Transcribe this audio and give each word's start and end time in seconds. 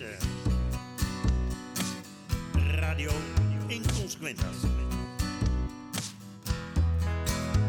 is 0.00 0.24
Radio 2.54 3.10
Inconsequentas. 3.66 4.62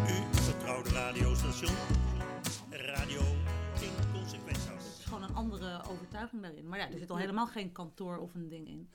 Uw 0.08 0.24
vertrouwde 0.32 0.90
radiostation. 0.90 1.76
Radio 2.72 3.22
Inconsequentas. 3.82 4.84
Het 4.84 4.98
is 4.98 5.06
gewoon 5.06 5.24
een 5.24 5.36
andere 5.36 5.84
overtuiging 5.90 6.42
daarin. 6.42 6.68
Maar 6.68 6.80
ja, 6.80 6.92
er 6.92 6.98
zit 6.98 7.10
al 7.10 7.18
helemaal 7.18 7.48
geen 7.48 7.72
kantoor 7.72 8.18
of 8.18 8.34
een 8.34 8.48
ding 8.48 8.68
in. 8.68 8.90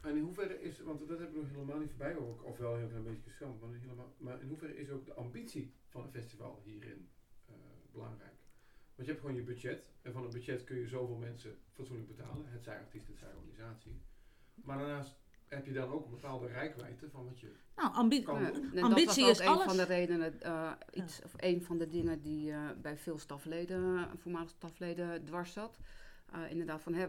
En 0.00 0.16
in 0.16 0.22
hoeverre 0.22 0.62
is, 0.62 0.80
want 0.80 1.08
dat 1.08 1.18
heb 1.18 1.28
ik 1.28 1.36
nog 1.36 1.50
helemaal 1.50 1.78
niet 1.78 1.90
voorbij 1.90 2.16
ook, 2.16 2.44
of 2.44 2.58
wel 2.58 2.72
een 2.72 2.78
heel 2.78 2.88
klein 2.88 3.04
beetje 3.04 3.30
geschampt, 3.30 3.60
maar, 3.60 3.70
helemaal, 3.80 4.14
maar 4.18 4.40
in 4.40 4.48
hoeverre 4.48 4.76
is 4.76 4.90
ook 4.90 5.06
de 5.06 5.14
ambitie 5.14 5.74
van 5.88 6.02
een 6.02 6.10
festival 6.10 6.60
hierin 6.64 7.08
uh, 7.50 7.54
belangrijk? 7.92 8.43
Want 8.94 9.06
je 9.06 9.12
hebt 9.12 9.20
gewoon 9.20 9.36
je 9.36 9.42
budget, 9.42 9.90
en 10.02 10.12
van 10.12 10.24
een 10.24 10.30
budget 10.30 10.64
kun 10.64 10.76
je 10.76 10.88
zoveel 10.88 11.16
mensen 11.16 11.58
fatsoenlijk 11.72 12.08
betalen, 12.08 12.46
het 12.48 12.64
zij 12.64 12.78
artiest, 12.78 13.06
het 13.06 13.18
zij 13.18 13.28
organisatie. 13.34 14.00
Maar 14.54 14.78
daarnaast 14.78 15.14
heb 15.44 15.66
je 15.66 15.72
dan 15.72 15.90
ook 15.90 16.04
een 16.04 16.10
bepaalde 16.10 16.46
rijkwijde 16.46 17.10
van 17.10 17.24
wat 17.24 17.40
je 17.40 17.52
nou, 17.76 17.94
ambi 17.94 18.22
kan 18.22 18.44
doen. 18.44 18.72
En 18.74 18.82
Ambitie 18.82 19.06
dat 19.06 19.16
was 19.16 19.20
ook 19.26 19.30
is 19.30 19.38
een 19.38 19.46
alles. 19.46 19.64
van 19.64 19.76
de 19.76 19.84
redenen, 19.84 20.34
uh, 20.42 20.72
iets, 20.92 21.22
of 21.22 21.32
een 21.36 21.62
van 21.62 21.78
de 21.78 21.88
dingen 21.88 22.22
die 22.22 22.50
uh, 22.50 22.70
bij 22.82 22.96
veel 22.96 23.18
stafleden, 23.18 24.08
voormalige 24.18 24.54
stafleden 24.54 25.24
dwars 25.24 25.52
zat. 25.52 25.78
Uh, 26.34 26.50
inderdaad, 26.50 26.82
van 26.82 26.94
hè, 26.94 27.06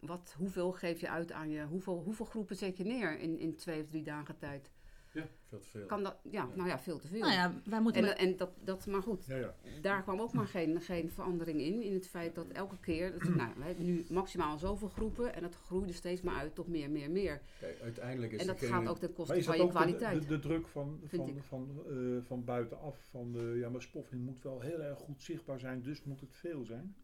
wat, 0.00 0.34
hoeveel 0.38 0.72
geef 0.72 1.00
je 1.00 1.08
uit 1.08 1.32
aan 1.32 1.50
je, 1.50 1.64
hoeveel, 1.64 2.02
hoeveel 2.02 2.26
groepen 2.26 2.56
zet 2.56 2.76
je 2.76 2.84
neer 2.84 3.18
in, 3.18 3.38
in 3.38 3.56
twee 3.56 3.82
of 3.82 3.88
drie 3.88 4.02
dagen 4.02 4.38
tijd? 4.38 4.70
Ja, 5.16 5.28
veel 5.48 5.58
te 5.58 5.68
veel. 5.68 5.86
Kan 5.86 6.02
dat, 6.02 6.16
ja, 6.22 6.30
ja. 6.30 6.48
nou 6.56 6.68
ja, 6.68 6.78
veel 6.78 6.98
te 6.98 7.08
veel. 7.08 7.20
Nou 7.20 7.32
ja, 7.32 7.54
wij 7.64 7.80
moeten 7.80 8.04
en, 8.04 8.18
en 8.18 8.36
dat, 8.36 8.50
dat, 8.64 8.86
maar 8.86 9.02
goed, 9.02 9.24
ja, 9.26 9.36
ja. 9.36 9.54
daar 9.80 10.02
kwam 10.02 10.20
ook 10.20 10.32
maar 10.32 10.46
geen, 10.46 10.80
geen 10.80 11.10
verandering 11.10 11.60
in. 11.60 11.82
In 11.82 11.94
het 11.94 12.08
feit 12.08 12.34
dat 12.34 12.48
elke 12.48 12.78
keer, 12.80 13.12
dat, 13.12 13.22
nou, 13.34 13.50
we 13.56 13.64
hebben 13.64 13.84
nu 13.84 14.04
maximaal 14.08 14.58
zoveel 14.58 14.88
groepen 14.88 15.34
en 15.34 15.42
dat 15.42 15.54
groeide 15.54 15.92
steeds 15.92 16.20
maar 16.22 16.36
uit 16.36 16.54
tot 16.54 16.68
meer, 16.68 16.90
meer, 16.90 17.10
meer. 17.10 17.40
Kijk, 17.60 17.80
uiteindelijk 17.80 18.32
is 18.32 18.40
en 18.40 18.46
dat 18.46 18.60
degene... 18.60 18.78
gaat 18.78 18.88
ook 18.88 18.98
ten 18.98 19.12
koste 19.12 19.42
van 19.42 19.56
je 19.56 19.62
de- 19.62 19.68
kwaliteit. 19.68 20.22
De, 20.22 20.28
de, 20.28 20.38
druk 20.38 20.66
van, 20.66 21.00
van, 21.06 21.42
van, 21.42 21.82
eh, 21.88 22.26
van 22.26 22.44
buitenaf, 22.44 22.98
van 23.10 23.32
de, 23.32 23.56
ja 23.60 23.68
maar 23.68 23.82
Spoffing 23.82 24.24
moet 24.24 24.42
wel 24.42 24.60
heel 24.60 24.80
erg 24.80 24.98
goed 24.98 25.22
zichtbaar 25.22 25.58
zijn, 25.58 25.82
dus 25.82 26.02
moet 26.04 26.20
het 26.20 26.34
veel 26.34 26.64
zijn. 26.64 26.96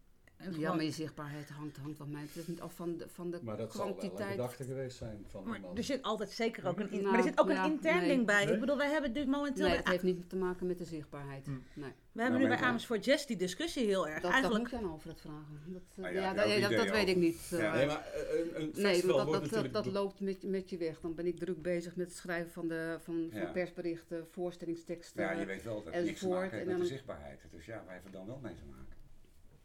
En 0.43 0.59
Ja, 0.61 0.75
maar 0.75 0.85
je 0.85 0.91
zichtbaarheid 0.91 1.49
hangt, 1.51 1.77
hangt 1.77 1.99
wat 1.99 2.09
mij 2.09 2.23
betreft 2.23 2.49
niet 2.49 2.61
af 2.61 2.75
van 2.75 2.97
de, 2.97 3.09
van 3.09 3.31
de 3.31 3.39
Maar 3.43 3.57
dat 3.57 3.73
zal 3.75 3.85
wel 3.85 3.95
kwantiteit. 3.95 4.31
gedachte 4.31 4.65
geweest 4.65 4.97
zijn 4.97 5.25
van 5.29 5.45
Maar 5.45 5.61
er 5.75 5.85
zit 5.85 6.03
altijd 6.03 6.31
zeker 6.31 6.67
ook 6.69 6.81
een, 6.81 6.91
in, 6.91 6.99
Nou, 6.99 7.11
maar 7.11 7.19
er 7.19 7.23
zit 7.23 7.41
ook 7.41 7.49
ja, 7.51 7.65
een 7.65 7.71
intern 7.73 7.99
nee. 7.99 8.09
ding 8.09 8.27
bij. 8.27 8.45
Nee? 8.45 8.55
Ik 8.55 8.61
bedoel, 8.61 8.77
wij 8.77 8.91
hebben 8.91 9.13
dus 9.13 9.25
momenteel... 9.25 9.67
Nee, 9.69 9.77
het 9.77 9.89
heeft 9.89 10.03
niet 10.03 10.29
te 10.29 10.37
maken 10.37 10.67
met 10.67 10.79
de 10.79 10.85
zichtbaarheid. 10.85 11.45
Hm. 11.47 11.51
Nee. 11.75 11.91
we 12.13 12.23
hebben 12.23 12.41
Nou, 12.41 12.51
nu 12.53 12.59
bij 12.59 12.67
Amersfoort 12.69 13.05
Jazz 13.05 13.27
die 13.27 13.37
discussie 13.37 13.87
heel 13.87 14.05
erg. 14.09 14.15
Dat, 14.15 14.23
dat 14.23 14.33
Eigenlijk, 14.33 14.63
moet 14.63 14.71
je 14.81 14.87
aan 14.87 14.93
over 14.93 15.09
het 15.09 15.21
vragen. 15.21 15.61
Dat, 15.67 15.83
eh, 15.97 16.05
Ah 16.05 16.13
ja, 16.13 16.35
dat, 16.35 16.61
dat, 16.71 16.71
dat 16.87 16.91
weet 16.91 17.09
ik 17.09 17.17
niet. 17.17 17.49
eh. 17.53 17.59
Ja. 17.59 17.75
Nee, 17.75 17.87
maar 17.87 18.07
eh, 18.15 18.39
een, 18.39 18.61
een 18.63 18.71
Nee, 18.83 19.01
dat, 19.03 19.11
wordt 19.11 19.17
dat, 19.25 19.33
dat, 19.33 19.43
natuurlijk... 19.43 19.73
dat 19.75 19.87
loopt 19.87 20.21
met, 20.21 20.43
met 20.43 20.71
je 20.71 20.77
weg. 20.77 21.01
Dan 21.01 21.15
ben 21.15 21.27
ik 21.27 21.39
druk 21.39 21.63
bezig 21.63 21.97
met 21.97 22.07
het 22.07 22.17
schrijven 22.17 22.53
van, 22.53 22.69
de, 22.69 22.97
van, 23.03 23.29
van 23.31 23.41
Ja. 23.41 23.47
persberichten, 23.53 24.27
voorstellingsteksten. 24.31 25.23
Ja, 25.23 25.33
je 25.33 25.47
weet 25.47 25.63
wel 25.65 25.83
dat 25.85 25.95
het 25.95 26.05
niks 26.05 26.05
te 26.05 26.11
enzovoort. 26.27 26.41
maken 26.41 26.57
heeft 26.59 26.71
En 26.71 26.79
met 26.79 26.83
de 26.89 26.93
zichtbaarheid. 26.95 27.41
Dus 27.51 27.65
ja, 27.67 27.83
wij 27.87 27.95
hebben 27.95 28.13
er 28.13 28.19
dan 28.19 28.27
wel 28.27 28.39
mee 28.43 28.55
te 28.55 28.65
maken. 28.71 29.01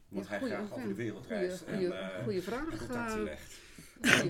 Want 0.09 0.25
Ja, 0.27 0.31
hij 0.37 0.47
graag 0.49 0.61
over 0.71 0.81
ja, 0.81 0.87
de 0.87 0.93
wereld 0.93 1.25
reist 1.25 1.61
goeie- 1.63 1.91
en 1.93 2.27
eh, 2.29 2.41
vraag. 2.41 2.77
contacten 2.77 3.17
eh, 3.17 3.23
legt. 3.23 3.59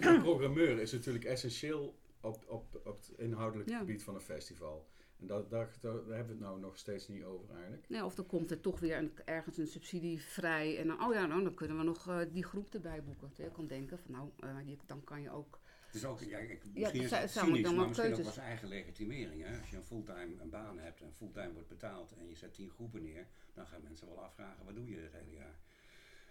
Een 0.06 0.22
programmeur 0.22 0.80
is 0.80 0.92
natuurlijk 0.92 1.26
essentieel 1.26 1.96
op, 2.22 2.44
op, 2.48 2.82
op 2.86 2.98
het 2.98 3.12
inhoudelijk 3.18 3.70
Ja. 3.70 3.78
gebied 3.80 4.04
van 4.04 4.16
een 4.16 4.22
festival. 4.22 4.88
En 5.20 5.28
dat, 5.28 5.50
daar, 5.50 5.70
daar 5.82 5.94
hebben 5.94 6.26
we 6.26 6.32
het 6.32 6.40
nou 6.40 6.60
nog 6.60 6.78
steeds 6.78 7.08
niet 7.08 7.24
over 7.24 7.50
eigenlijk. 7.56 7.86
Ja, 7.88 8.06
of 8.06 8.16
dan 8.16 8.26
komt 8.26 8.52
er 8.52 8.60
toch 8.60 8.80
weer 8.80 8.98
een, 8.98 9.12
ergens 9.26 9.58
een 9.58 9.68
subsidie 9.68 10.22
vrij. 10.22 10.78
En 10.80 10.88
dan, 10.88 11.04
oh 11.04 11.14
ja, 11.14 11.26
nou, 11.26 11.44
dan 11.44 11.54
kunnen 11.54 11.78
we 11.78 11.84
nog 11.84 12.08
eh, 12.08 12.20
die 12.32 12.44
groep 12.44 12.74
erbij 12.74 13.04
boeken. 13.04 13.28
Terwijl 13.28 13.50
je 13.50 13.56
kan 13.56 13.68
denken 13.68 14.00
van 14.00 14.12
nou, 14.12 14.30
eh, 14.40 14.78
dan 14.86 15.04
kan 15.04 15.22
je 15.22 15.32
ook... 15.32 15.60
Het 15.86 15.96
is 15.96 16.06
ook, 16.06 16.20
ja, 16.22 16.38
ik, 16.38 16.62
Ja, 16.64 16.70
misschien 16.74 17.02
is 17.02 17.12
het 17.12 17.30
cynisch, 17.32 17.62
dan 17.62 17.72
maar 17.72 17.80
wel 17.80 17.88
misschien 17.88 18.10
ook 18.10 18.16
keuzes. 18.16 18.36
als 18.36 18.46
eigen 18.46 18.68
legitimering. 18.68 19.44
Hè? 19.44 19.60
Als 19.60 19.70
je 19.70 19.76
een 19.78 19.84
fulltime 19.86 20.42
een 20.42 20.50
baan 20.50 20.80
hebt 20.80 21.02
en 21.02 21.14
fulltime 21.14 21.52
wordt 21.54 21.68
betaald 21.68 22.14
en 22.20 22.28
je 22.30 22.36
zet 22.36 22.54
tien 22.54 22.70
groepen 22.70 23.04
neer, 23.04 23.28
dan 23.54 23.66
gaan 23.68 23.82
mensen 23.84 24.08
wel 24.08 24.24
afvragen, 24.24 24.66
wat 24.66 24.76
doe 24.76 24.90
je 24.90 24.98
het 24.98 25.12
hele 25.14 25.32
jaar? 25.32 25.56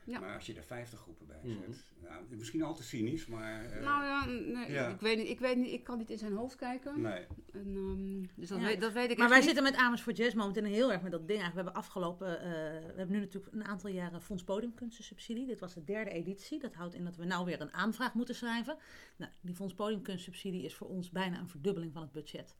Ja. 0.07 0.21
Maar 0.21 0.35
als 0.35 0.47
je 0.47 0.55
er 0.55 0.65
50 0.65 0.99
groepen 1.01 1.27
bij 1.27 1.41
Mhm. 1.43 1.73
zet, 1.73 1.85
nou, 2.03 2.25
misschien 2.37 2.63
al 2.63 2.75
te 2.75 2.83
cynisch, 2.83 3.27
maar... 3.27 3.65
eh, 3.65 3.83
nou 3.85 4.05
ja, 4.05 4.25
nee, 4.27 4.73
ja. 4.73 4.89
Ik, 4.89 5.01
weet 5.01 5.17
niet, 5.19 5.29
ik 5.29 5.39
weet 5.39 5.57
niet, 5.57 5.73
ik 5.73 5.85
kan 5.85 5.99
niet 5.99 6.11
in 6.11 6.19
zijn 6.19 6.33
hoofd 6.33 6.57
kijken. 6.57 7.01
Nee. 7.01 7.27
En, 7.53 7.75
ehm, 7.77 8.41
dus 8.41 8.49
dat, 8.49 8.59
Ja. 8.61 8.65
weet, 8.67 8.81
dat 8.81 8.93
weet 8.93 9.11
ik 9.11 9.19
maar 9.19 9.29
wij 9.29 9.37
niet. 9.37 9.47
zitten 9.47 9.63
met 9.65 9.75
Amersfoort 9.77 10.17
Jazz 10.17 10.35
momenteel 10.35 10.65
heel 10.65 10.93
erg 10.93 11.03
met 11.03 11.11
dat 11.13 11.29
ding. 11.29 11.41
Eigenlijk. 11.41 11.55
We 11.69 11.73
hebben 11.73 11.75
afgelopen, 11.83 12.41
eh, 12.41 12.47
we 12.87 12.95
hebben 12.97 13.11
nu 13.11 13.19
natuurlijk 13.19 13.55
een 13.55 13.65
aantal 13.65 13.91
jaren 13.91 14.23
Fonds 14.23 14.45
Podiumkunstensubsidie. 14.45 15.47
Dit 15.47 15.61
was 15.61 15.75
de 15.75 15.85
derde 15.85 16.11
editie. 16.11 16.59
Dat 16.59 16.75
houdt 16.75 16.95
in 16.95 17.05
dat 17.05 17.17
we 17.17 17.25
nou 17.25 17.45
weer 17.45 17.61
een 17.61 17.73
aanvraag 17.73 18.15
moeten 18.15 18.35
schrijven. 18.35 18.77
Nou, 19.17 19.31
die 19.41 19.55
Fonds 19.55 19.75
Podiumkunstsubsidie 19.75 20.63
is 20.65 20.75
voor 20.75 20.89
ons 20.89 21.11
bijna 21.11 21.39
een 21.39 21.49
verdubbeling 21.49 21.93
van 21.93 22.03
het 22.03 22.13
budget. 22.13 22.57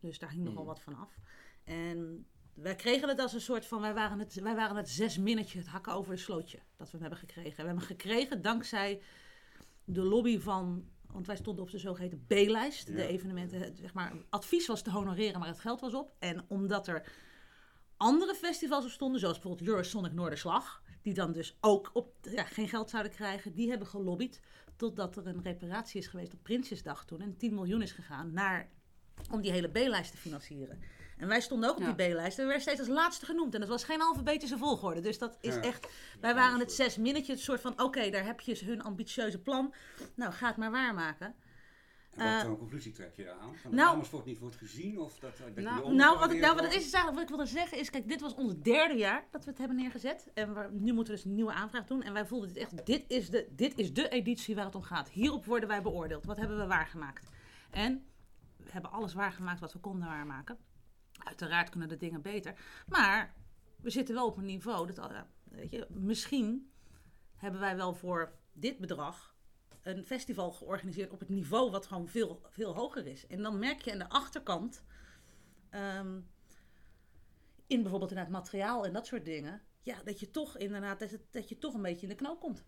Dus 0.00 0.18
daar 0.18 0.30
hing 0.30 0.42
nogal 0.44 0.56
Hmm. 0.58 0.66
wat 0.66 0.80
van 0.80 0.94
af. 0.94 1.18
En 1.64 2.26
wij 2.62 2.74
kregen 2.74 3.08
het 3.08 3.20
als 3.20 3.32
een 3.32 3.40
soort 3.40 3.66
van, 3.66 3.80
wij 3.80 3.94
waren 3.94 4.18
het, 4.18 4.34
wij 4.34 4.54
waren 4.54 4.76
het 4.76 4.88
zes 4.88 5.18
minnetje, 5.18 5.58
het 5.58 5.68
hakken 5.68 5.92
over 5.92 6.14
de 6.14 6.20
slootje, 6.20 6.58
dat 6.76 6.86
we 6.86 6.92
hem 6.92 7.00
hebben 7.00 7.18
gekregen. 7.18 7.50
We 7.50 7.56
hebben 7.56 7.76
hem 7.76 7.86
gekregen 7.86 8.42
dankzij 8.42 9.02
de 9.84 10.02
lobby 10.02 10.38
van, 10.38 10.88
want 11.06 11.26
wij 11.26 11.36
stonden 11.36 11.64
op 11.64 11.70
de 11.70 11.78
zogeheten 11.78 12.24
B-lijst, 12.26 12.86
de 12.86 13.06
evenementen, 13.06 13.60
het, 13.60 13.78
zeg 13.78 13.94
maar, 13.94 14.12
advies 14.28 14.66
was 14.66 14.82
te 14.82 14.90
honoreren, 14.90 15.38
maar 15.38 15.48
het 15.48 15.60
geld 15.60 15.80
was 15.80 15.94
op. 15.94 16.12
En 16.18 16.44
omdat 16.48 16.86
er 16.86 17.12
andere 17.96 18.34
festivals 18.34 18.84
op 18.84 18.90
stonden, 18.90 19.20
zoals 19.20 19.38
bijvoorbeeld 19.38 19.68
Eurosonic 19.68 20.12
Noorderslag, 20.12 20.82
die 21.02 21.14
dan 21.14 21.32
dus 21.32 21.56
ook 21.60 21.90
op, 21.92 22.14
ja, 22.22 22.44
geen 22.44 22.68
geld 22.68 22.90
zouden 22.90 23.12
krijgen, 23.12 23.54
die 23.54 23.68
hebben 23.68 23.88
gelobbyd 23.88 24.40
totdat 24.76 25.16
er 25.16 25.26
een 25.26 25.42
reparatie 25.42 26.00
is 26.00 26.06
geweest 26.06 26.32
op 26.32 26.42
Prinsjesdag 26.42 27.04
toen 27.04 27.20
en 27.20 27.36
10 27.36 27.54
miljoen 27.54 27.82
is 27.82 27.92
gegaan 27.92 28.32
naar, 28.32 28.70
om 29.30 29.40
die 29.40 29.50
hele 29.50 29.68
B-lijst 29.68 30.10
te 30.10 30.18
financieren. 30.18 30.80
En 31.18 31.28
wij 31.28 31.40
stonden 31.40 31.68
ook 31.70 31.76
op 31.76 31.82
Ja. 31.82 31.92
die 31.92 32.08
B-lijst 32.12 32.38
en 32.38 32.42
we 32.44 32.50
werden 32.50 32.60
steeds 32.62 32.78
als 32.78 32.88
laatste 32.88 33.24
genoemd. 33.26 33.54
En 33.54 33.60
dat 33.60 33.68
was 33.68 33.84
geen 33.84 34.00
alfabetische 34.02 34.58
volgorde. 34.58 35.00
Dus 35.00 35.18
dat 35.18 35.38
is 35.40 35.54
Ja. 35.54 35.60
echt, 35.60 35.88
wij 36.20 36.34
waren 36.34 36.58
het 36.58 36.72
zes 36.72 36.96
minnetje, 36.96 37.32
het 37.32 37.40
soort 37.40 37.60
van, 37.60 37.82
oké, 37.82 38.10
daar 38.10 38.24
heb 38.24 38.40
je 38.40 38.64
hun 38.64 38.82
ambitieuze 38.82 39.38
plan. 39.38 39.74
Nou, 40.14 40.32
ga 40.32 40.46
het 40.46 40.56
maar 40.56 40.70
waarmaken. 40.70 41.34
En 42.14 42.24
wat 42.24 42.34
Eh, 42.34 42.40
voor 42.40 42.50
een 42.50 42.58
conclusie 42.58 42.92
trek 42.92 43.14
je? 43.16 43.24
Van 43.40 43.52
dat 43.62 43.72
nou- 43.72 43.88
Amersfoort 43.94 44.24
niet 44.24 44.38
wordt 44.38 44.56
gezien? 44.56 44.98
Of 44.98 45.18
dat, 45.18 45.36
dat 45.38 45.54
Nou, 45.64 45.94
Nou, 45.94 46.18
wat, 46.18 46.32
ik- 46.32 46.40
nou, 46.40 46.54
wat 46.54 46.62
het 46.64 46.72
wordt? 46.72 46.74
is, 46.74 46.86
is 46.86 46.92
eigenlijk 46.92 47.14
wat 47.14 47.22
ik 47.22 47.28
wilde 47.28 47.46
zeggen 47.46 47.78
is, 47.78 47.90
kijk, 47.90 48.08
dit 48.08 48.20
was 48.20 48.34
ons 48.34 48.54
derde 48.62 48.94
jaar 48.94 49.24
dat 49.30 49.44
we 49.44 49.50
het 49.50 49.58
hebben 49.58 49.76
neergezet. 49.76 50.30
En 50.34 50.54
we, 50.54 50.68
nu 50.72 50.92
moeten 50.92 51.14
we 51.14 51.20
dus 51.20 51.24
een 51.28 51.34
nieuwe 51.34 51.52
aanvraag 51.52 51.84
doen. 51.86 52.02
En 52.02 52.12
wij 52.12 52.26
voelden 52.26 52.48
dit 52.48 52.56
echt, 52.56 52.86
dit 52.86 53.04
is, 53.08 53.30
de, 53.30 53.46
dit 53.50 53.78
is 53.78 53.92
de 53.92 54.08
editie 54.08 54.54
waar 54.54 54.64
het 54.64 54.74
om 54.74 54.82
gaat. 54.82 55.08
Hierop 55.08 55.44
worden 55.44 55.68
wij 55.68 55.82
beoordeeld. 55.82 56.24
Wat 56.24 56.36
hebben 56.36 56.58
we 56.58 56.66
waargemaakt? 56.66 57.28
En 57.70 58.06
we 58.56 58.70
hebben 58.70 58.90
alles 58.90 59.14
waargemaakt 59.14 59.60
wat 59.60 59.72
we 59.72 59.78
konden 59.78 60.08
waarmaken. 60.08 60.58
Uiteraard 61.18 61.70
kunnen 61.70 61.88
de 61.88 61.96
dingen 61.96 62.22
beter. 62.22 62.54
Maar 62.86 63.34
we 63.80 63.90
zitten 63.90 64.14
wel 64.14 64.26
op 64.26 64.36
een 64.36 64.44
niveau, 64.44 64.86
dat, 64.86 64.96
ja, 64.96 65.28
weet 65.44 65.70
je, 65.70 65.86
misschien 65.90 66.70
hebben 67.34 67.60
wij 67.60 67.76
wel 67.76 67.94
voor 67.94 68.32
dit 68.52 68.78
bedrag 68.78 69.36
een 69.82 70.04
festival 70.04 70.50
georganiseerd 70.50 71.10
op 71.10 71.20
het 71.20 71.28
niveau 71.28 71.70
wat 71.70 71.86
gewoon 71.86 72.08
veel, 72.08 72.40
veel 72.48 72.74
hoger 72.74 73.06
is. 73.06 73.26
En 73.26 73.42
dan 73.42 73.58
merk 73.58 73.80
je 73.80 73.92
aan 73.92 73.98
de 73.98 74.08
achterkant, 74.08 74.82
ehm, 75.70 76.20
in 77.66 77.82
bijvoorbeeld 77.82 78.10
in 78.10 78.16
het 78.16 78.28
materiaal 78.28 78.84
en 78.84 78.92
dat 78.92 79.06
soort 79.06 79.24
dingen, 79.24 79.62
ja, 79.82 80.02
dat 80.04 80.20
je 80.20 80.30
toch 80.30 80.56
inderdaad, 80.56 81.18
dat 81.30 81.48
je 81.48 81.58
toch 81.58 81.74
een 81.74 81.82
beetje 81.82 82.02
in 82.02 82.08
de 82.08 82.14
knoop 82.14 82.40
komt. 82.40 82.64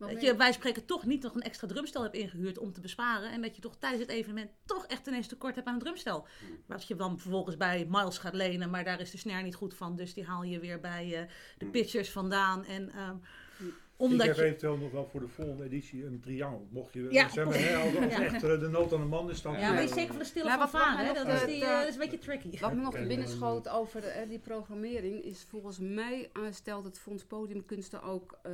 Wat 0.00 0.10
Dat 0.10 0.20
je, 0.22 0.36
wij 0.36 0.52
spreken 0.52 0.84
toch 0.84 1.06
niet 1.06 1.22
nog 1.22 1.34
een 1.34 1.42
extra 1.42 1.66
drumstel 1.66 2.02
hebt 2.02 2.14
ingehuurd 2.14 2.58
om 2.58 2.72
te 2.72 2.80
besparen. 2.80 3.30
En 3.32 3.42
dat 3.42 3.56
je 3.56 3.62
toch 3.62 3.76
tijdens 3.76 4.02
het 4.02 4.10
evenement 4.10 4.50
toch 4.64 4.86
echt 4.86 5.06
ineens 5.06 5.26
tekort 5.26 5.54
hebt 5.54 5.66
aan 5.66 5.74
een 5.74 5.80
drumstel. 5.80 6.26
Maar 6.66 6.76
als 6.76 6.86
je 6.88 6.96
dan 6.96 7.18
vervolgens 7.18 7.56
bij 7.56 7.86
Miles 7.90 8.18
gaat 8.18 8.34
lenen, 8.34 8.70
maar 8.70 8.84
daar 8.84 9.00
is 9.00 9.10
de 9.10 9.18
snare 9.18 9.42
niet 9.42 9.54
goed 9.54 9.74
van. 9.74 9.96
Dus 9.96 10.14
die 10.14 10.24
haal 10.24 10.42
je 10.42 10.58
weer 10.58 10.80
bij 10.80 11.20
eh, 11.22 11.28
de 11.58 11.66
pitchers 11.66 12.10
vandaan. 12.10 12.64
En 12.64 12.90
ehm, 12.90 13.14
ik 13.58 13.72
omdat 13.96 14.26
heb 14.26 14.36
je... 14.36 14.42
eventueel 14.44 14.76
nog 14.76 14.90
wel 14.90 15.06
voor 15.10 15.20
de 15.20 15.28
volgende 15.28 15.64
editie 15.64 16.04
een 16.04 16.20
triangel. 16.20 16.66
Mocht 16.70 16.92
je, 16.92 17.06
Ja. 17.10 17.28
zeg 17.28 17.44
maar, 17.44 17.54
hè, 17.58 17.76
als, 17.76 17.96
als 17.96 18.12
Ja. 18.12 18.22
echt 18.22 18.42
eh, 18.44 18.60
de 18.60 18.68
nood 18.68 18.92
aan 18.92 19.00
de 19.00 19.06
man 19.06 19.30
is, 19.30 19.42
dan... 19.42 19.58
Ja, 19.58 19.72
maar 19.72 19.82
je 19.82 19.88
zeker 19.88 20.06
van 20.08 20.18
de 20.18 20.24
stille 20.24 20.44
Nou, 20.44 20.58
van 20.68 20.70
wat- 20.80 20.80
wat 20.88 20.94
mij 20.96 21.04
hè? 21.04 21.12
nog, 21.12 21.22
Dat 21.26 21.34
is, 21.34 21.40
eh, 21.40 21.46
die, 21.46 21.58
de- 21.60 21.64
eh, 21.66 21.78
dat 21.78 21.88
is 21.88 21.94
een 21.94 22.00
beetje 22.00 22.18
tricky. 22.18 22.58
Wat 22.60 22.72
me 22.74 22.80
nog 22.82 22.94
te 22.94 23.06
binnen 23.06 23.26
eh, 23.26 23.32
schoot 23.32 23.68
over 23.68 24.00
de, 24.00 24.06
eh, 24.06 24.28
die 24.28 24.38
programmering 24.38 25.22
is 25.24 25.44
volgens 25.48 25.78
mij 25.78 26.30
eh, 26.32 26.42
stelt 26.50 26.84
het 26.84 26.98
Fonds 26.98 27.24
Podiumkunsten 27.24 28.02
ook 28.02 28.38
eh, 28.42 28.52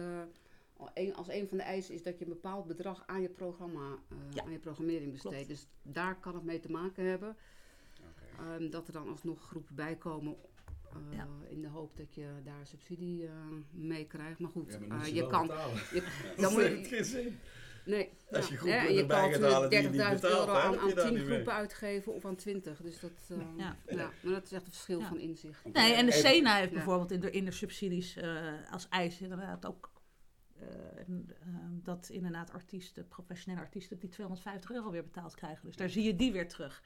als 1.14 1.28
een 1.28 1.48
van 1.48 1.56
de 1.58 1.62
eisen 1.64 1.94
is 1.94 2.02
dat 2.02 2.18
je 2.18 2.24
een 2.24 2.30
bepaald 2.30 2.66
bedrag 2.66 3.02
aan 3.06 3.22
je 3.22 3.28
programma, 3.28 3.98
eh, 4.08 4.16
Ja. 4.34 4.42
aan 4.44 4.52
je 4.52 4.58
programmering 4.58 5.12
besteedt. 5.12 5.34
Klopt. 5.34 5.48
Dus 5.48 5.66
daar 5.82 6.16
kan 6.20 6.34
het 6.34 6.44
mee 6.44 6.60
te 6.60 6.70
maken 6.70 7.04
hebben. 7.04 7.36
Oké. 8.00 8.42
Ehm, 8.42 8.70
dat 8.70 8.86
er 8.86 8.92
dan 8.92 9.08
alsnog 9.08 9.42
groepen 9.42 9.74
bij 9.74 9.96
komen. 9.96 10.36
eh, 11.10 11.16
Ja. 11.16 11.26
in 11.48 11.60
de 11.60 11.68
hoop 11.68 11.96
dat 11.96 12.14
je 12.14 12.26
daar 12.44 12.66
subsidie 12.66 13.26
eh, 13.26 13.32
mee 13.70 14.06
krijgt. 14.06 14.38
Maar 14.38 14.50
goed, 14.50 14.72
Ja, 14.80 14.86
maar 14.88 15.04
eh, 15.06 15.14
je 15.14 15.26
kan. 15.26 15.46
Je, 15.46 16.02
Dat 16.36 16.38
dan 16.40 16.52
moet 16.52 16.62
je, 16.62 16.84
geen 16.84 17.04
zin. 17.04 17.38
nee, 17.84 18.10
Als 18.30 18.48
je 18.48 18.54
ja, 18.64 18.84
kan 19.06 19.32
gaat 19.32 19.40
halen 19.52 19.70
die 19.70 19.78
je 19.82 19.88
30.000 19.90 19.90
niet 19.90 20.20
betaalt, 20.20 20.22
euro 20.48 20.52
aan, 20.52 20.78
aan 20.78 20.88
daar 20.94 21.04
10 21.04 21.14
niet 21.14 21.24
mee. 21.24 21.34
groepen 21.34 21.52
uitgeven 21.52 22.14
of 22.14 22.24
aan 22.24 22.36
20. 22.36 22.80
Dus 22.82 23.00
dat, 23.00 23.10
eh, 23.28 23.36
Ja. 23.56 23.76
ja. 23.86 24.10
maar 24.22 24.32
dat 24.32 24.44
is 24.44 24.52
echt 24.52 24.66
een 24.66 24.72
verschil 24.72 24.98
Ja. 25.00 25.06
van 25.08 25.18
inzicht. 25.18 25.64
Nee, 25.72 25.92
en 25.92 26.06
de 26.06 26.12
Sena 26.12 26.56
heeft 26.56 26.68
Ja. 26.70 26.74
bijvoorbeeld 26.76 27.10
in 27.10 27.20
de, 27.20 27.30
in 27.30 27.44
de 27.44 27.50
subsidies 27.50 28.16
eh, 28.16 28.42
als 28.70 28.88
eis 28.88 29.20
inderdaad 29.20 29.66
ook 29.66 29.90
dat 31.82 32.08
inderdaad 32.08 32.50
artiesten, 32.50 33.08
professionele 33.08 33.62
artiesten, 33.64 33.98
die 33.98 34.08
250 34.08 34.70
euro 34.70 34.90
weer 34.90 35.04
betaald 35.04 35.34
krijgen. 35.34 35.66
Dus 35.66 35.76
daar 35.76 35.88
zie 35.90 36.02
je 36.04 36.16
die 36.16 36.32
weer 36.32 36.48
terug. 36.48 36.82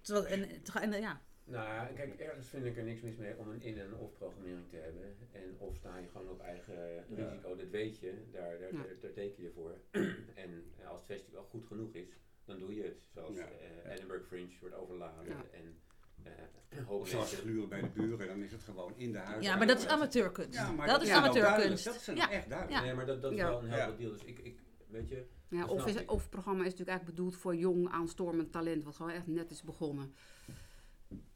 Terwijl, 0.00 0.26
en, 0.26 0.48
en, 0.92 1.00
ja, 1.00 1.20
Nou 1.44 1.64
ja, 1.68 1.84
kijk, 1.94 2.14
ergens 2.18 2.48
vind 2.48 2.64
ik 2.64 2.76
er 2.76 2.84
niks 2.84 3.00
mis 3.00 3.16
mee 3.16 3.36
om 3.38 3.48
een 3.48 3.62
in- 3.62 3.78
en 3.78 3.94
of-programmering 3.94 4.68
te 4.68 4.76
hebben. 4.76 5.16
En 5.32 5.54
of 5.58 5.76
sta 5.76 5.98
je 5.98 6.08
gewoon 6.08 6.28
op 6.30 6.40
eigen 6.40 7.04
risico, 7.14 7.56
dat 7.56 7.68
weet 7.68 7.98
je, 7.98 8.24
daar, 8.32 8.58
daar, 8.58 8.72
Ja. 8.72 8.82
daar, 8.82 8.98
daar 9.00 9.12
teken 9.12 9.42
je 9.42 9.50
voor. 9.50 9.78
en 10.44 10.72
eh, 10.78 10.88
als 10.88 10.98
het 10.98 11.06
festival 11.06 11.44
goed 11.44 11.66
genoeg 11.66 11.94
is, 11.94 12.08
dan 12.44 12.58
doe 12.58 12.74
je 12.74 12.82
het. 12.82 12.96
Zoals 13.14 13.36
Ja. 13.36 13.48
eh, 13.48 13.92
Edinburgh 13.92 14.26
Fringe 14.26 14.52
wordt 14.60 14.74
overladen 14.74 15.26
Ja. 15.28 15.44
en 15.52 15.78
eh 16.24 16.90
Of 16.90 17.08
zoals 17.08 17.34
gluren 17.34 17.68
bij 17.68 17.80
de 17.80 17.88
buren, 17.88 18.26
dan 18.26 18.42
is 18.42 18.52
het 18.52 18.62
gewoon 18.62 18.92
in 18.96 19.12
de 19.12 19.18
huis. 19.18 19.44
ja, 19.44 19.56
maar 19.56 19.66
dat 19.66 19.78
is 19.78 19.86
amateurkunst. 19.86 20.54
Ja, 20.58 20.72
maar 20.72 20.86
dat 20.86 21.02
is 21.02 21.10
amateurkunst. 21.10 21.84
Dat 21.84 21.94
is 21.94 22.08
echt 22.08 22.48
duidelijk. 22.48 22.70
Ja. 22.70 22.80
Nee, 22.80 22.94
maar 22.94 23.06
dat, 23.06 23.22
dat 23.22 23.32
is 23.32 23.38
Ja. 23.38 23.48
wel 23.48 23.62
een 23.62 23.68
helder 23.68 23.90
Ja. 23.92 23.96
deal. 23.98 24.10
Dus 24.12 24.24
ik, 24.24 24.38
ik, 24.38 24.58
weet 24.86 25.08
je, 25.08 25.24
Ja, 25.48 25.66
of, 25.66 25.86
is, 25.86 25.94
het 25.94 26.30
programma 26.30 26.58
is 26.64 26.70
natuurlijk 26.70 26.88
eigenlijk 26.88 27.04
bedoeld 27.16 27.36
voor 27.36 27.54
jong 27.56 27.88
aanstormend 27.88 28.52
talent, 28.52 28.84
wat 28.84 28.96
gewoon 28.96 29.12
echt 29.12 29.26
net 29.26 29.50
is 29.50 29.62
begonnen. 29.62 30.14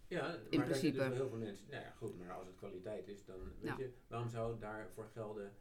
Ja, 0.08 0.20
maar 0.20 0.38
In 0.50 0.60
principe. 0.62 0.74
zitten 0.78 1.08
dus 1.08 1.18
heel 1.18 1.28
veel 1.28 1.38
mensen. 1.38 1.66
Nou 1.70 1.82
ja, 1.82 1.90
goed, 1.96 2.18
maar 2.18 2.32
als 2.32 2.46
het 2.46 2.56
kwaliteit 2.56 3.08
is, 3.08 3.24
dan 3.24 3.36
weet 3.38 3.54
Ja. 3.70 3.74
je, 3.78 3.92
waarom 4.06 4.28
zou 4.28 4.50
het 4.50 4.60
daarvoor 4.60 5.06
gelden 5.12 5.52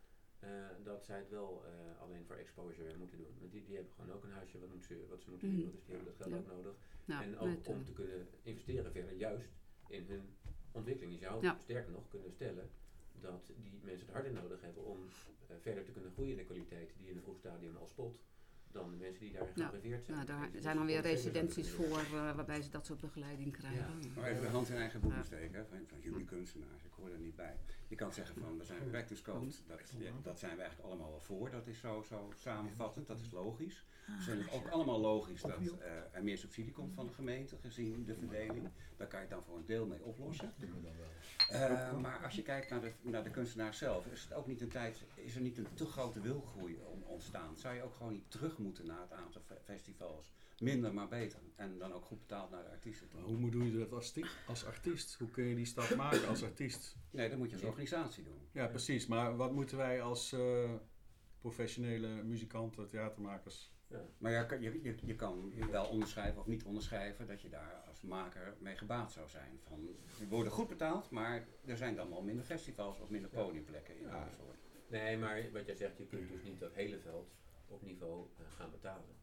dat 0.84 1.06
zij 1.06 1.18
het 1.18 1.30
wel 1.30 1.64
eh, 1.66 2.02
alleen 2.02 2.26
voor 2.26 2.36
exposure 2.36 2.98
moeten 2.98 3.18
doen? 3.18 3.36
Want 3.40 3.52
die, 3.52 3.64
die 3.66 3.76
hebben 3.76 3.94
gewoon 3.94 4.12
ook 4.16 4.24
een 4.24 4.32
huisje 4.32 4.60
wat, 4.60 4.70
ze, 4.84 5.06
wat 5.10 5.22
ze 5.22 5.30
moeten 5.30 5.48
Mhm. 5.48 5.58
huren, 5.58 5.72
dus 5.74 5.84
die 5.86 5.96
hebben 5.96 6.14
dat 6.18 6.22
geld 6.28 6.30
Ja. 6.32 6.38
ook 6.52 6.56
nodig. 6.58 6.76
Ja, 7.06 7.22
en 7.24 7.38
ook 7.38 7.68
om 7.68 7.84
te 7.86 7.92
kunnen 7.94 8.28
investeren 8.42 8.92
verder, 8.92 9.14
juist 9.14 9.50
in 9.88 10.04
hun 10.08 10.36
ontwikkeling. 10.72 11.14
Je 11.14 11.20
zou 11.20 11.44
Ja. 11.44 11.58
sterker 11.60 11.92
nog 11.92 12.08
kunnen 12.08 12.32
stellen 12.32 12.70
dat 13.12 13.52
die 13.56 13.80
mensen 13.84 14.06
het 14.06 14.16
harder 14.16 14.32
nodig 14.32 14.62
hebben 14.62 14.84
om 14.86 15.08
eh, 15.48 15.56
verder 15.60 15.84
te 15.84 15.92
kunnen 15.92 16.12
groeien 16.12 16.32
in 16.32 16.38
de 16.38 16.44
kwaliteit 16.46 16.94
die 16.98 17.06
je 17.06 17.12
in 17.12 17.18
een 17.18 17.24
vroeg 17.24 17.38
stadium 17.38 17.76
al 17.76 17.88
spot, 17.88 18.20
dan 18.78 18.90
de 18.92 18.96
mensen 18.98 19.20
die 19.20 19.32
daar 19.34 19.48
Ja. 19.56 19.68
gearriveerd 19.68 20.06
zijn. 20.06 20.16
Nou, 20.18 20.28
daar 20.30 20.52
Dus 20.52 20.62
zijn 20.62 20.76
dan 20.78 20.86
weer 20.86 21.02
residenties 21.02 21.70
voor 21.70 21.98
eh, 22.00 22.36
waarbij 22.36 22.62
ze 22.62 22.70
dat 22.70 22.86
soort 22.86 23.00
begeleiding 23.00 23.52
krijgen. 23.54 24.00
Maar 24.16 24.30
even 24.30 24.42
de 24.42 24.48
hand 24.48 24.70
in 24.70 24.76
eigen 24.76 25.00
boeken 25.00 25.20
Ja. 25.20 25.26
steken, 25.26 25.66
van, 25.70 25.78
van 25.88 26.00
jullie 26.02 26.26
kunstenaars, 26.26 26.84
ik 26.84 26.92
hoor 26.96 27.10
er 27.10 27.20
niet 27.20 27.36
bij. 27.36 27.56
Je 27.88 27.96
kan 27.96 28.14
zeggen 28.14 28.36
van, 28.42 28.58
we 28.58 28.64
zijn 28.66 28.90
practice 28.90 29.24
code, 29.24 29.46
dat, 29.68 29.80
ja, 29.98 30.12
dat 30.24 30.40
zijn 30.40 30.56
we 30.56 30.62
eigenlijk 30.62 30.90
allemaal 30.90 31.10
wel 31.10 31.20
voor, 31.22 31.50
dat 31.52 31.68
is 31.68 31.80
zo, 31.80 32.04
zo 32.08 32.32
samenvattend, 32.36 33.08
dat 33.08 33.20
is 33.20 33.32
logisch. 33.32 33.86
We 34.06 34.14
vinden 34.22 34.46
het 34.46 34.54
ook 34.54 34.68
allemaal 34.68 35.00
logisch 35.00 35.42
dat 35.42 35.60
eh, 35.80 35.92
er 36.12 36.24
meer 36.24 36.38
subsidie 36.38 36.72
komt 36.72 36.94
van 36.94 37.08
de 37.08 37.14
gemeente, 37.14 37.58
gezien 37.62 38.06
de 38.06 38.16
verdeling. 38.16 38.70
Daar 38.98 39.08
kan 39.08 39.20
je 39.20 39.26
het 39.26 39.36
dan 39.36 39.44
voor 39.44 39.58
een 39.58 39.66
deel 39.66 39.86
mee 39.86 40.04
oplossen. 40.04 40.54
Eh, 41.50 41.98
maar 41.98 42.24
als 42.24 42.36
je 42.36 42.42
kijkt 42.42 42.70
naar 42.70 42.82
de, 42.82 42.92
naar 43.02 43.24
de 43.24 43.30
kunstenaar 43.30 43.74
zelf, 43.74 44.06
is, 44.06 44.22
het 44.24 44.34
ook 44.34 44.48
niet 44.48 44.62
een 44.62 44.70
tijd, 44.70 45.04
is 45.16 45.36
er 45.36 45.42
niet 45.42 45.58
een 45.58 45.68
te 45.74 45.86
grote 45.86 46.22
wilgroei 46.22 46.80
ontstaan? 47.08 47.58
Zou 47.58 47.76
je 47.76 47.82
ook 47.84 47.94
gewoon 47.94 48.12
niet 48.14 48.32
terug 48.32 48.58
moeten 48.58 48.86
naar 48.86 49.02
het 49.02 49.12
aantal 49.12 49.42
fe- 49.42 49.60
festivals? 49.64 50.34
Minder 50.60 50.94
maar 50.94 51.08
beter. 51.08 51.40
En 51.56 51.78
dan 51.78 51.94
ook 51.94 52.06
goed 52.06 52.20
betaald 52.20 52.50
naar 52.52 52.64
de 52.64 52.70
artiesten. 52.70 53.08
toe. 53.10 53.20
Maar 53.20 53.30
hoe 53.30 53.50
doe 53.52 53.72
je 53.72 53.78
dat 53.78 53.92
als, 53.92 54.14
als 54.48 54.66
artiest? 54.66 55.16
Hoe 55.20 55.30
kun 55.30 55.44
je 55.44 55.56
die 55.56 55.66
stap 55.66 55.96
maken 56.06 56.28
als 56.28 56.44
artiest? 56.44 56.96
Nee, 57.12 57.30
dat 57.30 57.38
moet 57.38 57.50
je 57.50 57.56
als 57.56 57.66
organisatie 57.66 58.24
doen. 58.24 58.48
Ja, 58.52 58.68
precies. 58.68 59.06
Maar 59.08 59.36
wat 59.36 59.52
moeten 59.54 59.78
wij 59.78 60.02
als 60.02 60.32
eh, 60.34 60.74
professionele 61.42 62.24
muzikanten, 62.24 62.88
theatermakers? 62.88 63.72
Maar 64.18 64.32
ja, 64.32 64.44
kan- 64.44 64.62
je, 64.62 64.80
je, 64.84 64.96
je 65.04 65.16
kan 65.16 65.54
wel 65.72 65.86
onderschrijven 65.86 66.40
of 66.42 66.48
niet 66.48 66.64
onderschrijven 66.64 67.28
dat 67.28 67.42
je 67.42 67.50
daar 67.50 67.84
als 67.88 68.02
maker 68.02 68.56
mee 68.60 68.76
gebaat 68.76 69.12
zou 69.12 69.30
zijn. 69.30 69.60
Van, 69.64 69.88
we 70.20 70.28
worden 70.28 70.52
goed 70.52 70.68
betaald, 70.68 71.10
maar 71.10 71.48
er 71.66 71.78
zijn 71.78 71.96
dan 71.96 72.10
wel 72.10 72.22
minder 72.22 72.46
festivals 72.46 73.00
of 73.00 73.10
minder 73.10 73.30
podiumplekken 73.30 73.98
in 73.98 74.04
Ja. 74.06 74.10
Amersfoort. 74.12 74.57
Nee, 74.88 75.18
maar 75.18 75.52
wat 75.54 75.66
jij 75.66 75.76
zegt, 75.76 75.98
je 75.98 76.06
kunt 76.06 76.30
dus 76.32 76.44
niet 76.44 76.60
dat 76.60 76.74
hele 76.74 77.00
veld 77.00 77.28
op 77.68 77.82
niveau 77.82 78.26
eh, 78.38 78.46
gaan 78.58 78.72
betalen. 78.72 79.16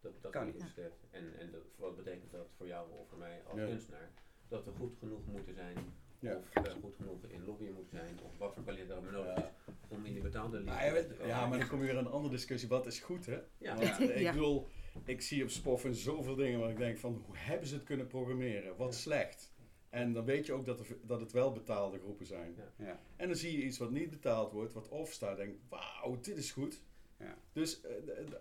Dat, 0.00 0.12
dat 0.22 0.32
Kan 0.32 0.46
is 0.48 0.54
niet. 0.54 0.68
step. 0.70 0.92
En, 1.10 1.38
en 1.38 1.50
dat, 1.50 1.62
wat 1.76 1.96
betekent 1.96 2.30
dat 2.32 2.48
voor 2.56 2.66
jou 2.66 2.90
of 2.92 3.08
voor 3.08 3.18
mij 3.18 3.42
als 3.46 3.58
Ja. 3.60 3.66
kunstenaar? 3.66 4.10
Dat 4.48 4.64
we 4.64 4.70
goed 4.70 4.96
genoeg 4.98 5.26
moeten 5.26 5.54
zijn, 5.54 5.76
Ja. 6.18 6.36
of 6.36 6.64
eh, 6.64 6.72
goed 6.82 6.94
genoeg 6.96 7.24
in 7.28 7.44
lobbyen 7.44 7.72
moeten 7.72 7.96
zijn, 7.98 8.18
of 8.24 8.38
wat 8.38 8.54
voor 8.54 8.62
kwaliteit 8.62 9.02
maar 9.02 9.12
nodig 9.12 9.36
is, 9.36 9.44
om 9.88 10.04
in 10.04 10.12
die 10.12 10.22
betaalde 10.22 10.62
Ja, 10.64 10.82
liefde 10.82 10.98
ja, 10.98 11.02
te 11.06 11.14
komen. 11.14 11.26
ja, 11.28 11.46
maar 11.46 11.58
dan 11.58 11.68
kom 11.68 11.80
je 11.80 11.86
weer 11.86 11.96
een 11.96 12.06
andere 12.06 12.34
discussie. 12.34 12.68
Wat 12.68 12.86
is 12.86 13.00
goed, 13.00 13.26
hè? 13.26 13.38
Ja. 13.58 13.76
Want, 13.76 14.00
ik 14.10 14.18
Ja. 14.18 14.32
bedoel, 14.32 14.68
ik 15.04 15.20
zie 15.20 15.42
op 15.42 15.50
Spoffen 15.50 15.94
zoveel 15.94 16.34
dingen 16.34 16.60
waar 16.60 16.70
ik 16.70 16.76
denk 16.76 16.98
van, 16.98 17.22
hoe 17.26 17.36
hebben 17.36 17.68
ze 17.68 17.74
het 17.74 17.84
kunnen 17.84 18.06
programmeren? 18.06 18.76
Wat 18.76 18.94
slecht. 18.94 19.54
En 19.96 20.12
dan 20.12 20.24
weet 20.24 20.46
je 20.46 20.52
ook 20.52 20.64
dat, 20.66 20.80
er, 20.80 20.86
dat 21.02 21.20
het 21.20 21.32
wel 21.32 21.52
betaalde 21.52 21.98
groepen 21.98 22.26
zijn. 22.26 22.54
Ja. 22.56 22.84
Ja. 22.86 23.00
En 23.16 23.26
dan 23.26 23.36
zie 23.36 23.58
je 23.58 23.64
iets 23.64 23.78
wat 23.78 23.90
niet 23.90 24.10
betaald 24.10 24.52
wordt, 24.52 24.72
wat 24.72 24.88
off 24.88 25.12
staat. 25.12 25.36
denk 25.36 25.54
wauw, 25.68 26.18
dit 26.20 26.36
is 26.36 26.52
goed. 26.52 26.80
Ja. 27.18 27.34
Dus, 27.52 27.80
eh, 27.80 27.90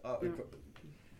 ah, 0.01 0.21
Ja. 0.21 0.27
ik- 0.27 0.35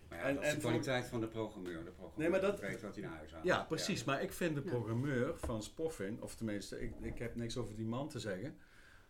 Maar 0.09 0.17
ja, 0.19 0.23
En- 0.25 0.35
dat 0.35 0.43
is 0.43 0.49
en 0.49 0.55
de 0.55 0.61
kwaliteit 0.61 1.05
van 1.07 1.19
de 1.19 1.27
programmeur. 1.27 1.83
De 1.83 1.91
programmeur 1.91 2.19
Nee, 2.19 2.29
maar 2.29 2.41
dat- 2.41 2.59
weet 2.59 2.81
wat 2.81 2.95
hij 2.95 3.03
naar 3.03 3.15
huis 3.17 3.31
haalt. 3.31 3.45
ja, 3.45 3.63
precies. 3.63 4.03
Maar 4.03 4.21
ik 4.21 4.31
vind 4.31 4.55
de 4.55 4.61
programmeur 4.61 5.37
van 5.37 5.63
Spoffin, 5.63 6.21
of 6.21 6.35
tenminste, 6.35 6.81
ik, 6.81 6.93
ik 7.01 7.17
heb 7.17 7.35
niks 7.35 7.57
over 7.57 7.75
die 7.75 7.85
man 7.85 8.09
te 8.09 8.19
zeggen. 8.19 8.57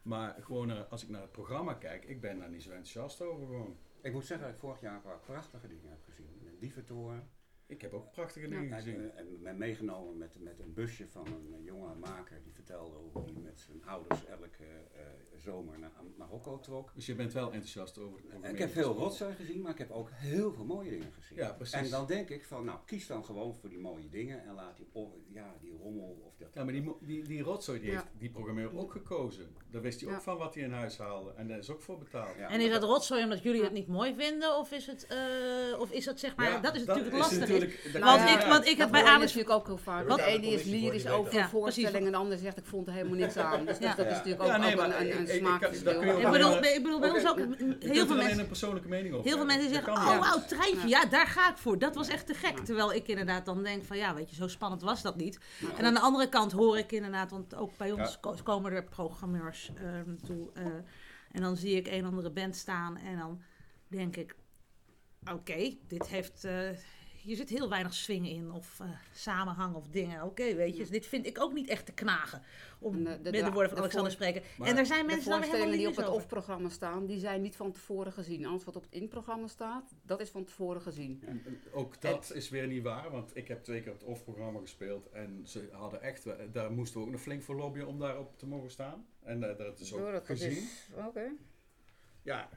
Maar 0.02 0.36
gewoon 0.42 0.68
naar- 0.68 0.84
als 0.86 1.04
ik 1.04 1.10
naar 1.10 1.22
het 1.22 1.32
programma 1.32 1.74
kijk, 1.74 2.06
ik 2.06 2.22
ben 2.22 2.40
daar 2.40 2.50
niet 2.50 2.64
zo 2.64 2.70
enthousiast 2.70 3.22
over 3.22 3.46
gewoon. 3.46 3.78
Ik 4.02 4.14
moet 4.14 4.26
zeggen 4.26 4.46
dat 4.46 4.56
ik 4.56 4.62
vorig 4.62 4.82
jaar 4.82 4.96
een 4.96 5.02
paar 5.02 5.20
prachtige 5.20 5.68
dingen 5.68 5.90
heb 5.90 6.04
gezien. 6.04 6.28
Een 6.46 6.58
dieventoren. 6.60 7.30
Ik 7.68 7.82
heb 7.82 7.94
ook 7.94 8.12
prachtige 8.12 8.48
dingen 8.48 8.68
Ja, 8.68 8.76
gezien. 8.76 8.96
en 8.96 9.18
en 9.18 9.42
ben 9.44 9.58
meegenomen 9.58 10.18
met, 10.18 10.36
met 10.40 10.60
een 10.60 10.74
busje 10.74 11.08
van 11.08 11.26
een 11.28 11.54
eh, 11.60 11.66
jonge 11.66 11.96
maker 11.96 12.42
die 12.44 12.54
vertelde 12.54 12.96
hoe 13.14 13.24
hij 13.24 13.34
met 13.44 13.60
zijn 13.60 13.86
ouders 13.86 14.26
elke 14.26 14.64
eh, 14.94 15.02
zomer 15.38 15.80
naar 15.80 15.92
Marokko 16.18 16.60
trok. 16.60 16.92
Dus 16.96 17.06
je 17.06 17.16
bent 17.16 17.34
wel 17.34 17.46
enthousiast 17.52 17.98
over 17.98 18.20
het 18.28 18.52
Ik 18.52 18.58
heb 18.58 18.72
veel 18.72 18.94
rotzooi 18.94 19.34
gezien, 19.34 19.62
maar 19.62 19.72
ik 19.72 19.78
heb 19.78 19.92
ook 19.92 20.10
heel 20.12 20.54
veel 20.54 20.66
mooie 20.66 20.90
dingen 20.90 21.12
gezien. 21.12 21.38
Ja, 21.38 21.52
precies. 21.54 21.74
En 21.74 21.90
dan 21.90 22.06
denk 22.08 22.30
ik 22.30 22.46
van, 22.46 22.66
nou, 22.66 22.80
kies 22.86 23.08
dan 23.08 23.26
gewoon 23.26 23.56
voor 23.56 23.70
die 23.70 23.80
mooie 23.80 24.10
dingen 24.10 24.44
en 24.46 24.54
laat 24.54 24.78
die, 24.78 24.88
ja, 25.32 25.56
die 25.62 25.72
rommel 25.82 26.22
of 26.26 26.36
dat. 26.38 26.54
Ja, 26.54 26.64
maar 26.64 26.74
die, 26.74 26.92
die, 27.02 27.24
die 27.24 27.42
rotzooi 27.42 27.80
die 27.80 27.90
Ja. 27.90 27.96
heeft 27.96 28.08
die 28.18 28.30
programmeur 28.30 28.78
ook 28.78 28.92
gekozen. 28.92 29.56
Daar 29.72 29.82
wist 29.82 30.02
hij 30.02 30.14
ook 30.16 30.22
van 30.22 30.38
wat 30.38 30.54
hij 30.56 30.64
in 30.64 30.72
huis 30.72 30.98
haalde. 30.98 31.32
En 31.32 31.48
daar 31.48 31.58
is 31.58 31.70
ook 31.70 31.82
voor 31.82 31.98
betaald. 31.98 32.36
Ja, 32.38 32.50
En 32.50 32.62
is 32.62 32.72
dat 32.72 32.84
rotzooi 32.84 33.24
omdat 33.24 33.44
jullie 33.44 33.64
het 33.64 33.72
niet 33.74 33.88
mooi 33.88 34.16
vinden? 34.16 34.58
Of 34.58 34.72
is 34.72 34.88
het, 34.88 35.06
eh, 35.08 35.80
of 35.80 35.92
is 35.92 36.06
dat 36.06 36.20
zeg 36.20 36.36
maar, 36.36 36.50
Ja, 36.50 36.60
dat 36.60 36.76
is 36.76 36.86
natuurlijk 36.86 37.16
lastig. 37.16 37.50
Natuurlijk- 37.60 38.06
Want 38.06 38.30
ik- 38.30 38.48
want 38.48 38.66
ik- 38.66 38.78
heb 38.78 38.92
bij 38.92 39.04
Amers- 39.04 39.34
natuurlijk 39.34 39.50
ook 39.50 39.66
heel 39.68 39.78
vaak. 39.78 40.08
Wat- 40.08 40.18
De 40.18 40.24
ene 40.24 40.48
is 40.48 40.64
lyrisch 40.64 41.08
over 41.08 41.36
een 41.40 41.48
voorstelling 41.50 42.06
en 42.06 42.12
de 42.12 42.18
ander 42.18 42.38
zegt 42.38 42.58
ik 42.58 42.66
vond 42.66 42.88
er 42.88 42.94
helemaal 42.94 43.18
niks 43.18 43.38
aan. 43.38 43.66
Dus, 43.66 43.80
dat 43.80 44.00
is 44.00 44.06
natuurlijk 44.06 44.42
ook, 44.42 44.48
een, 44.50 44.64
een 44.64 45.22
ik- 45.22 45.30
smaakverschil. 45.30 46.00
bedoel, 46.00 46.32
wel- 46.32 46.64
ik 46.64 46.84
bedoel 46.84 47.00
bij 47.00 47.10
ons 47.10 47.28
ook 47.28 47.38
heel 47.80 48.06
veel 48.06 48.16
mensen... 48.16 48.40
een 48.40 48.48
persoonlijke 48.48 48.88
mening 48.88 49.14
over 49.14 49.28
Heel 49.28 49.38
veel 49.38 49.46
mensen 49.46 49.70
zeggen, 49.74 49.94
oh 49.94 50.20
wauw, 50.20 50.46
treintje, 50.48 50.88
Ja. 50.88 51.06
daar 51.06 51.28
ga 51.28 51.50
ik 51.50 51.58
voor. 51.58 51.80
Dat 51.80 51.96
was 51.96 52.08
echt 52.08 52.28
te 52.28 52.34
gek. 52.34 52.58
Terwijl 52.60 52.94
ik 52.94 53.08
inderdaad 53.08 53.46
dan 53.46 53.64
denk 53.64 53.84
van, 53.84 53.98
ja, 53.98 54.14
weet 54.16 54.30
je, 54.30 54.36
zo 54.36 54.48
spannend 54.48 54.82
was 54.82 55.02
dat 55.02 55.16
niet. 55.16 55.40
En 55.78 55.86
aan 55.86 55.94
de 55.94 56.00
andere 56.00 56.30
kant 56.30 56.52
hoor 56.52 56.78
ik 56.78 56.92
inderdaad, 56.92 57.32
want 57.32 57.56
ook 57.56 57.78
bij 57.78 57.92
ons 57.92 58.20
komen 58.44 58.72
er 58.72 58.84
programmeurs 58.84 59.72
ehm, 59.76 60.16
toe. 60.26 60.50
eh, 60.54 60.64
en 61.32 61.42
dan 61.42 61.58
zie 61.58 61.76
ik 61.76 61.88
een 61.88 62.06
andere 62.06 62.30
band 62.32 62.56
staan 62.56 62.98
en 62.98 63.18
dan 63.18 63.42
denk 63.88 64.16
ik, 64.16 64.36
oké, 65.34 65.74
dit 65.88 66.08
heeft... 66.08 66.44
eh, 66.44 66.54
hier 67.26 67.36
zit 67.36 67.50
heel 67.50 67.70
weinig 67.70 67.94
swing 67.94 68.30
in 68.30 68.52
of 68.52 68.80
eh, 68.80 68.90
samenhang 69.14 69.76
of 69.76 69.88
dingen. 69.88 70.24
Oké, 70.24 70.56
weet 70.56 70.74
je, 70.74 70.80
dus 70.80 70.90
dit 70.90 71.06
vind 71.06 71.26
ik 71.26 71.42
ook 71.42 71.54
niet 71.54 71.68
echt 71.68 71.86
te 71.86 71.92
knagen. 71.92 72.42
Om 72.80 72.94
En 72.96 73.04
de- 73.04 73.10
met 73.10 73.24
de- 73.24 73.32
de, 73.32 73.38
de- 73.38 73.44
woorden 73.52 73.66
van 73.70 73.76
de 73.76 73.78
Alexander 73.82 74.12
te 74.12 74.18
spreken. 74.18 74.42
Maar 74.58 74.68
en 74.68 74.78
er 74.78 74.86
zijn 74.86 75.00
de 75.00 75.06
mensen 75.06 75.30
dan 75.30 75.42
helemaal 75.42 75.72
die 75.72 75.88
op 75.88 75.96
het. 75.96 76.08
OFF-programma 76.10 76.70
staan, 76.70 77.06
die 77.06 77.20
zijn 77.20 77.42
niet 77.42 77.56
van 77.56 77.72
tevoren 77.72 78.12
gezien. 78.14 78.46
Alles 78.46 78.64
wat 78.64 78.76
op 78.76 78.84
het 78.84 78.92
in-programma 78.92 79.48
staat, 79.48 79.94
dat 80.02 80.22
is 80.22 80.30
van 80.30 80.44
tevoren 80.46 80.82
gezien. 80.82 81.22
En, 81.26 81.42
en 81.46 81.60
ook 81.74 82.02
dat 82.02 82.32
is 82.34 82.50
weer 82.50 82.68
niet 82.68 82.84
waar, 82.84 83.12
want 83.12 83.36
ik 83.36 83.48
heb 83.48 83.64
twee 83.64 83.82
keer 83.82 83.92
op 83.92 84.00
het 84.00 84.08
OFF-programma 84.08 84.60
gespeeld 84.60 85.10
en 85.10 85.42
ze 85.48 85.70
hadden 85.72 86.02
echt, 86.02 86.24
wel- 86.24 86.52
daar 86.52 86.72
moesten 86.72 87.00
we 87.00 87.06
ook 87.06 87.12
nog 87.12 87.22
flink 87.22 87.44
voor 87.44 87.56
lobbyen 87.56 87.88
om 87.88 88.00
daarop 88.00 88.38
te 88.38 88.48
mogen 88.48 88.72
staan. 88.72 89.06
En 89.24 89.50
eh, 89.50 89.58
dat 89.58 89.80
is 89.80 89.94
ook 89.94 90.06
Oh, 90.06 90.12
dat 90.12 90.26
gezien. 90.26 90.68
Oké. 91.08 91.32
Ja, 92.22 92.50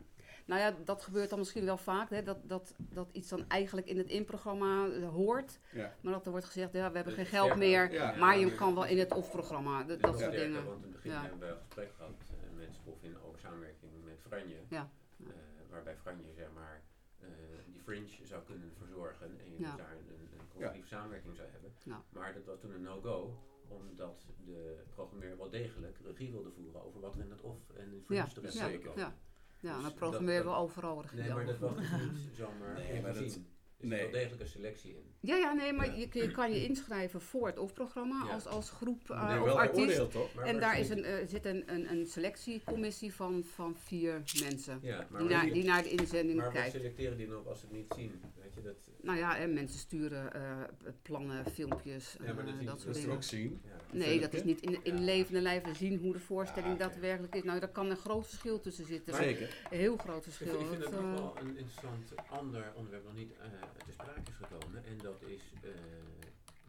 Nou 0.49 0.61
ja, 0.61 0.75
dat 0.85 1.03
gebeurt 1.03 1.31
dan 1.31 1.39
misschien 1.39 1.65
wel 1.65 1.77
vaak, 1.77 2.11
hè, 2.11 2.23
dat, 2.23 2.39
dat, 2.43 2.75
dat 2.79 3.09
iets 3.13 3.29
dan 3.29 3.45
eigenlijk 3.49 3.87
in 3.87 3.99
het 3.99 4.09
in-programma 4.09 4.89
eh, 4.89 5.09
hoort. 5.09 5.59
ja. 5.73 5.95
Maar 6.01 6.13
dat 6.13 6.25
er 6.25 6.31
wordt 6.31 6.47
gezegd, 6.47 6.73
ja, 6.73 6.91
we 6.91 6.97
hebben 6.97 7.15
geen 7.15 7.27
geld 7.27 7.57
meer, 7.57 7.93
Ja. 7.93 8.17
maar 8.17 8.39
je 8.39 8.55
kan 8.55 8.75
wel 8.75 8.87
in 8.87 8.99
het 8.99 9.13
OFF-programma. 9.15 9.85
Dat, 9.85 10.01
dat 10.01 10.15
is 10.15 10.21
soort 10.21 10.33
dingen. 10.33 10.65
Want 10.65 10.77
in 10.77 10.83
het 10.83 10.93
begin 10.93 11.11
Ja. 11.11 11.21
hebben 11.21 11.39
we 11.39 11.47
een 11.47 11.57
gesprek 11.65 11.93
gehad 11.97 12.11
eh, 12.31 12.57
met 12.57 12.75
Spoffin 12.75 13.17
over 13.27 13.39
samenwerking 13.39 13.93
met 14.05 14.19
Franje. 14.27 14.57
Ja. 14.69 14.91
Eh, 15.21 15.27
waarbij 15.71 15.97
Franje 15.97 16.33
zeg 16.37 16.49
maar 16.55 16.83
eh, 17.21 17.29
die 17.67 17.81
fringe 17.83 18.09
zou 18.23 18.43
kunnen 18.45 18.73
verzorgen 18.79 19.27
en 19.41 19.51
je 19.53 19.59
Ja. 19.61 19.67
dus 19.67 19.77
daar 19.77 19.93
een, 19.93 20.39
een, 20.39 20.49
collectieve 20.53 20.89
samenwerking 20.89 21.35
zou 21.37 21.49
hebben. 21.51 21.73
Ja. 21.83 22.03
Maar 22.09 22.35
dat 22.35 22.45
was 22.45 22.61
toen 22.61 22.73
een 22.75 22.83
no-go 22.83 23.39
omdat 23.69 24.27
de 24.45 24.83
programmeur 24.95 25.37
wel 25.37 25.51
degelijk 25.51 25.99
regie 26.05 26.31
wilde 26.33 26.51
voeren 26.51 26.85
over 26.85 27.01
wat 27.01 27.15
er 27.15 27.21
in 27.21 27.31
het 27.31 27.41
off 27.41 27.71
en 27.77 27.93
in 27.93 28.03
fringe 28.05 28.21
Ja, 28.21 28.27
terecht 28.27 28.55
ja, 28.55 28.61
zou 28.69 28.79
komen. 28.79 29.15
Ja. 29.61 29.73
Dus 29.73 29.73
dan 29.73 29.83
dat- 29.83 29.95
programmeren 29.95 30.45
we 30.45 30.51
overal 30.51 31.03
regie 31.03 31.19
Nee, 31.19 31.29
maar 31.33 31.47
dat 31.47 31.59
was 31.59 31.77
dus 31.77 31.91
niet 31.91 32.37
zomaar 32.43 32.75
Nee, 32.75 33.01
maar 33.03 33.13
dat-. 33.15 33.39
Er 33.81 33.87
Nee. 33.87 33.99
zit 33.99 34.11
wel 34.11 34.21
degelijk 34.21 34.41
een 34.43 34.49
selectie 34.49 34.91
in. 34.91 35.03
Ja, 35.21 35.37
ja, 35.37 35.53
nee, 35.53 35.73
maar 35.73 35.87
Ja. 35.87 35.93
je, 35.93 36.09
je 36.23 36.31
kan 36.31 36.53
je 36.53 36.65
inschrijven 36.65 37.21
voor 37.21 37.47
het 37.47 37.59
OFF-programma 37.59 38.25
Ja. 38.27 38.33
als, 38.33 38.47
als 38.47 38.71
groep 38.71 39.11
eh, 39.11 39.29
Nee, 39.29 39.39
of 39.39 39.45
wel 39.45 39.59
artiest. 39.59 39.75
beoordeeld, 39.87 40.11
toch? 40.11 40.35
Maar 40.35 40.45
En 40.45 40.61
daar 40.61 40.79
is 40.79 40.89
een, 40.91 41.05
eh, 41.05 41.27
zit 41.27 41.45
een, 41.45 41.63
een, 41.67 41.91
een 41.91 42.07
selectiecommissie 42.07 43.15
van, 43.15 43.45
van 43.45 43.77
vier 43.77 44.23
mensen. 44.43 44.79
Ja, 44.83 45.07
Die 45.19 45.29
naar, 45.29 45.45
die 45.53 45.65
naar 45.65 45.83
de 45.83 45.91
inzending 45.91 46.37
maar 46.37 46.45
wat 46.47 46.55
kijken. 46.55 46.73
selecteren 46.81 47.17
die 47.17 47.27
dan 47.29 47.37
op 47.37 47.47
als 47.47 47.61
ze 47.61 47.67
het 47.67 47.75
niet 47.75 47.87
zien? 47.97 48.21
Je, 48.63 48.65
dat, 48.65 48.77
Nou 49.03 49.19
ja, 49.19 49.39
en 49.39 49.53
mensen 49.55 49.79
sturen 49.79 50.33
eh, 50.35 50.63
plannen, 51.03 51.51
filmpjes, 51.51 52.17
Ja, 52.21 52.33
maar 52.35 52.39
eh, 52.47 52.51
dat 52.51 52.61
je- 52.61 52.67
dat 52.67 52.81
soort 52.81 52.95
dingen. 52.95 53.11
ook 53.15 53.23
zien. 53.23 53.61
ja. 53.65 53.77
Nee, 53.93 54.21
dat 54.21 54.33
is 54.33 54.45
niet 54.45 54.61
in, 54.61 54.85
in 54.85 54.97
Ja. 54.97 55.03
levende 55.05 55.41
lijven 55.41 55.75
zien 55.77 55.99
hoe 55.99 56.13
de 56.13 56.19
voorstelling 56.21 56.79
daadwerkelijk 56.79 57.35
is. 57.35 57.43
Nou, 57.43 57.61
daar 57.61 57.69
kan 57.69 57.91
een 57.91 57.97
groot 57.97 58.27
verschil 58.27 58.61
tussen 58.61 58.87
zitten. 58.87 59.13
Maar- 59.15 59.23
Zeker. 59.23 59.63
Een 59.71 59.79
heel 59.79 59.97
groot 59.97 60.17
Ik 60.27 60.33
verschil. 60.33 60.49
vind, 60.59 60.61
ik 60.63 60.69
vind 60.69 60.83
Dat, 60.83 60.91
het 60.91 61.01
ook 61.01 61.07
eh, 61.07 61.13
wel 61.15 61.39
een 61.39 61.57
interessant 61.57 62.15
ander 62.31 62.73
onderwerp 62.75 63.05
nog 63.05 63.15
niet 63.15 63.33
eh 63.33 63.47
te 63.87 63.93
sprake 63.93 64.21
is 64.31 64.35
gekomen. 64.47 64.85
En 64.85 64.99
dat 64.99 65.23
is 65.23 65.43
eh, 65.55 65.61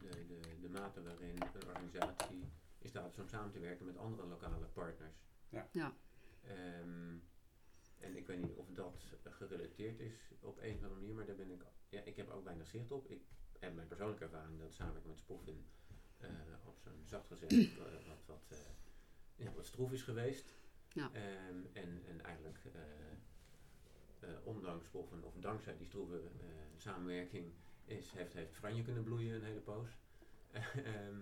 de, 0.01 0.25
de, 0.27 0.39
de 0.61 0.69
mate 0.69 1.01
waarin 1.03 1.29
een 1.41 1.67
organisatie 1.67 2.43
in 2.79 2.89
staat 2.89 3.11
is 3.11 3.19
om 3.19 3.27
samen 3.27 3.51
te 3.51 3.59
werken 3.59 3.85
met 3.85 3.97
andere 3.97 4.27
lokale 4.27 4.65
partners. 4.73 5.13
Ja. 5.49 5.67
Ja. 5.71 5.93
Ehm, 6.43 7.15
en 7.99 8.15
ik 8.17 8.27
weet 8.27 8.41
niet 8.41 8.53
of 8.55 8.65
dat 8.73 9.03
gerelateerd 9.23 9.99
is 9.99 10.13
op 10.41 10.57
een 10.61 10.69
of 10.75 10.75
andere 10.83 10.99
manier, 10.99 11.13
maar 11.15 11.25
daar 11.25 11.35
ben 11.35 11.51
ik, 11.51 11.61
ja, 11.89 12.01
ik 12.01 12.15
heb 12.15 12.29
ook 12.29 12.43
weinig 12.43 12.67
zicht 12.67 12.91
op. 12.91 13.09
Ik 13.09 13.21
heb 13.59 13.75
mijn 13.75 13.87
persoonlijke 13.87 14.23
ervaring 14.23 14.59
dat 14.59 14.73
samenwerken 14.73 15.09
met 15.09 15.19
Spoffin 15.19 15.65
eh, 16.17 16.29
op 16.65 16.79
zo'n 16.79 17.03
zacht 17.05 17.27
gezegd 17.27 17.51
eh, 17.77 18.07
wat, 18.07 18.25
wat, 18.25 18.45
eh, 18.49 18.57
ja, 19.35 19.51
wat 19.53 19.65
stroef 19.65 19.91
is 19.91 20.03
geweest. 20.03 20.45
Ja. 20.93 21.09
Ehm, 21.13 21.59
en, 21.73 22.03
en 22.07 22.21
eigenlijk 22.21 22.59
ondanks 24.43 24.85
Spoffin, 24.85 25.23
of 25.23 25.33
dankzij 25.39 25.77
die 25.77 25.85
stroeve 25.85 26.21
samenwerking, 26.77 27.53
is, 27.85 28.11
heeft, 28.11 28.33
heeft 28.33 28.55
Franje 28.55 28.83
kunnen 28.83 29.03
bloeien 29.03 29.35
een 29.35 29.43
hele 29.43 29.59
poos. 29.59 29.89
Ehm, 30.83 31.19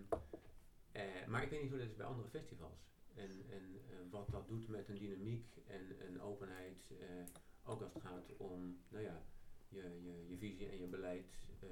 eh, 0.91 1.25
maar 1.27 1.43
ik 1.43 1.49
weet 1.49 1.61
niet 1.61 1.69
hoe 1.69 1.79
dat 1.79 1.89
is 1.89 1.95
bij 1.95 2.05
andere 2.05 2.29
festivals. 2.29 2.87
En, 3.13 3.45
en 3.49 3.81
wat 4.09 4.29
dat 4.29 4.47
doet 4.47 4.67
met 4.67 4.89
een 4.89 4.97
dynamiek 4.97 5.57
en 5.65 6.07
een 6.07 6.21
openheid, 6.21 6.91
ook 7.63 7.81
als 7.81 7.93
het 7.93 8.03
gaat 8.03 8.35
om 8.37 8.79
nou 8.89 9.03
ja, 9.03 9.23
je, 9.69 9.99
je, 10.03 10.25
je 10.27 10.37
visie 10.37 10.69
en 10.69 10.79
je 10.79 10.87
beleid 10.87 11.25
eh, 11.59 11.67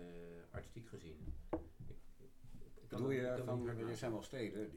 artistiek 0.52 0.88
gezien. 0.88 1.34
Ik, 1.50 2.90
Bedoel 2.90 3.12
je 3.12 3.42
van, 3.46 3.68
er 3.68 3.98
zijn 3.98 4.12
wel 4.12 4.24
steden 4.24 4.72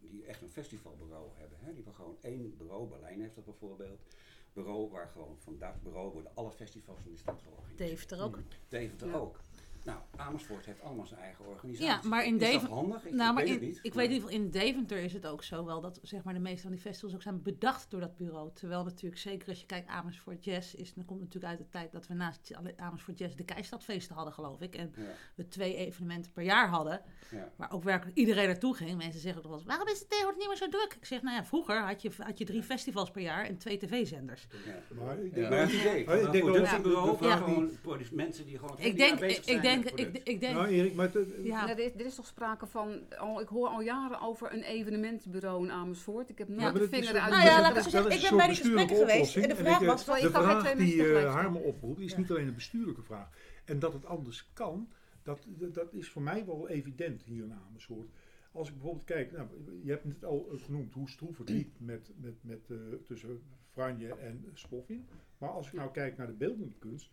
die, 0.00 0.10
die 0.10 0.24
echt 0.24 0.42
een 0.42 0.50
festivalbureau 0.50 1.30
hebben. 1.34 1.58
Hè? 1.58 1.66
Die 1.66 1.74
hebben 1.74 1.94
gewoon 1.94 2.16
één 2.20 2.56
bureau, 2.56 2.88
Berlijn 2.88 3.20
heeft 3.20 3.34
dat 3.34 3.44
bijvoorbeeld. 3.44 4.00
Bureau 4.52 4.90
waar 4.90 5.08
gewoon 5.08 5.36
van 5.38 5.58
dat 5.58 5.82
bureau 5.82 6.12
worden 6.12 6.32
alle 6.34 6.50
festivals 6.52 6.98
in 7.04 7.12
de 7.12 7.18
stad 7.18 7.42
georganiseerd. 7.42 7.78
Deventer 7.90 8.22
ook. 8.22 8.38
Deventer 8.68 9.08
Ja. 9.08 9.14
ook. 9.14 9.40
Nou, 9.86 9.98
Amersfoort 10.16 10.64
heeft 10.66 10.80
allemaal 10.82 11.06
zijn 11.06 11.20
eigen 11.20 11.46
organisatie. 11.46 11.86
Ja, 12.02 12.08
maar 12.08 12.24
in 12.26 12.34
Is 12.34 12.40
dat 12.40 12.48
Deventer. 12.50 12.76
handig? 12.76 13.04
Ik, 13.04 13.12
nou, 13.12 13.34
maar 13.34 13.44
weet 13.44 13.46
in, 13.46 13.52
het 13.58 13.62
niet. 13.62 13.78
ik 13.82 13.94
maar- 13.94 14.06
weet 14.06 14.06
in 14.06 14.12
ieder 14.14 14.28
geval 14.28 14.44
in 14.44 14.50
Deventer 14.50 14.98
is 14.98 15.12
het 15.12 15.26
ook 15.26 15.42
zo 15.42 15.64
wel 15.64 15.80
dat 15.80 15.98
zeg 16.02 16.22
maar, 16.24 16.34
de 16.34 16.40
meeste 16.40 16.62
van 16.62 16.70
die 16.70 16.80
festivals 16.80 17.14
ook 17.14 17.22
zijn 17.22 17.42
bedacht 17.42 17.90
door 17.90 18.00
dat 18.00 18.16
bureau. 18.16 18.50
Terwijl 18.54 18.84
natuurlijk, 18.84 19.20
zeker 19.20 19.48
als 19.48 19.60
je 19.60 19.66
kijkt 19.66 19.88
Amersfoort 19.88 20.44
Jazz, 20.44 20.74
is, 20.74 20.94
dan 20.94 21.04
komt 21.04 21.20
natuurlijk 21.20 21.52
uit 21.52 21.58
de 21.58 21.68
tijd 21.68 21.92
dat 21.92 22.06
we 22.06 22.14
naast 22.14 22.54
alle- 22.54 22.74
Amersfoort 22.76 23.18
Jazz 23.18 23.34
de 23.34 23.44
Keistadfeesten 23.44 24.14
hadden, 24.14 24.34
geloof 24.34 24.60
ik. 24.60 24.74
En 24.74 24.92
Ja, 24.96 25.02
we 25.34 25.48
twee 25.48 25.76
evenementen 25.76 26.32
per 26.32 26.42
jaar 26.44 26.68
hadden, 26.68 27.00
ja. 27.30 27.52
waar 27.56 27.70
ook 27.72 27.82
werkelijk 27.84 28.16
iedereen 28.16 28.46
naartoe 28.46 28.74
ging. 28.76 28.96
Mensen 28.96 29.20
zeggen 29.20 29.42
ook 29.42 29.48
wel 29.48 29.58
eens, 29.58 29.66
waarom 29.66 29.88
is 29.88 29.98
het 29.98 30.08
tegenwoordig 30.10 30.40
niet 30.40 30.48
meer 30.48 30.68
zo 30.70 30.78
druk? 30.78 30.96
Ik 31.00 31.04
zeg, 31.04 31.22
nou 31.22 31.36
ja, 31.36 31.44
vroeger 31.44 31.80
had 31.86 32.02
je, 32.02 32.10
had 32.18 32.38
je 32.38 32.44
drie 32.44 32.62
festivals 32.62 33.10
per 33.10 33.22
jaar 33.22 33.44
en 33.44 33.58
twee 33.58 33.76
tv-zenders. 33.78 34.46
ja. 34.66 34.94
Maar 35.04 35.18
ik 35.18 35.34
denk 35.34 35.48
Maar 35.48 35.58
Maar 36.06 36.18
ik 36.18 36.32
denk 36.32 36.66
van 36.66 37.38
gewoon 37.38 37.72
mensen 38.12 38.46
die 38.46 38.58
gewoon 38.58 38.78
Ik 38.78 38.96
denk, 38.96 39.20
ik, 39.20 39.44
denk, 39.82 39.98
ik, 39.98 40.20
ik 40.28 40.40
denk, 40.40 40.54
Nou 40.54 40.66
Erik, 40.68 40.94
maar 40.94 41.12
het- 41.12 41.28
ja. 41.42 41.64
Nou, 41.64 41.70
er, 41.70 41.78
is, 41.84 41.92
er 41.94 42.06
is 42.06 42.14
toch 42.14 42.26
sprake 42.26 42.66
van, 42.66 43.00
al, 43.18 43.40
ik 43.40 43.48
hoor 43.48 43.68
al 43.68 43.80
jaren 43.80 44.20
over 44.20 44.52
een 44.52 44.62
evenementenbureau 44.62 45.64
in 45.64 45.70
Amersfoort. 45.70 46.28
Ik 46.30 46.38
heb 46.38 46.48
nooit 46.48 46.74
de 46.74 46.82
is 46.82 46.88
vinger 46.88 47.20
uit 47.20 47.30
Nou 47.30 47.42
de 47.44 47.48
ja, 47.48 47.60
laat 47.60 47.76
ik 47.76 47.82
zeggen, 47.90 48.10
ik 48.12 48.20
ben 48.20 48.36
bij 48.36 48.46
die 48.46 48.56
gesprekken 48.56 48.96
geweest. 48.96 49.36
En 49.36 49.48
de 49.48 49.56
vraag 49.56 49.76
En 49.76 49.80
ik, 49.82 49.86
was, 49.88 50.04
kan 50.04 50.16
geen 50.16 50.30
vraag 50.30 50.62
twee 50.62 50.76
die 50.76 50.96
mensen 50.96 51.22
eh, 51.26 51.34
Harmen 51.34 51.62
oproept 51.62 52.00
is 52.00 52.10
Ja. 52.12 52.18
niet 52.18 52.30
alleen 52.30 52.48
een 52.48 52.54
bestuurlijke 52.54 53.02
vraag. 53.02 53.28
En 53.64 53.78
dat 53.78 53.92
het 53.92 54.04
anders 54.06 54.50
kan, 54.52 54.88
dat, 55.22 55.44
dat, 55.48 55.74
dat 55.74 55.92
is 55.92 56.08
voor 56.10 56.22
mij 56.22 56.46
wel 56.46 56.68
evident 56.68 57.22
hier 57.22 57.44
in 57.44 57.52
Amersfoort. 57.68 58.08
Als 58.52 58.68
ik 58.68 58.74
bijvoorbeeld 58.74 59.04
kijk, 59.04 59.32
nou, 59.32 59.48
je 59.82 59.90
hebt 59.90 60.04
het 60.04 60.24
al 60.24 60.48
genoemd 60.56 60.92
hoe 60.94 61.08
stroef 61.10 61.38
het 61.38 61.48
liep 61.48 61.70
met, 61.78 62.10
met, 62.20 62.34
met, 62.40 62.70
eh, 62.70 62.76
tussen 63.04 63.42
Franje 63.72 64.14
en 64.14 64.44
Spoffin. 64.54 65.06
Maar 65.38 65.50
als 65.50 65.66
ik 65.66 65.72
nou 65.72 65.90
kijk 65.90 66.16
naar 66.16 66.26
de 66.26 66.32
beeldende 66.32 66.74
kunst, 66.78 67.10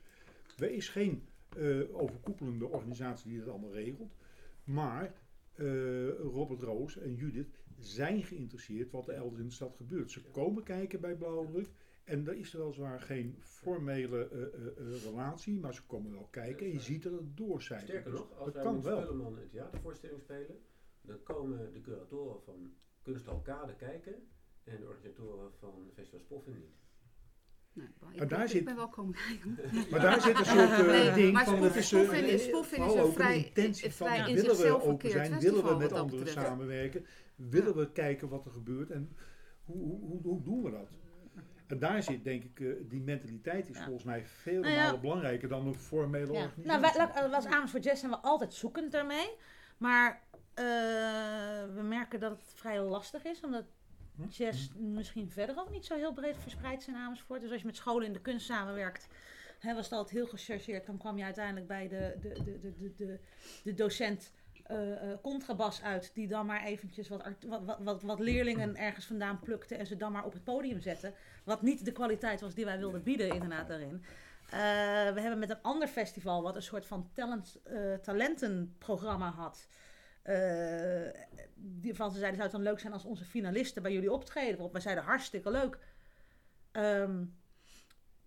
er 0.58 0.72
is 0.72 0.90
geen 0.90 1.24
eh, 1.56 1.96
overkoepelende 1.96 2.68
organisatie 2.68 3.30
die 3.30 3.40
dat 3.40 3.50
allemaal 3.50 3.74
regelt. 3.74 4.16
Maar 4.64 5.14
eh, 5.54 6.10
Robert 6.10 6.62
Roos 6.62 6.98
en 6.98 7.16
Judith 7.16 7.64
zijn 7.80 8.24
geïnteresseerd 8.24 8.92
wat 8.92 9.08
er 9.08 9.14
elders 9.16 9.42
in 9.42 9.48
de 9.48 9.54
stad 9.54 9.76
gebeurt. 9.76 10.12
Ze 10.12 10.22
komen 10.22 10.64
kijken 10.64 11.02
bij 11.02 11.16
Blauwdruk. 11.16 11.70
En 12.04 12.28
er 12.28 12.36
is 12.36 12.54
er 12.54 12.60
weliswaar 12.60 13.00
geen 13.00 13.36
formele 13.40 14.30
eh, 14.30 15.04
relatie, 15.04 15.60
maar 15.60 15.74
ze 15.74 15.86
komen 15.86 16.12
wel 16.12 16.28
kijken 16.32 16.66
en 16.66 16.72
je 16.72 16.80
ziet 16.80 17.04
dat 17.04 17.12
het 17.12 17.38
doorcijpelt. 17.38 17.90
Sterker 17.90 18.12
Dus 18.12 18.20
nog, 18.20 18.38
als 18.38 18.54
dat 18.54 18.64
wij 18.64 18.74
met. 18.74 18.84
Spulleman 18.84 19.38
een 19.38 19.50
theatervoorstelling 19.50 20.22
spelen, 20.22 20.60
dan 21.02 21.24
komen 21.24 21.74
de 21.74 21.82
curatoren 21.82 22.42
van 22.42 22.74
Kunsthal 23.02 23.42
Kade 23.42 23.76
kijken 23.76 24.16
en 24.64 24.80
de 24.80 24.88
organisatoren 24.88 25.52
van 25.60 25.90
Festival 25.94 26.20
Spoffin 26.20 26.60
niet. 26.60 26.83
Nee, 27.74 27.88
maar 28.00 28.12
ik, 28.12 28.18
Maar 28.20 28.28
daar 28.28 28.40
ben- 28.40 28.50
zit- 28.50 28.60
ik 28.60 28.66
ben 28.66 28.76
wel 28.76 28.90
komen 28.90 29.16
kijken. 29.28 29.58
Maar 29.92 30.00
daar 30.00 30.22
zit 30.22 30.40
een 30.40 30.46
soort 30.46 30.70
eh, 30.70 30.86
Nee, 30.86 31.14
ding 31.14 31.34
maar 31.34 31.46
van, 31.46 31.62
het 31.64 31.76
is, 31.76 31.88
Spoffin 31.88 32.24
is- 32.26 32.48
een 32.48 32.54
ook 33.02 33.14
vrij- 33.14 33.36
een 33.38 33.46
intentie 33.46 33.86
een 33.86 33.92
van, 33.92 34.08
vrij 34.08 34.30
in 34.30 34.36
willen 34.36 34.56
we 34.58 34.82
open 34.84 35.10
zijn, 35.10 35.40
willen 35.40 35.64
we 35.66 35.76
met 35.76 35.92
anderen 35.92 36.24
betreft. 36.26 36.48
samenwerken, 36.48 37.06
willen 37.36 37.76
we 37.76 37.92
kijken 37.92 38.30
wat 38.30 38.46
er 38.46 38.52
gebeurt 38.52 38.92
en 38.92 39.16
hoe, 39.64 39.78
hoe, 39.84 40.00
hoe, 40.00 40.22
hoe 40.22 40.44
doen 40.44 40.64
we 40.64 40.72
dat? 40.72 40.90
En 41.68 41.80
daar 41.80 42.04
zit 42.04 42.24
denk 42.24 42.44
ik, 42.44 42.60
eh, 42.60 42.68
die 42.90 43.02
mentaliteit 43.02 43.70
is 43.70 43.78
Ja. 43.78 43.84
volgens 43.84 44.04
mij 44.06 44.26
veel 44.26 44.62
Nou 44.62 44.74
ja. 44.74 44.98
belangrijker 44.98 45.48
dan 45.50 45.68
een 45.68 45.76
formele 45.76 46.34
Ja. 46.34 46.44
organisatie. 46.44 46.66
Nou, 46.66 46.82
wij, 47.14 47.32
als 47.36 47.46
Amersfoort 47.46 47.84
Jazz 47.84 48.00
zijn 48.00 48.12
we 48.12 48.18
altijd 48.18 48.54
zoekend 48.54 48.92
daarmee. 48.92 49.30
Maar 49.78 50.22
eh, 50.54 50.64
we 51.76 51.82
merken 51.84 52.20
dat 52.20 52.32
het 52.32 52.52
vrij 52.56 52.82
lastig 52.82 53.24
is, 53.26 53.42
omdat? 53.42 53.66
Jazz 54.30 54.70
misschien 54.76 55.30
verder 55.30 55.60
ook 55.60 55.72
niet 55.72 55.86
zo 55.86 55.96
heel 55.96 56.14
breed 56.14 56.38
verspreid 56.38 56.82
is 56.82 56.88
in 56.88 56.96
Amersfoort. 56.96 57.42
Dus 57.42 57.52
als 57.52 57.60
je 57.60 57.66
met 57.66 57.76
scholen 57.76 58.08
in 58.08 58.14
de 58.14 58.22
kunst 58.22 58.46
samenwerkt, 58.46 59.08
hè, 59.60 59.74
was 59.74 59.84
het 59.84 59.94
altijd 59.94 60.16
heel 60.16 60.28
gechargeerd. 60.28 60.86
Dan 60.86 60.98
kwam 60.98 61.18
je 61.18 61.24
uiteindelijk 61.24 61.68
bij 61.68 61.88
de, 61.88 62.18
de, 62.22 62.44
de, 62.44 62.60
de, 62.60 62.94
de, 62.96 63.20
de, 63.64 63.74
docent 63.74 64.32
eh, 64.64 65.12
eh, 65.12 65.18
contrabas 65.22 65.82
uit, 65.82 66.12
die 66.14 66.28
dan 66.28 66.46
maar 66.46 66.64
eventjes 66.64 67.10
wat, 67.10 67.24
wat, 67.48 67.78
wat, 67.80 68.02
wat, 68.02 68.20
leerlingen 68.20 68.76
ergens 68.76 69.06
vandaan 69.06 69.40
plukte 69.40 69.76
en 69.76 69.88
ze 69.88 69.96
dan 69.96 70.12
maar 70.12 70.26
op 70.26 70.34
het 70.34 70.44
podium 70.44 70.82
zette. 70.82 71.14
Wat 71.44 71.62
niet 71.62 71.86
de 71.86 71.92
kwaliteit 71.92 72.42
was 72.42 72.54
die 72.54 72.66
wij 72.66 72.80
wilden 72.80 73.04
bieden 73.04 73.30
inderdaad 73.30 73.68
daarin. 73.68 74.04
Eh, 74.54 74.60
we 75.14 75.22
hebben 75.22 75.40
met 75.40 75.50
een 75.50 75.62
ander 75.62 75.88
festival, 75.88 76.42
wat 76.42 76.56
een 76.56 76.62
soort 76.62 76.86
van 76.86 77.10
talent, 77.14 77.60
eh, 77.64 77.94
talentenprogramma 77.94 79.30
had. 79.30 79.68
Eh, 80.24 81.22
die 81.56 81.96
van 81.96 82.12
ze 82.12 82.18
zeiden, 82.18 82.40
zou 82.40 82.42
het 82.42 82.52
dan 82.52 82.62
leuk 82.72 82.80
zijn 82.80 82.94
als 82.94 83.06
onze 83.06 83.26
finalisten 83.26 83.82
bij 83.82 83.94
jullie 83.94 84.12
optreden? 84.12 84.54
Waarop 84.54 84.72
wij 84.72 84.82
zeiden, 84.82 85.04
hartstikke 85.04 85.52
leuk. 85.52 85.78
Ehm, 86.72 87.26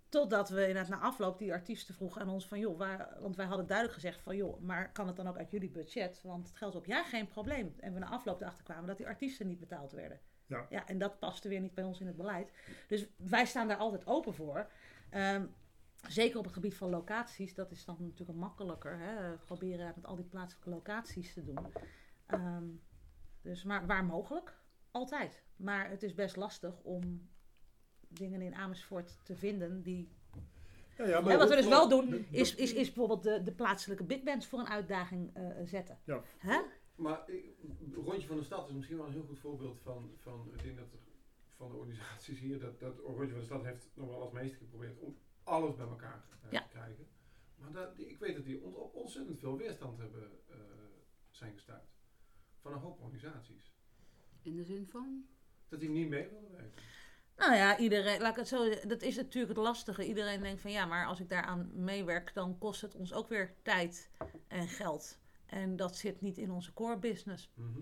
totdat 0.09 0.49
we 0.49 0.61
inderdaad 0.69 0.89
na 0.89 0.99
afloop 0.99 1.39
die 1.39 1.53
artiesten 1.53 1.95
vroegen 1.95 2.21
aan 2.21 2.29
ons 2.29 2.49
van, 2.49 2.59
joh, 2.59 2.79
waar, 2.79 3.17
want 3.21 3.37
wij 3.37 3.47
hadden 3.47 3.67
duidelijk 3.67 3.97
gezegd 3.97 4.21
van, 4.21 4.37
joh, 4.37 4.61
maar 4.61 4.93
kan 4.93 5.07
het 5.07 5.17
dan 5.17 5.29
ook 5.29 5.37
uit 5.37 5.51
jullie 5.51 5.71
budget? 5.71 6.21
Want 6.23 6.49
het 6.49 6.57
geldt 6.57 6.77
op, 6.77 6.87
ja, 6.87 7.05
geen 7.05 7.27
probleem. 7.27 7.75
En 7.81 7.93
we 7.93 7.99
na 7.99 8.09
afloop 8.09 8.41
erachter 8.41 8.65
kwamen 8.65 8.87
dat 8.87 8.97
die 8.97 9.07
artiesten 9.07 9.47
niet 9.47 9.61
betaald 9.61 9.93
werden. 9.93 10.21
Ja. 10.47 10.67
ja, 10.71 10.87
en 10.87 10.99
dat 10.99 11.19
paste 11.19 11.49
weer 11.49 11.61
niet 11.61 11.75
bij 11.75 11.85
ons 11.85 12.01
in 12.01 12.07
het 12.07 12.17
beleid. 12.17 12.53
Dus 12.87 13.07
wij 13.17 13.47
staan 13.47 13.69
daar 13.69 13.77
altijd 13.77 14.07
open 14.07 14.35
voor. 14.35 14.71
Ehm, 15.11 15.47
zeker 16.09 16.39
op 16.39 16.45
het 16.45 16.53
gebied 16.53 16.75
van 16.75 16.91
locaties, 16.91 17.55
dat 17.55 17.71
is 17.71 17.85
dan 17.85 17.97
natuurlijk 17.99 18.39
makkelijker. 18.39 18.99
Hè? 18.99 19.37
Proberen 19.37 19.93
met 19.95 20.07
al 20.07 20.17
die 20.17 20.25
plaatselijke 20.25 20.71
locaties 20.71 21.33
te 21.33 21.45
doen. 21.45 21.67
Ehm, 22.27 22.65
dus, 23.43 23.65
maar 23.65 23.87
waar 23.87 24.05
mogelijk, 24.05 24.59
altijd. 24.91 25.43
Maar 25.57 25.91
het 25.91 26.03
is 26.03 26.15
best 26.15 26.37
lastig 26.37 26.81
om 26.83 27.29
dingen 28.09 28.43
in 28.43 28.55
Amersfoort 28.55 29.19
te 29.25 29.37
vinden 29.37 29.83
die... 29.83 30.09
Ja, 30.97 31.07
ja, 31.07 31.21
maar 31.21 31.39
wat 31.39 31.49
we 31.49 31.57
dus 31.57 31.69
wel 31.69 31.89
doen, 31.89 32.27
is, 32.31 32.55
is, 32.55 32.73
is 32.73 32.87
bijvoorbeeld 32.87 33.23
de, 33.23 33.43
de 33.43 33.53
plaatselijke 33.53 34.05
big 34.05 34.23
bands 34.23 34.47
voor 34.47 34.59
een 34.59 34.69
uitdaging 34.69 35.35
eh, 35.35 35.47
zetten. 35.65 35.99
Ja. 36.05 36.23
Hè? 36.39 36.61
Maar 36.95 37.31
Rondje 37.95 38.27
van 38.27 38.37
de 38.37 38.43
Stad 38.43 38.69
is 38.69 38.75
misschien 38.75 38.97
wel 38.97 39.07
een 39.07 39.13
heel 39.13 39.27
goed 39.27 39.39
voorbeeld 39.39 39.79
van, 39.81 40.11
van 40.17 40.51
ik 40.53 40.63
denk 40.63 40.77
dat 40.77 40.93
er 40.93 40.99
van 41.57 41.71
de 41.71 41.77
organisaties 41.77 42.39
hier, 42.39 42.61
dat, 42.61 42.81
dat 42.81 42.99
Rondje 42.99 43.31
van 43.31 43.39
de 43.39 43.45
Stad 43.45 43.65
heeft 43.65 43.91
nog 43.95 44.09
wel 44.09 44.21
als 44.21 44.33
meeste 44.33 44.57
geprobeerd 44.57 44.99
om 44.99 45.17
alles 45.47 45.75
bij 45.77 45.87
elkaar 45.87 46.25
eh, 46.43 46.51
Ja. 46.53 46.63
te 46.63 46.69
krijgen. 46.69 47.07
Maar 47.57 47.73
dat, 47.73 47.97
die- 47.97 48.09
ik 48.09 48.19
weet 48.19 48.35
dat 48.35 48.45
die 48.45 48.63
op 48.65 48.95
ontzettend 48.95 49.39
veel 49.39 49.57
weerstand 49.57 49.99
hebben 49.99 50.31
eh, 50.49 50.57
zijn 51.31 51.53
gestuurd. 51.53 51.85
Van 52.61 52.73
een 52.73 52.79
hoop 52.79 53.01
organisaties. 53.01 53.75
In 54.43 54.57
de 54.57 54.65
zin 54.65 54.87
van? 54.87 55.27
Dat 55.69 55.81
die 55.81 55.89
niet 55.89 56.09
mee 56.09 56.29
wilden 56.29 56.53
werken. 56.53 56.83
Nou 57.37 57.55
ja, 57.55 57.79
iedereen, 57.79 58.21
laat 58.21 58.31
ik 58.31 58.37
het 58.37 58.49
zo 58.49 58.65
zeggen, 58.65 58.89
dat 58.89 59.03
is 59.03 59.17
natuurlijk 59.17 59.55
het 59.57 59.65
lastige. 59.65 60.07
Iedereen 60.07 60.41
denkt 60.41 60.61
van 60.61 60.71
ja, 60.71 60.85
maar 60.87 61.07
als 61.07 61.21
ik 61.21 61.29
daaraan 61.29 61.71
meewerk, 61.75 62.35
dan 62.35 62.59
kost 62.59 62.81
het 62.81 62.95
ons 62.95 63.13
ook 63.13 63.29
weer 63.29 63.55
tijd 63.63 64.11
en 64.49 64.69
geld. 64.69 65.19
En 65.47 65.77
dat 65.77 65.97
zit 65.97 66.21
niet 66.21 66.39
in 66.39 66.51
onze 66.51 66.73
core 66.73 66.99
business. 66.99 67.51
Mhm. 67.55 67.81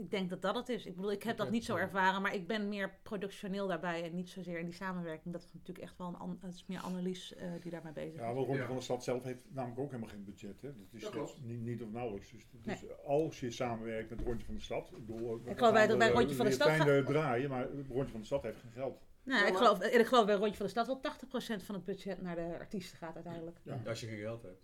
Ik 0.00 0.10
denk 0.10 0.30
dat 0.30 0.42
dat 0.42 0.54
het 0.54 0.68
is. 0.68 0.86
Ik 0.86 0.94
bedoel, 0.96 1.12
ik 1.12 1.22
heb 1.22 1.36
dat 1.36 1.50
niet 1.50 1.64
zo 1.64 1.76
ervaren, 1.76 2.22
maar 2.22 2.34
ik 2.34 2.46
ben 2.46 2.68
meer 2.68 2.94
productioneel 3.02 3.66
daarbij 3.66 4.04
en 4.04 4.14
niet 4.14 4.28
zozeer 4.28 4.58
in 4.58 4.64
die 4.64 4.74
samenwerking. 4.74 5.32
Dat 5.34 5.42
is 5.42 5.48
natuurlijk 5.52 5.78
echt 5.86 5.98
wel 5.98 6.06
een 6.08 6.16
an- 6.16 6.38
het 6.40 6.54
is 6.54 6.64
meer 6.66 6.80
Annelies 6.80 7.34
eh, 7.34 7.50
die 7.60 7.70
daarmee 7.70 7.92
bezig 7.92 8.12
is. 8.12 8.18
Ja, 8.20 8.34
wel 8.34 8.44
Ronde 8.44 8.60
Ja. 8.60 8.66
van 8.66 8.76
de 8.76 8.82
Stad 8.82 9.04
zelf 9.04 9.22
heeft 9.22 9.44
namelijk 9.52 9.80
ook 9.80 9.90
helemaal 9.90 10.08
geen 10.10 10.24
budget. 10.24 10.62
Hè. 10.62 10.68
Dat 10.68 10.86
is, 10.92 11.02
Dat 11.02 11.12
dat 11.12 11.22
klopt. 11.24 11.44
niet, 11.44 11.60
niet 11.60 11.82
of 11.82 11.90
nauwelijks. 11.90 12.30
Dus, 12.30 12.46
dus 12.62 12.84
als 13.04 13.40
je 13.40 13.50
samenwerkt 13.50 14.10
met 14.10 14.20
Rondje 14.20 14.46
van 14.46 14.54
de 14.54 14.60
Stad. 14.60 14.90
Ik, 14.96 15.06
bedoel, 15.06 15.40
Ik 15.44 15.56
geloof 15.58 15.72
bij- 15.72 15.88
gaan, 15.88 15.98
bij 15.98 16.08
eh, 16.08 16.14
Rondje 16.14 16.34
van 16.36 16.46
de 16.46 16.52
Stad 16.52 17.06
draaien, 17.06 17.50
maar 17.50 17.68
Rondje 17.70 18.10
van 18.12 18.20
de 18.20 18.26
Stad 18.26 18.42
heeft 18.42 18.60
geen 18.60 18.72
geld. 18.72 18.98
Nou, 19.22 19.46
ik 19.46 19.56
geloof, 19.56 19.80
en 19.80 20.00
ik 20.00 20.06
geloof 20.06 20.26
bij 20.26 20.34
Rondje 20.34 20.56
van 20.56 20.64
de 20.66 20.72
Stad 20.72 20.86
wel 20.86 21.00
80% 21.00 21.62
van 21.62 21.74
het 21.74 21.84
budget 21.84 22.22
naar 22.22 22.36
de 22.36 22.56
artiesten 22.58 22.98
gaat 22.98 23.14
uiteindelijk. 23.14 23.58
Ja. 23.62 23.80
Als 23.86 24.00
je 24.00 24.06
geen 24.06 24.18
geld 24.18 24.42
hebt. 24.42 24.62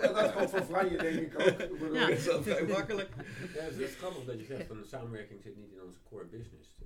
En 0.00 0.12
dat 0.14 0.30
geldt 0.32 0.50
voor 0.50 0.62
Franje 0.62 0.96
denk 0.96 1.20
ik 1.20 1.40
ook. 1.40 1.46
Ik 1.46 1.78
bedoel, 1.78 1.94
Ja. 1.94 2.00
Dat 2.06 2.18
is 2.18 2.24
wel 2.26 2.42
vrij 2.42 2.62
makkelijk. 2.66 3.08
Ja, 3.54 3.60
het 3.62 3.78
is 3.78 3.94
grappig 3.94 4.24
dat 4.24 4.38
je 4.38 4.44
zegt 4.44 4.66
van 4.66 4.76
de 4.80 4.86
samenwerking 4.86 5.40
zit 5.42 5.56
niet 5.56 5.72
in 5.72 5.82
onze 5.82 5.98
core 6.08 6.24
business. 6.24 6.76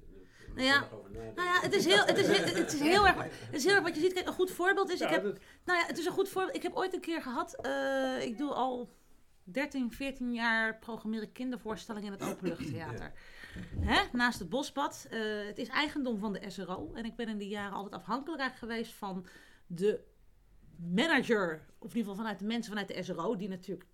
Nou 0.54 0.66
ja, 0.66 0.74
je 0.74 0.80
nog 0.80 0.92
over 0.92 1.10
nadenken. 1.10 1.34
Nou 1.44 1.48
ja, 1.54 1.60
het 1.60 1.74
is 1.74 1.84
heel, 1.84 2.04
het 2.04 2.18
is, 2.18 2.26
heel- 2.26 2.54
het 2.54 2.72
is 2.72 2.80
heel 2.80 3.06
erg, 3.06 3.16
het 3.22 3.54
is 3.54 3.64
heel 3.64 3.74
erg 3.74 3.82
wat 3.82 3.94
je 3.94 4.00
ziet. 4.00 4.12
Kijk, 4.12 4.26
een 4.26 4.32
goed 4.32 4.50
voorbeeld 4.50 4.90
is, 4.90 5.00
ik 5.00 5.08
heb, 5.08 5.22
dat- 5.22 5.38
nou 5.64 5.78
ja, 5.78 5.86
het 5.86 5.98
is 5.98 6.04
een 6.06 6.12
goed 6.12 6.28
voorbeeld. 6.28 6.56
Ik 6.56 6.62
heb 6.62 6.74
ooit 6.74 6.94
een 6.94 7.00
keer 7.00 7.22
gehad, 7.22 7.54
eh, 7.60 8.20
ik 8.22 8.38
doe 8.38 8.52
al 8.52 8.96
13, 9.44 9.92
14 9.92 10.32
jaar 10.34 10.78
programmeren 10.78 11.32
kindervoorstellingen 11.32 12.12
in 12.12 12.18
het 12.18 12.30
Openluchttheater. 12.30 13.12
Hè? 13.80 14.00
Naast 14.12 14.38
het 14.38 14.48
Bospad. 14.48 15.06
Eh, 15.10 15.20
het 15.46 15.58
is 15.58 15.68
eigendom 15.68 16.18
van 16.18 16.32
de 16.32 16.50
SRO. 16.50 16.90
En 16.94 17.04
ik 17.04 17.16
ben 17.16 17.28
in 17.28 17.38
die 17.38 17.48
jaren 17.48 17.72
altijd 17.76 17.94
afhankelijk 17.94 18.56
geweest 18.56 18.92
van 18.92 19.26
de 19.66 20.00
manager. 20.78 21.66
Of 21.78 21.90
in 21.90 21.96
ieder 21.96 22.10
geval 22.10 22.14
vanuit 22.14 22.38
de 22.38 22.44
mensen 22.44 22.72
vanuit 22.72 22.88
de 22.88 23.02
SRO. 23.02 23.36
Die 23.36 23.48
natuurlijk, 23.48 23.86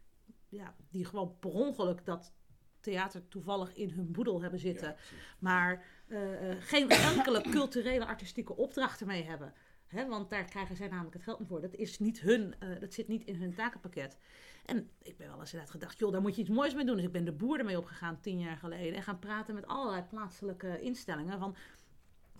ja, 0.49 0.75
die 0.91 1.05
gewoon 1.05 1.39
per 1.39 1.51
ongeluk 1.51 2.05
dat 2.05 2.33
theater 2.81 3.29
toevallig 3.29 3.75
in 3.75 3.91
hun 3.91 4.13
boedel 4.13 4.43
hebben 4.43 4.61
zitten. 4.61 4.89
Ja, 4.89 4.97
maar 5.39 5.85
eh, 6.09 6.51
eh, 6.51 6.57
geen 6.61 6.91
enkele 6.91 7.41
culturele 7.51 8.07
artistieke 8.07 8.57
opdracht 8.57 9.01
ermee 9.01 9.25
hebben. 9.25 9.55
Hè, 9.87 10.07
want 10.07 10.31
daar 10.31 10.45
krijgen 10.45 10.77
zij 10.77 10.89
namelijk 10.89 11.15
het 11.15 11.23
geld 11.23 11.39
niet 11.39 11.49
voor. 11.49 11.61
Dat, 11.61 11.75
is 11.75 11.99
niet 11.99 12.21
hun, 12.21 12.55
eh, 12.59 12.81
dat 12.81 12.93
zit 12.93 13.09
niet 13.09 13.25
in 13.25 13.35
hun 13.35 13.55
takenpakket. 13.55 14.19
En 14.65 14.91
ik 15.03 15.17
ben 15.17 15.29
wel 15.29 15.41
eens 15.41 15.53
inderdaad 15.53 15.75
gedacht, 15.75 15.99
joh, 15.99 16.13
daar 16.13 16.21
moet 16.21 16.35
je 16.35 16.41
iets 16.41 16.51
moois 16.51 16.75
mee 16.75 16.85
doen. 16.85 16.97
Dus 16.97 17.05
ik 17.05 17.13
ben 17.13 17.25
de 17.25 17.33
boer 17.33 17.59
ermee 17.59 17.79
opgegaan 17.79 18.21
tien 18.21 18.39
jaar 18.39 18.57
geleden. 18.57 18.95
En 18.95 19.03
gaan 19.03 19.19
praten 19.19 19.55
met 19.55 19.67
allerlei 19.67 20.03
plaatselijke 20.03 20.81
instellingen. 20.81 21.39
Van, 21.39 21.57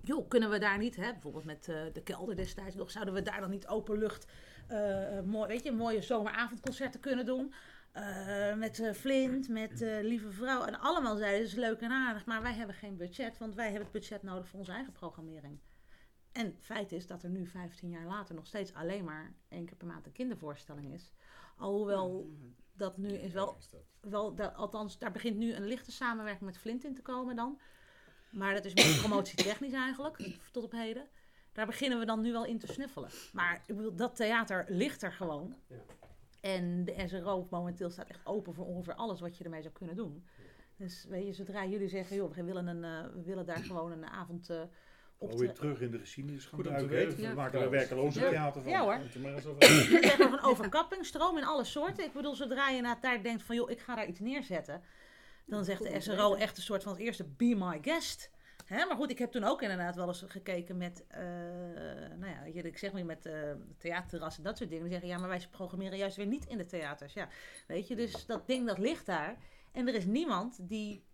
joh, 0.05 0.29
kunnen 0.29 0.51
we 0.51 0.59
daar 0.59 0.79
niet, 0.79 0.97
hè, 0.97 1.13
bijvoorbeeld 1.13 1.45
met 1.45 1.69
eh, 1.69 1.83
de 1.93 2.03
kelder 2.03 2.37
destijds 2.37 2.75
nog, 2.75 2.91
zouden 2.91 3.15
we 3.15 3.23
daar 3.23 3.41
dan 3.41 3.51
niet 3.51 3.67
openlucht, 3.67 4.27
eh 4.69 5.21
mooi, 5.21 5.49
weet 5.49 5.63
je, 5.63 5.73
mooie 5.73 6.03
zomeravondconcerten 6.03 7.01
kunnen 7.01 7.27
doen? 7.27 7.55
Met 8.57 8.91
Flint, 8.95 9.49
met 9.49 9.81
Lieve 9.81 10.31
Vrouw. 10.31 10.65
En 10.65 10.81
allemaal 10.81 11.17
zeiden 11.17 11.49
ze 11.49 11.61
leuk 11.61 11.81
en 11.81 11.91
aardig, 11.91 12.27
maar 12.27 12.43
wij 12.43 12.55
hebben 12.55 12.75
geen 12.75 12.97
budget, 12.97 13.39
want 13.39 13.55
wij 13.55 13.65
hebben 13.65 13.83
het 13.83 13.93
budget 13.93 14.23
nodig 14.23 14.49
voor 14.49 14.59
onze 14.59 14.73
eigen 14.73 14.93
programmering. 14.93 15.61
En 16.35 16.57
feit 16.61 16.93
is 16.93 17.07
dat 17.07 17.23
er 17.23 17.31
nu 17.31 17.47
15 17.47 17.91
jaar 17.91 18.07
later 18.07 18.35
nog 18.35 18.47
steeds 18.47 18.75
alleen 18.75 19.05
maar 19.05 19.35
één 19.49 19.67
keer 19.67 19.77
per 19.77 19.87
maand 19.87 20.07
een 20.07 20.13
kindervoorstelling 20.13 20.93
is. 20.93 21.13
Alhoewel 21.57 22.31
dat 22.73 22.97
nu 22.97 23.09
is 23.09 23.33
wel, 23.33 23.47
dat. 23.47 23.85
wel 24.01 24.35
da- 24.35 24.47
althans, 24.47 24.99
daar 24.99 25.13
begint 25.13 25.37
nu 25.37 25.53
een 25.53 25.67
lichte 25.67 25.93
samenwerking 25.93 26.45
met 26.45 26.59
Flint 26.59 26.85
in 26.85 26.95
te 26.95 27.03
komen 27.03 27.37
dan. 27.37 27.61
Maar 28.35 28.55
dat 28.55 28.65
is 28.65 28.75
meer 28.75 28.99
promotietechnisch 29.07 29.73
eigenlijk, 29.73 30.17
tot 30.53 30.65
op 30.65 30.73
heden. 30.73 31.09
Daar 31.53 31.67
beginnen 31.67 31.99
we 31.99 32.05
dan 32.05 32.21
nu 32.21 32.33
wel 32.33 32.45
in 32.47 32.59
te 32.59 32.67
snuffelen. 32.73 33.11
Maar 33.33 33.63
ik 33.67 33.77
bedoel, 33.77 33.95
dat 33.95 34.17
theater 34.17 34.65
ligt 34.69 35.03
er 35.03 35.13
gewoon. 35.13 35.55
Ja. 35.69 35.77
En 36.41 36.85
de 36.85 36.95
SRO 37.07 37.47
momenteel 37.51 37.91
staat 37.91 38.09
echt 38.09 38.27
open 38.27 38.55
voor 38.55 38.67
ongeveer 38.67 38.95
alles 38.95 39.21
wat 39.21 39.37
je 39.39 39.45
ermee 39.45 39.63
zou 39.63 39.75
kunnen 39.75 39.97
doen. 39.97 40.27
Dus 40.77 41.07
weet 41.09 41.27
je, 41.27 41.33
zodra 41.33 41.67
jullie 41.67 41.89
zeggen, 41.89 42.17
joh, 42.17 42.33
we 42.35 42.45
willen, 42.45 42.67
een, 42.67 42.85
eh, 42.85 43.13
we 43.15 43.23
willen 43.23 43.47
daar 43.47 43.57
gewoon 43.65 43.93
een 43.93 44.07
avond 44.07 44.51
eh 44.51 44.63
op 45.19 45.31
Alweer 45.31 45.53
terug 45.53 45.81
in 45.81 45.91
de 45.91 45.99
geschiedenis 45.99 46.45
gaan 46.45 46.59
Goed 46.59 46.69
om 46.69 46.77
te 46.77 46.87
duiken. 46.87 47.17
We 47.17 47.23
Ja. 47.23 47.35
maken 47.35 47.61
er 47.61 47.71
werkeloze 47.71 48.21
Ja. 48.21 48.29
theater 48.29 48.63
van. 48.63 48.71
Ja 48.71 48.81
hoor. 48.83 48.95
Eens 48.95 49.47
over 49.47 49.59
We 49.91 49.99
zeggen 50.03 50.33
een 50.33 50.43
overkapping, 50.43 51.05
stroom 51.07 51.37
in 51.39 51.45
alle 51.45 51.65
soorten. 51.65 52.05
Ik 52.05 52.13
bedoel, 52.13 52.35
zodra 52.35 52.69
je 52.69 52.81
na 52.81 52.99
daar 53.01 53.23
denkt 53.23 53.43
van, 53.43 53.57
joh, 53.57 53.71
ik 53.71 53.81
ga 53.81 53.95
daar 53.95 54.07
iets 54.07 54.21
neerzetten. 54.21 54.83
Dan 55.47 55.65
zegt 55.65 55.83
de 55.83 56.01
SRO 56.01 56.35
echt 56.35 56.57
een 56.57 56.63
soort 56.63 56.83
van 56.83 56.93
het 56.93 57.01
eerste, 57.01 57.25
be 57.25 57.55
my 57.57 57.79
guest. 57.83 58.31
Hè, 58.65 58.87
maar 58.87 58.97
goed, 58.97 59.11
ik 59.11 59.19
heb 59.19 59.31
toen 59.31 59.45
ook 59.45 59.63
inderdaad 59.63 59.97
wel 59.97 60.07
eens 60.09 60.25
gekeken 60.27 60.77
met, 60.77 61.05
eh, 61.09 61.23
nou 62.19 62.27
ja, 62.27 62.43
weet 62.43 62.55
je, 62.55 62.63
ik 62.63 62.79
zeg 62.79 62.93
maar 62.93 63.05
met 63.05 63.27
eh 63.27 63.53
theaterterras 63.79 64.37
en 64.37 64.43
dat 64.43 64.57
soort 64.57 64.71
dingen. 64.71 64.85
Die 64.85 64.93
zeggen, 64.93 65.11
ja, 65.11 65.19
maar 65.19 65.29
wij 65.29 65.47
programmeren 65.51 65.99
juist 65.99 66.17
weer 66.17 66.27
niet 66.27 66.47
in 66.47 66.59
de 66.59 66.67
theaters. 66.67 67.13
Ja, 67.13 67.29
weet 67.67 67.89
je, 67.89 67.97
dus 67.97 68.27
dat 68.27 68.47
ding 68.47 68.67
dat 68.67 68.79
ligt 68.79 69.07
daar. 69.07 69.37
En 69.73 69.89
er 69.89 69.95
is 69.95 70.05
niemand 70.05 70.69
die, 70.69 71.05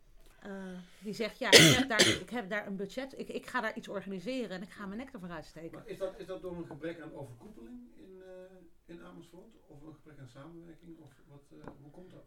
eh, 0.40 0.78
die 0.98 1.12
zegt, 1.14 1.38
ja, 1.38 1.50
ik 1.50 1.74
heb, 1.76 1.88
daar, 1.88 2.06
ik 2.06 2.30
heb 2.30 2.50
daar 2.50 2.66
een 2.66 2.76
budget, 2.76 3.18
ik, 3.18 3.28
ik 3.28 3.46
ga 3.46 3.60
daar 3.60 3.76
iets 3.76 3.88
organiseren 3.88 4.50
en 4.50 4.62
ik 4.62 4.70
ga 4.70 4.86
mijn 4.86 4.98
nek 4.98 5.12
ervoor 5.12 5.30
uitsteken. 5.30 5.78
Maar 5.78 5.86
is 5.86 5.98
dat, 5.98 6.18
is 6.18 6.26
dat 6.26 6.42
door 6.42 6.56
een 6.56 6.66
gebrek 6.66 7.00
aan 7.00 7.14
overkoepeling 7.14 7.78
in, 7.96 8.22
eh, 8.22 8.94
in 8.94 9.02
Amersfoort? 9.02 9.54
Of 9.66 9.82
een 9.82 9.94
gebrek 9.94 10.18
aan 10.18 10.28
samenwerking? 10.28 10.98
Of 10.98 11.12
wat, 11.28 11.42
eh, 11.50 11.66
hoe 11.82 11.90
komt 11.90 12.10
dat? 12.10 12.24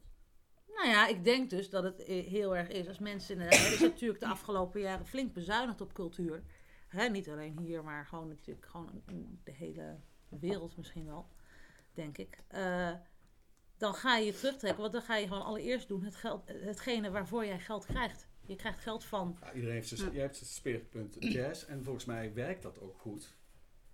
Nou 0.76 0.88
ja, 0.88 1.08
ik 1.08 1.24
denk 1.24 1.50
dus 1.50 1.70
dat 1.70 1.84
het 1.84 2.04
eh, 2.04 2.28
heel 2.28 2.58
erg 2.58 2.70
is 2.70 2.88
als 2.88 3.00
mensen 3.00 3.34
inderdaad... 3.34 3.60
Er 3.60 3.74
is 3.74 3.80
natuurlijk 3.92 4.20
de 4.20 4.28
afgelopen 4.28 4.82
jaren 4.82 5.06
flink 5.06 5.34
bezuinigd 5.34 5.82
op 5.82 5.94
cultuur. 5.94 6.44
Hè, 6.88 7.10
niet 7.10 7.30
alleen 7.30 7.60
hier, 7.60 7.84
maar 7.84 8.06
gewoon 8.06 8.28
natuurlijk 8.28 8.66
gewoon 8.66 9.02
in 9.08 9.40
de 9.44 9.52
hele 9.52 10.00
wereld 10.30 10.78
misschien 10.78 11.06
wel, 11.06 11.28
denk 11.94 12.18
ik. 12.18 12.38
Eh, 12.48 12.92
dan 13.78 13.94
ga 13.94 14.18
je 14.18 14.26
je 14.26 14.34
terugtrekken, 14.34 14.82
want 14.82 14.94
dan 14.94 15.02
ga 15.02 15.16
je 15.16 15.28
gewoon 15.28 15.44
allereerst 15.44 15.88
doen 15.88 16.04
het 16.04 16.16
geld, 16.16 16.44
hetgene 16.46 17.12
waarvoor 17.12 17.46
jij 17.46 17.60
geld 17.60 17.86
krijgt. 17.86 18.28
Je 18.46 18.56
krijgt 18.56 18.80
geld 18.80 19.04
van... 19.04 19.38
Ja, 19.42 19.54
iedereen 19.54 19.76
heeft 19.76 19.88
zijn, 19.88 20.14
je 20.14 20.20
hebt 20.20 20.36
zijn 20.36 20.50
speerpunt 20.50 21.16
jazz 21.34 21.64
en 21.66 21.84
volgens 21.84 22.06
mij 22.06 22.34
werkt 22.34 22.64
dat 22.64 22.82
ook 22.82 22.98
goed. 22.98 23.36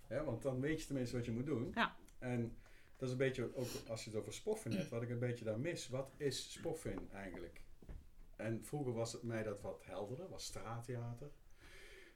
Ja, 0.09 0.23
want 0.23 0.41
dan 0.41 0.59
weet 0.59 0.79
je 0.79 0.85
tenminste 0.85 1.15
wat 1.15 1.25
je 1.25 1.31
moet 1.31 1.45
doen. 1.45 1.71
Ja. 1.75 1.95
En 2.19 2.57
dat 2.99 3.07
is 3.07 3.12
een 3.12 3.17
beetje, 3.17 3.55
ook 3.55 3.67
als 3.89 4.03
je 4.03 4.09
het 4.09 4.19
over 4.19 4.33
spoffen 4.33 4.71
hebt, 4.71 4.89
wat 4.89 5.01
ik 5.01 5.09
een 5.09 5.19
beetje 5.19 5.45
daar 5.45 5.59
mis. 5.59 5.88
Wat 5.89 6.12
is 6.17 6.51
spoffen 6.51 7.09
eigenlijk? 7.12 7.62
En 8.35 8.63
vroeger 8.63 8.93
was 8.93 9.13
het 9.13 9.23
mij 9.23 9.43
dat 9.43 9.62
wat 9.62 9.81
helderder, 9.85 10.29
was 10.29 10.43
straattheater. 10.45 11.29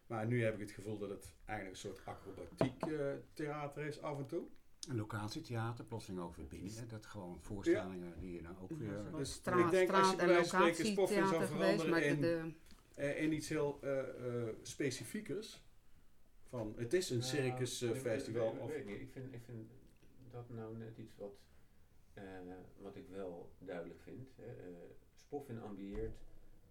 Maar 0.08 0.28
nu 0.28 0.44
heb 0.44 0.54
ik 0.54 0.60
het 0.60 0.72
gevoel 0.72 0.98
dat 0.98 1.10
het 1.10 1.34
eigenlijk 1.46 1.80
een 1.84 1.90
soort 1.92 2.06
acrobatiek 2.06 2.82
eh, 2.86 3.06
theater 3.34 3.86
is 3.86 4.02
af 4.02 4.18
en 4.18 4.26
toe. 4.28 4.44
Een 4.90 4.96
locatietheater, 4.96 5.86
plotseling 5.86 6.22
ook 6.24 6.36
weer 6.36 6.48
binnen. 6.48 6.74
hè, 6.76 6.86
Dat 6.86 7.06
gewoon 7.06 7.40
voorstellingen 7.42 8.20
die 8.20 8.34
je 8.34 8.42
dan 8.42 8.58
ook 8.62 8.70
weer... 8.78 9.04
Ja, 9.12 9.18
Dus 9.18 9.34
straat, 9.34 9.66
ik 9.66 9.72
denk 9.72 9.90
als 9.92 10.10
je 10.10 10.16
bij 10.16 10.26
en 10.26 10.32
wijze 10.34 10.50
van 10.50 10.60
spreken 10.60 10.86
spoffen 10.86 11.28
zou 11.28 11.44
geweest, 11.46 11.52
veranderen 11.52 11.90
maar 11.92 12.02
in, 12.02 12.22
de, 12.22 12.52
eh, 12.96 13.22
in 13.24 13.34
iets 13.34 13.50
heel 13.50 13.80
eh, 13.82 14.00
eh, 14.00 14.56
specifiekers. 14.62 15.62
Van, 16.50 16.74
het 16.78 16.94
is 16.94 17.10
een 17.10 17.18
Nou, 17.18 17.30
circusfestival. 17.30 18.48
ik- 18.48 18.54
ik- 18.56 18.62
of. 18.62 18.72
Ik 18.72 19.10
vind, 19.12 19.34
ik 19.34 19.42
vind 19.46 19.72
dat 20.34 20.50
nou 20.50 20.78
net 20.78 20.98
iets 20.98 21.16
wat, 21.16 21.36
eh, 22.14 22.24
wat 22.78 22.96
ik 22.96 23.08
wel 23.08 23.52
duidelijk 23.60 24.02
vind. 24.02 24.30
Hè. 24.36 24.46
Eh, 24.46 24.76
Spoffin 25.16 25.62
ambieert 25.62 26.18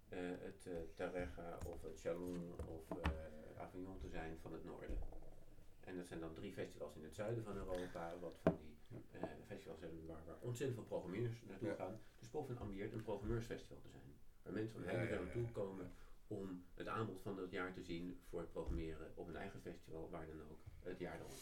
eh, 0.09 0.18
het 0.20 0.68
Tarrega 0.94 1.59
of 1.66 1.83
het 1.83 2.01
Chalon 2.01 2.53
of 2.66 2.98
Avignon 3.57 3.98
te 3.98 4.09
zijn 4.09 4.38
van 4.38 4.53
het 4.53 4.64
noorden. 4.64 4.98
En 5.81 5.96
dat 5.96 6.07
zijn 6.07 6.20
dan 6.20 6.35
drie 6.35 6.53
festivals 6.53 6.96
in 6.96 7.05
het 7.05 7.14
zuiden 7.14 7.44
van 7.44 7.57
Europa, 7.57 8.18
wat 8.18 8.38
van 8.42 8.59
die 8.88 9.44
festivals 9.46 9.81
hebben 9.81 10.07
waar, 10.07 10.25
waar 10.27 10.40
ontzettend 10.40 10.79
veel 10.79 10.88
programmeurs 10.98 11.42
naartoe 11.42 11.68
Ja. 11.68 11.75
gaan. 11.75 12.01
Dus 12.18 12.29
Spoffin 12.29 12.59
ambieert 12.59 12.92
een 12.92 13.03
programmeursfestival 13.03 13.79
te 13.81 13.88
zijn. 13.88 14.14
Waar 14.42 14.53
mensen 14.53 14.72
van 14.72 14.83
ver 14.83 15.09
ja, 15.12 15.20
naartoe 15.20 15.51
komen 15.51 15.92
om 16.27 16.64
het 16.75 16.87
aanbod 16.87 17.20
van 17.22 17.37
dat 17.37 17.51
jaar 17.51 17.72
te 17.72 17.83
zien 17.83 18.20
voor 18.29 18.40
het 18.40 18.53
programmeren 18.53 19.12
op 19.14 19.29
een 19.29 19.37
eigen 19.37 19.61
festival, 19.61 20.11
waar 20.11 20.27
dan 20.27 20.40
ook, 20.51 20.61
het 20.81 20.98
jaar 20.98 21.18
erop. 21.20 21.38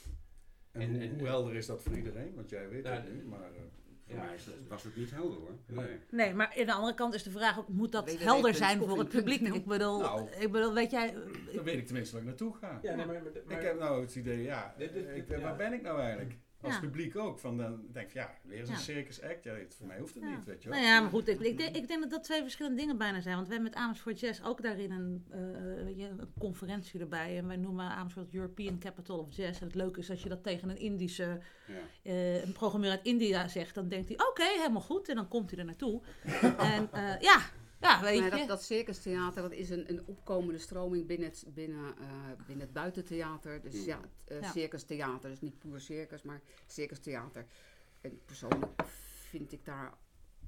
En, 0.72 0.80
En- 0.80 0.90
hoe, 0.90 1.00
en- 1.00 1.18
hoe 1.18 1.26
helder 1.28 1.54
is 1.54 1.66
dat 1.66 1.83
voor 1.83 1.96
iedereen? 1.96 2.35
Want 2.35 2.50
jij 2.50 2.68
weet 2.68 2.83
Nou, 2.83 2.94
het 2.96 3.12
nu, 3.14 3.24
maar... 3.24 3.40
eh, 3.40 3.61
Voor 4.06 4.18
Ja. 4.18 4.24
mij 4.24 4.37
was 4.68 4.83
het 4.83 4.96
niet 4.96 5.11
helder 5.11 5.38
hoor. 5.38 5.50
Nee. 5.66 5.98
Nee, 6.11 6.35
maar 6.35 6.54
aan 6.59 6.66
de 6.66 6.72
andere 6.72 6.94
kant 6.94 7.14
is 7.14 7.22
de 7.22 7.30
vraag 7.30 7.59
ook, 7.59 7.68
moet 7.68 7.92
dat 7.92 8.18
helder 8.18 8.54
zijn 8.54 8.78
voor 8.78 8.98
het 8.98 9.09
publiek? 9.18 9.40
Ik 9.40 9.64
bedoel, 9.66 10.00
Nou. 10.00 10.28
ik 10.38 10.52
bedoel 10.52 10.74
weet 10.74 10.90
jij... 10.90 11.14
dan 11.54 11.64
weet 11.64 11.78
ik 11.78 11.87
tenminste 11.87 12.12
waar 12.12 12.22
ik 12.22 12.28
naartoe 12.28 12.54
ga. 12.54 12.78
Ja, 12.83 12.94
nee, 12.94 13.06
maar, 13.06 13.22
maar, 13.46 13.56
ik 13.59 13.62
heb 13.64 13.78
nou 13.78 14.00
het 14.00 14.14
idee, 14.14 14.42
ja, 14.42 14.74
Dit- 14.78 14.92
dit- 14.92 15.09
ik, 15.16 15.28
dit- 15.28 15.40
waar 15.40 15.56
ben 15.56 15.72
ik 15.72 15.83
nou 15.83 16.00
eigenlijk? 16.00 16.35
Als 16.62 16.75
Ja. 16.75 16.81
publiek 16.81 17.16
ook. 17.16 17.38
Van 17.38 17.57
dan 17.57 17.81
denk 17.92 18.07
ik, 18.09 18.14
ja, 18.14 18.35
weer 18.42 18.59
eens 18.59 18.68
Ja. 18.68 18.75
een 18.75 18.81
circus 18.81 19.23
act. 19.23 19.44
Ja, 19.44 19.57
voor 19.68 19.87
mij 19.87 19.99
hoeft 19.99 20.14
het 20.14 20.23
Ja. 20.23 20.29
niet, 20.37 20.44
weet 20.44 20.62
je 20.62 20.68
wel. 20.68 20.79
Nou 20.79 20.90
ja, 20.90 21.01
maar 21.01 21.11
goed, 21.11 21.29
ik, 21.29 21.40
ik, 21.40 21.59
denk, 21.59 21.77
ik 21.77 21.88
denk 21.88 22.01
dat 22.01 22.11
dat 22.11 22.25
twee 22.25 22.42
verschillende 22.42 22.77
dingen 22.81 22.99
bijna 22.99 23.20
zijn. 23.20 23.35
Want 23.35 23.46
we 23.49 23.53
hebben 23.55 23.70
met 23.73 23.81
Amersfoort 23.81 24.20
Jazz 24.20 24.40
ook 24.42 24.62
daarin 24.62 24.90
een, 24.90 25.25
eh, 25.31 25.85
weet 25.85 25.99
je, 25.99 26.09
een 26.09 26.33
conferentie 26.38 27.01
erbij. 27.01 27.38
En 27.38 27.46
wij 27.46 27.57
noemen 27.57 27.85
Amersfoort 27.90 28.35
European 28.35 28.79
Capital 28.79 29.18
of 29.18 29.37
Jazz. 29.37 29.61
En 29.61 29.66
het 29.66 29.75
leuke 29.77 30.01
is 30.01 30.11
als 30.11 30.23
je 30.23 30.29
dat 30.29 30.42
tegen 30.42 30.68
een 30.68 30.79
Indische, 30.79 31.40
eh, 32.03 32.42
een 32.44 32.53
programmeur 32.53 32.90
uit 32.90 33.03
India 33.03 33.49
zegt, 33.49 33.75
dan 33.75 33.88
denkt 33.88 34.09
hij, 34.09 34.18
oké, 34.29 34.44
helemaal 34.44 34.81
goed. 34.81 35.09
En 35.09 35.14
dan 35.16 35.29
komt 35.29 35.51
hij 35.51 35.59
er 35.59 35.64
naartoe. 35.64 36.01
en 36.59 36.88
eh, 36.92 37.20
ja, 37.20 37.40
Ja, 37.80 38.00
weet 38.00 38.20
Maar 38.20 38.30
je. 38.30 38.36
dat, 38.38 38.48
dat 38.48 38.62
circustheater 38.62 39.42
dat 39.42 39.52
is 39.52 39.70
een, 39.70 39.90
een 39.90 40.02
opkomende 40.06 40.58
stroming 40.58 41.06
binnen 41.06 41.28
het, 41.28 41.44
binnen, 41.54 41.94
eh, 41.98 42.06
binnen 42.46 42.64
het 42.64 42.72
buitentheater. 42.72 43.60
Dus 43.62 43.84
ja, 43.84 44.00
het, 44.24 44.36
uh, 44.36 44.40
Ja. 44.42 44.50
circustheater. 44.50 45.30
Dus 45.30 45.40
niet 45.40 45.58
puur 45.58 45.80
circus, 45.80 46.22
maar 46.22 46.40
circustheater. 46.66 47.46
En 48.00 48.20
persoonlijk 48.24 48.82
vind 49.30 49.52
ik 49.52 49.64
daar 49.64 49.92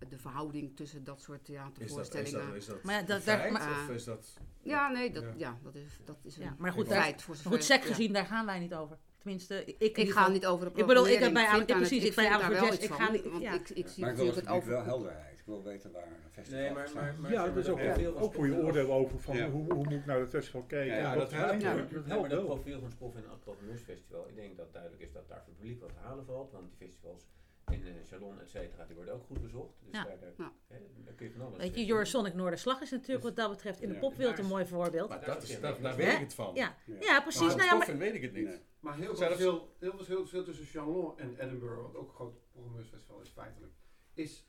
de 0.08 0.18
verhouding 0.18 0.76
tussen 0.76 1.04
dat 1.04 1.20
soort 1.22 1.48
Is 1.48 1.54
dat, 1.54 1.56
is 1.56 1.72
theatervoorstellingen... 1.74 2.46
dat, 2.46 2.54
is 2.56 2.66
dat 2.66 2.82
Maar 2.82 2.94
ja, 2.94 3.02
dat- 3.02 3.22
feit, 3.22 3.52
maar- 3.52 3.70
of 3.88 3.94
is 3.94 4.04
dat... 4.04 4.34
ja, 4.62 4.88
nee, 4.90 5.10
dat, 5.10 5.22
Ja. 5.22 5.32
ja. 5.36 5.58
dat, 5.62 5.74
is, 5.74 5.98
dat 6.04 6.16
is 6.22 6.36
een 6.36 6.42
Ja, 6.42 6.54
maar 6.58 6.72
goed, 6.72 6.88
daar- 6.88 7.02
feit. 7.02 7.22
Voor 7.22 7.36
zover- 7.36 7.50
goed, 7.50 7.64
sec 7.64 7.82
ja. 7.82 7.88
gezien, 7.88 8.12
daar 8.12 8.26
gaan 8.26 8.46
wij 8.46 8.58
niet 8.58 8.74
over. 8.74 8.98
Tenminste, 9.18 9.64
ik, 9.78 9.96
Ik 9.98 10.10
ga 10.10 10.28
niet 10.28 10.46
over 10.46 10.72
de 10.72 10.80
Ik 10.80 10.86
bedoel, 10.86 11.08
ik 11.08 11.18
heb 11.18 11.32
bij 11.32 11.64
precies, 11.66 12.04
ik 12.04 12.14
bij 12.14 12.24
Jazz, 12.24 12.78
ik 12.78 12.90
ga 12.90 13.10
niet- 13.10 13.22
Want 13.24 13.42
ja. 13.42 13.52
ik, 13.52 13.68
ik 13.70 13.88
zie 13.88 14.02
Maar 14.02 14.10
ik 14.10 14.16
wil 14.16 14.26
natuurlijk 14.26 14.34
het 14.36 14.44
natuurlijk 14.44 14.64
wel 14.66 14.78
over... 14.78 14.84
helderheid. 14.84 15.31
Ik 15.42 15.48
wil 15.48 15.62
weten 15.62 15.92
waar 15.92 16.06
een 16.06 16.30
festival 16.30 16.60
Nee, 16.60 16.70
maar, 16.72 16.90
maar, 16.94 17.14
maar, 17.20 17.30
Ja, 17.32 17.46
dat 17.46 17.56
is 17.56 17.68
ook, 17.68 17.78
het 17.78 18.02
van 18.02 18.16
ook 18.16 18.34
voor 18.34 18.46
je 18.46 18.54
oordeel 18.54 18.92
over 18.92 19.18
van 19.20 19.36
Ja. 19.36 19.50
hoe, 19.50 19.64
hoe 19.72 19.84
moet 19.84 19.92
ik 19.92 20.06
naar 20.06 20.20
het 20.20 20.30
festival 20.30 20.62
kijken. 20.62 20.96
Ja, 20.96 21.14
dat 21.14 21.30
helpt. 21.30 21.52
Dat 21.52 21.60
Ja, 21.62 21.74
maar 21.74 21.88
helpt 22.04 22.30
dat 22.30 22.38
wel. 22.38 22.44
profiel 22.44 22.80
van 22.80 22.90
Spoff 22.90 23.16
en 23.16 23.24
het 23.30 23.40
Programmeursfestival, 23.40 24.28
ik 24.28 24.34
denk 24.34 24.56
dat 24.56 24.72
duidelijk 24.72 25.02
is 25.02 25.12
dat 25.12 25.28
daar 25.28 25.38
voor 25.38 25.48
het 25.52 25.58
publiek 25.60 25.80
wat 25.80 25.88
te 25.92 25.98
halen 25.98 26.24
valt. 26.24 26.50
Want 26.52 26.64
die 26.68 26.76
festivals 26.88 27.26
in 27.70 27.86
eh 27.86 27.92
Chalon, 28.04 28.40
et 28.40 28.48
cetera, 28.50 28.84
die 28.84 28.96
worden 28.96 29.14
ook 29.14 29.24
goed 29.24 29.42
bezocht. 29.42 29.74
Dus 29.84 29.92
Ja. 29.92 30.04
daar, 30.04 30.18
daar, 30.20 30.32
Ja. 30.36 30.52
hè, 30.68 30.76
daar 31.04 31.14
kun 31.14 31.26
je 31.26 31.32
van 31.32 31.46
alles 31.46 31.58
Weet 31.58 31.74
je, 31.74 31.80
eh, 31.80 31.86
Your 31.86 32.06
Sonic 32.06 32.34
Noorderslag 32.34 32.80
is 32.80 32.90
natuurlijk 32.90 33.24
wat 33.24 33.36
dat 33.36 33.50
betreft 33.50 33.80
in 33.80 33.88
de 33.88 33.94
Ja. 33.94 34.00
popwereld 34.00 34.38
een 34.38 34.46
mooi 34.46 34.66
voorbeeld. 34.66 35.08
Maar 35.08 35.18
Daar 35.20 35.34
dat 35.34 35.42
is 35.42 35.52
het 35.52 35.62
dat, 35.62 35.80
daar 35.82 35.96
weet 35.96 36.12
ik 36.12 36.18
het 36.18 36.34
van. 36.34 36.54
Ja, 36.54 36.76
Ja. 37.00 37.20
precies. 37.20 37.40
Maar 37.40 37.48
Nou 37.48 37.62
ja, 37.62 37.64
maar, 37.64 37.66
Spoffen 37.66 37.98
weet 37.98 38.14
ik 38.14 38.22
het 38.22 38.32
niet. 38.32 38.44
Nee. 38.44 38.58
Maar 38.80 38.96
heel 38.96 39.16
veel 39.16 39.26
verschil, 39.26 39.74
heel 39.78 39.90
veel 40.04 40.16
verschil, 40.16 40.44
tussen 40.44 40.64
Chalon 40.66 41.18
en 41.18 41.36
Edinburgh, 41.38 41.82
wat 41.82 41.94
ook 41.96 42.08
een 42.08 42.14
groot 42.14 42.50
programmeursfestival 42.52 43.20
is 43.20 43.28
feitelijk, 43.28 43.72
is 44.14 44.46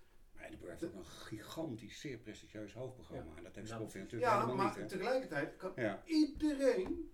heeft 0.80 0.94
ook 0.94 1.00
een 1.00 1.06
gigantisch, 1.06 2.00
zeer 2.00 2.18
prestigieus 2.18 2.74
hoofdprogramma. 2.74 3.32
En 3.38 3.44
dat 3.44 3.56
heeft 3.56 3.70
Spoffen 3.70 4.00
natuurlijk 4.00 4.32
ja, 4.32 4.36
helemaal 4.36 4.56
maar 4.56 4.66
niet. 4.66 4.76
hè. 4.76 4.98
tegelijkertijd 4.98 5.56
kan 5.56 5.72
Ja. 5.76 6.02
iedereen, 6.06 7.12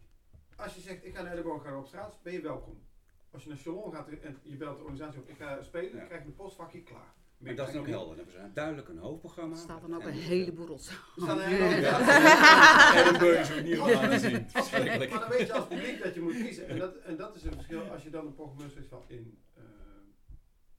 als 0.55 0.75
je 0.75 0.81
zegt 0.81 1.05
ik 1.05 1.15
ga 1.15 1.21
naar 1.21 1.31
Edinburgh, 1.31 1.63
ga 1.65 1.77
op 1.77 1.87
straat, 1.87 2.19
ben 2.23 2.33
je 2.33 2.41
welkom. 2.41 2.87
Als 3.31 3.43
je 3.43 3.49
naar 3.49 3.57
Chalon 3.57 3.93
gaat 3.93 4.07
en 4.09 4.39
je 4.43 4.57
belt 4.57 4.77
de 4.77 4.83
organisatie 4.83 5.19
op, 5.21 5.29
ik 5.29 5.37
ga 5.37 5.61
spelen, 5.61 5.91
Ja. 5.91 5.97
dan 5.97 6.05
krijg 6.07 6.21
je 6.21 6.27
een 6.27 6.35
postvakje 6.35 6.83
klaar. 6.83 7.13
Maar 7.37 7.55
dat 7.55 7.69
is 7.69 7.75
ook 7.75 7.87
helder. 7.87 8.15
Hebben 8.15 8.33
ze 8.33 8.53
duidelijk 8.53 8.87
een 8.89 8.97
hoofdprogramma. 8.97 9.55
Er 9.55 9.61
staat 9.61 9.81
dan 9.81 9.95
ook 9.95 10.01
En 10.01 10.07
een 10.07 10.13
heleboel 10.13 10.65
rotzooi. 10.65 10.97
Er 11.15 11.21
staat 11.21 11.37
een 11.37 11.49
Ja. 11.49 11.55
hele 11.57 13.07
Edinburgh 13.09 13.39
is 13.49 13.57
opnieuw 13.57 13.87
laten 13.89 14.19
zien. 14.19 14.45
Maar 14.53 15.09
dan 15.19 15.29
weet 15.29 15.47
je 15.47 15.53
als 15.53 15.67
publiek 15.67 16.03
dat 16.03 16.13
je 16.13 16.21
moet 16.21 16.33
kiezen. 16.33 16.67
En 16.67 16.77
dat, 16.79 16.95
en 16.97 17.15
dat 17.17 17.35
is 17.35 17.43
een 17.43 17.53
verschil 17.53 17.81
als 17.81 18.03
je 18.03 18.09
dan 18.09 18.25
een 18.25 18.33
programmeursfestival 18.35 19.03
in... 19.07 19.39
eh, 19.55 19.63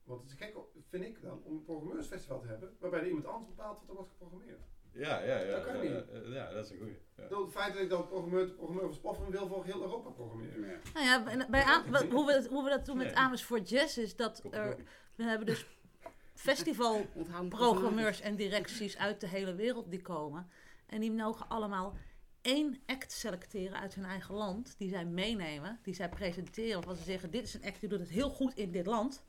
want 0.03 0.23
het 0.23 0.31
is 0.31 0.37
gek, 0.39 0.57
vind 0.91 1.05
ik 1.05 1.23
dan, 1.23 1.41
om 1.45 1.53
een 1.53 1.65
programmeursfestival 1.65 2.41
te 2.41 2.47
hebben... 2.47 2.77
waarbij 2.79 3.01
er 3.01 3.07
iemand 3.07 3.27
anders 3.27 3.49
bepaalt 3.55 3.79
wat 3.79 3.89
er 3.89 3.95
wordt 3.95 4.11
geprogrammeerd. 4.11 4.61
Ja, 4.93 5.21
ja, 5.23 5.39
ja. 5.39 5.57
Dat 5.57 5.65
kan 5.65 5.77
ja, 5.77 5.83
niet. 5.83 6.05
ja, 6.13 6.35
ja, 6.35 6.53
dat 6.53 6.65
is 6.65 6.71
een 6.71 6.79
goeie. 6.79 6.99
Ja. 7.17 7.23
Bedoel, 7.23 7.45
Het 7.45 7.53
feit 7.53 7.73
dat 7.73 7.83
ik 7.83 7.89
dan 7.89 8.07
programmeur, 8.09 8.51
programmeur 8.51 8.85
van 8.85 8.95
Spoffen 8.95 9.31
wil 9.31 9.47
voor 9.47 9.65
heel 9.65 9.81
Europa 9.83 10.11
programmeren. 10.11 10.61
Ja. 10.61 10.79
nou 10.95 11.07
ja, 11.07 11.45
bij- 11.51 12.09
hoe, 12.11 12.27
we, 12.27 12.47
hoe 12.51 12.65
we 12.65 12.71
dat 12.71 12.87
doen 12.87 12.97
met 12.97 13.07
Nee. 13.07 13.17
Amersfoort 13.17 13.69
Jazz 13.69 13.97
is 13.97 14.17
dat 14.17 14.43
er, 14.51 14.77
we 15.15 15.23
hebben 15.23 15.47
dus 15.47 15.67
festivalprogrammeurs 16.35 18.21
en 18.29 18.37
directies 18.37 18.97
uit 18.99 19.21
de 19.21 19.27
hele 19.29 19.55
wereld 19.55 19.91
die 19.91 20.03
komen. 20.03 20.51
En 20.87 21.01
die 21.01 21.13
mogen 21.13 21.49
allemaal 21.49 21.97
één 22.41 22.83
act 22.87 23.13
selecteren 23.13 23.81
uit 23.81 23.95
hun 23.95 24.05
eigen 24.05 24.35
land. 24.35 24.75
Die 24.79 24.89
zij 24.89 25.05
meenemen, 25.05 25.79
die 25.83 25.95
zij 25.95 26.09
presenteren. 26.09 26.79
Of 26.79 26.85
wat 26.85 26.97
ze 26.97 27.03
zeggen, 27.05 27.31
dit 27.31 27.45
is 27.45 27.55
een 27.55 27.65
act 27.65 27.81
die 27.81 27.89
doet 27.89 27.99
het 28.01 28.09
heel 28.09 28.31
goed 28.31 28.55
in 28.55 28.71
dit 28.71 28.87
land. 28.87 29.25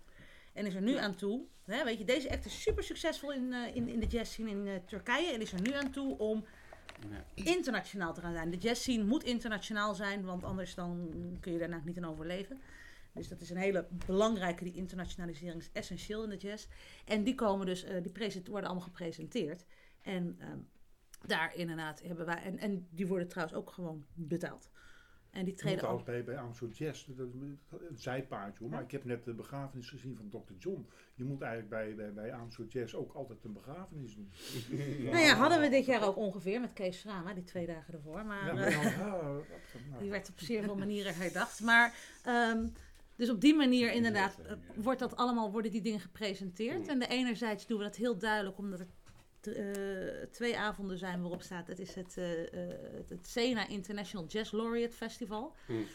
En 0.54 0.66
is 0.66 0.76
er 0.76 0.82
nu 0.82 0.98
aan 0.98 1.16
toe, 1.16 1.46
hè, 1.66 1.84
weet 1.84 1.98
je, 1.98 2.06
deze 2.06 2.32
act 2.32 2.46
is 2.46 2.62
super 2.62 2.84
succesvol 2.84 3.32
in, 3.32 3.54
eh, 3.54 3.76
in, 3.76 3.88
in 3.88 4.00
de 4.00 4.06
jazz 4.08 4.32
scene 4.32 4.50
in 4.50 4.68
eh, 4.68 4.76
Turkije. 4.86 5.34
En 5.34 5.42
is 5.42 5.54
er 5.54 5.62
nu 5.62 5.74
aan 5.74 5.92
toe 5.92 6.18
om 6.18 6.46
internationaal 7.34 8.14
te 8.14 8.22
gaan 8.22 8.34
zijn. 8.34 8.52
De 8.52 8.58
jazz 8.58 8.82
scene 8.82 9.04
moet 9.04 9.24
internationaal 9.24 9.96
zijn, 9.96 10.24
want 10.24 10.44
anders 10.44 10.76
dan 10.76 11.10
kun 11.40 11.52
je 11.52 11.60
daarna 11.60 11.82
niet 11.86 11.98
in 11.98 12.06
overleven. 12.06 12.62
Dus 13.14 13.28
dat 13.28 13.42
is 13.42 13.50
een 13.50 13.58
hele 13.58 13.88
belangrijke, 14.06 14.64
die 14.64 14.74
internationalisering 14.74 15.62
is 15.62 15.70
essentieel 15.74 16.24
in 16.24 16.30
de 16.30 16.38
jazz. 16.38 16.68
En 17.06 17.24
die 17.24 17.36
komen 17.36 17.66
dus, 17.66 17.84
eh, 17.84 18.02
die 18.04 18.42
worden 18.46 18.70
allemaal 18.70 18.88
gepresenteerd. 18.88 19.66
En 20.02 20.36
ehm, 20.40 20.60
daar 21.26 21.56
inderdaad 21.56 22.02
hebben 22.02 22.26
wij, 22.26 22.44
en, 22.44 22.58
en 22.58 22.88
die 22.90 23.08
worden 23.08 23.28
trouwens 23.28 23.58
ook 23.58 23.72
gewoon 23.72 24.06
betaald. 24.14 24.70
En 25.32 25.46
die 25.46 25.54
treden 25.54 25.88
al. 25.88 26.02
bij, 26.06 26.24
bij 26.24 26.38
Amsterdam 26.38 26.78
Jazz, 26.78 27.06
dat 27.08 27.28
is 27.28 27.34
een 27.34 27.60
zijpaardje 27.96 28.60
hoor, 28.64 28.70
maar 28.70 28.82
ik 28.82 28.92
heb 28.92 29.04
net 29.06 29.24
de 29.24 29.34
begrafenis 29.34 29.90
gezien 29.90 30.16
van 30.16 30.30
Dr. 30.30 30.54
John. 30.60 30.88
Je 31.16 31.24
moet 31.24 31.42
eigenlijk 31.42 31.70
bij, 31.72 31.96
bij, 31.96 32.14
bij 32.14 32.34
Amsterdam 32.34 32.82
Jazz 32.82 32.94
ook 32.94 33.14
altijd 33.14 33.44
een 33.44 33.54
begrafenis 33.54 34.16
doen. 34.16 34.32
Nou 35.12 35.18
ja, 35.24 35.36
hadden 35.36 35.62
we 35.62 35.70
dit 35.70 35.86
jaar 35.86 36.08
ook 36.08 36.16
ongeveer 36.18 36.60
met 36.60 36.74
Kees 36.74 37.00
Schrama, 37.00 37.34
die 37.34 37.44
twee 37.44 37.66
dagen 37.66 37.94
ervoor. 37.94 38.26
Maar, 38.26 38.56
Ja, 38.56 38.66
eh, 38.66 38.78
maar 38.78 38.98
nou. 39.10 39.44
Die 40.02 40.10
werd 40.10 40.30
op 40.30 40.40
zeer 40.40 40.64
veel 40.64 40.78
manieren 40.78 41.16
herdacht. 41.16 41.62
Maar, 41.62 41.96
ehm, 42.24 42.68
dus 43.16 43.30
op 43.30 43.42
die 43.42 43.56
manier 43.56 43.92
inderdaad 43.92 44.40
eh, 44.40 44.54
wordt 44.76 45.00
dat 45.00 45.16
allemaal, 45.16 45.52
worden 45.52 45.72
die 45.72 45.82
dingen 45.82 46.00
gepresenteerd. 46.00 46.88
En 46.88 47.00
de 47.00 47.08
enerzijds 47.08 47.68
doen 47.68 47.78
we 47.78 47.84
dat 47.84 47.96
heel 47.96 48.18
duidelijk, 48.18 48.58
omdat 48.58 48.80
er 48.80 48.86
t- 48.86 48.90
eh, 48.90 49.01
twee 50.32 50.58
avonden 50.58 50.98
zijn 50.98 51.22
waarop 51.22 51.42
staat... 51.42 51.68
Het 51.68 51.80
is 51.80 51.96
het, 51.96 52.18
eh, 52.18 52.42
eh, 52.42 52.94
het, 52.94 53.10
het 53.10 53.28
Sena 53.28 53.68
International 53.68 54.28
Jazz 54.28 54.52
Laureate 54.52 54.96
Festival. 54.96 55.56
Hmm. 55.66 55.86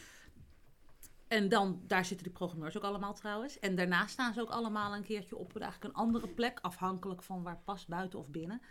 En 1.27 1.49
dan, 1.49 1.81
daar 1.87 2.05
zitten 2.05 2.25
die 2.25 2.35
programmeurs 2.35 2.77
ook 2.77 2.83
allemaal 2.83 3.13
trouwens. 3.13 3.59
En 3.59 3.75
daarna 3.75 4.07
staan 4.07 4.33
ze 4.33 4.41
ook 4.41 4.49
allemaal 4.49 4.95
een 4.95 5.03
keertje 5.03 5.37
op 5.37 5.59
eigenlijk 5.59 5.93
een 5.93 6.01
andere 6.01 6.27
plek, 6.27 6.59
afhankelijk 6.61 7.23
van 7.23 7.43
waar 7.43 7.61
past, 7.65 7.87
buiten 7.87 8.19
of 8.19 8.29
binnen. 8.29 8.61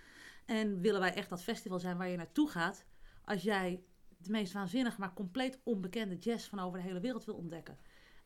En 0.47 0.81
willen 0.81 1.01
wij 1.01 1.15
echt 1.15 1.29
dat 1.29 1.43
festival 1.43 1.79
zijn 1.79 1.97
waar 1.97 2.09
je 2.09 2.17
naartoe 2.17 2.51
gaat 2.51 2.85
als 3.25 3.43
jij 3.43 3.83
de 4.19 4.31
meest 4.31 4.53
waanzinnige, 4.53 5.01
maar 5.01 5.15
compleet 5.15 5.61
onbekende 5.63 6.17
jazz 6.19 6.49
van 6.49 6.59
over 6.59 6.79
de 6.79 6.85
hele 6.85 7.01
wereld 7.01 7.25
wil 7.25 7.35
ontdekken. 7.35 7.79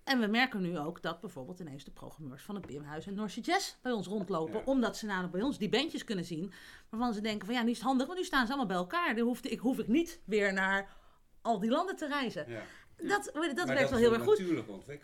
En 0.05 0.21
we 0.21 0.27
merken 0.27 0.61
nu 0.61 0.79
ook 0.79 1.03
dat 1.03 1.21
bijvoorbeeld 1.21 1.61
ineens 1.61 1.85
de 1.85 1.91
programmeurs 1.91 2.43
van 2.43 2.55
het 2.55 2.67
Bimhuis 2.67 3.07
en 3.07 3.15
Noorse 3.15 3.41
Jazz 3.41 3.75
bij 3.83 3.93
ons 3.93 4.07
rondlopen. 4.07 4.55
Ja. 4.59 4.63
Omdat 4.65 4.97
ze 4.97 5.07
namelijk 5.07 5.33
bij 5.33 5.43
ons 5.43 5.59
die 5.59 5.69
bandjes 5.69 6.05
kunnen 6.05 6.25
zien. 6.25 6.53
Waarvan 6.89 7.15
ze 7.15 7.21
denken 7.21 7.47
van 7.47 7.55
ja, 7.55 7.63
nu 7.63 7.71
is 7.71 7.77
het 7.77 7.87
handig, 7.87 8.07
want 8.07 8.19
nu 8.19 8.25
staan 8.25 8.47
ze 8.47 8.53
allemaal 8.53 8.69
bij 8.69 8.77
elkaar. 8.77 9.15
Dan 9.15 9.27
hoef 9.27 9.41
ik, 9.45 9.59
hoef 9.59 9.79
ik 9.79 9.89
niet 9.89 10.21
weer 10.25 10.53
naar 10.53 10.97
al 11.43 11.61
die 11.61 11.71
landen 11.71 11.97
te 11.97 12.07
reizen. 12.09 12.51
Ja. 12.51 12.63
Dat, 12.97 13.25
dat 13.25 13.35
Maar 13.57 13.67
werkt 13.67 13.91
wel 13.91 13.99
heel 13.99 14.13
erg 14.13 14.23
goed. 14.23 14.39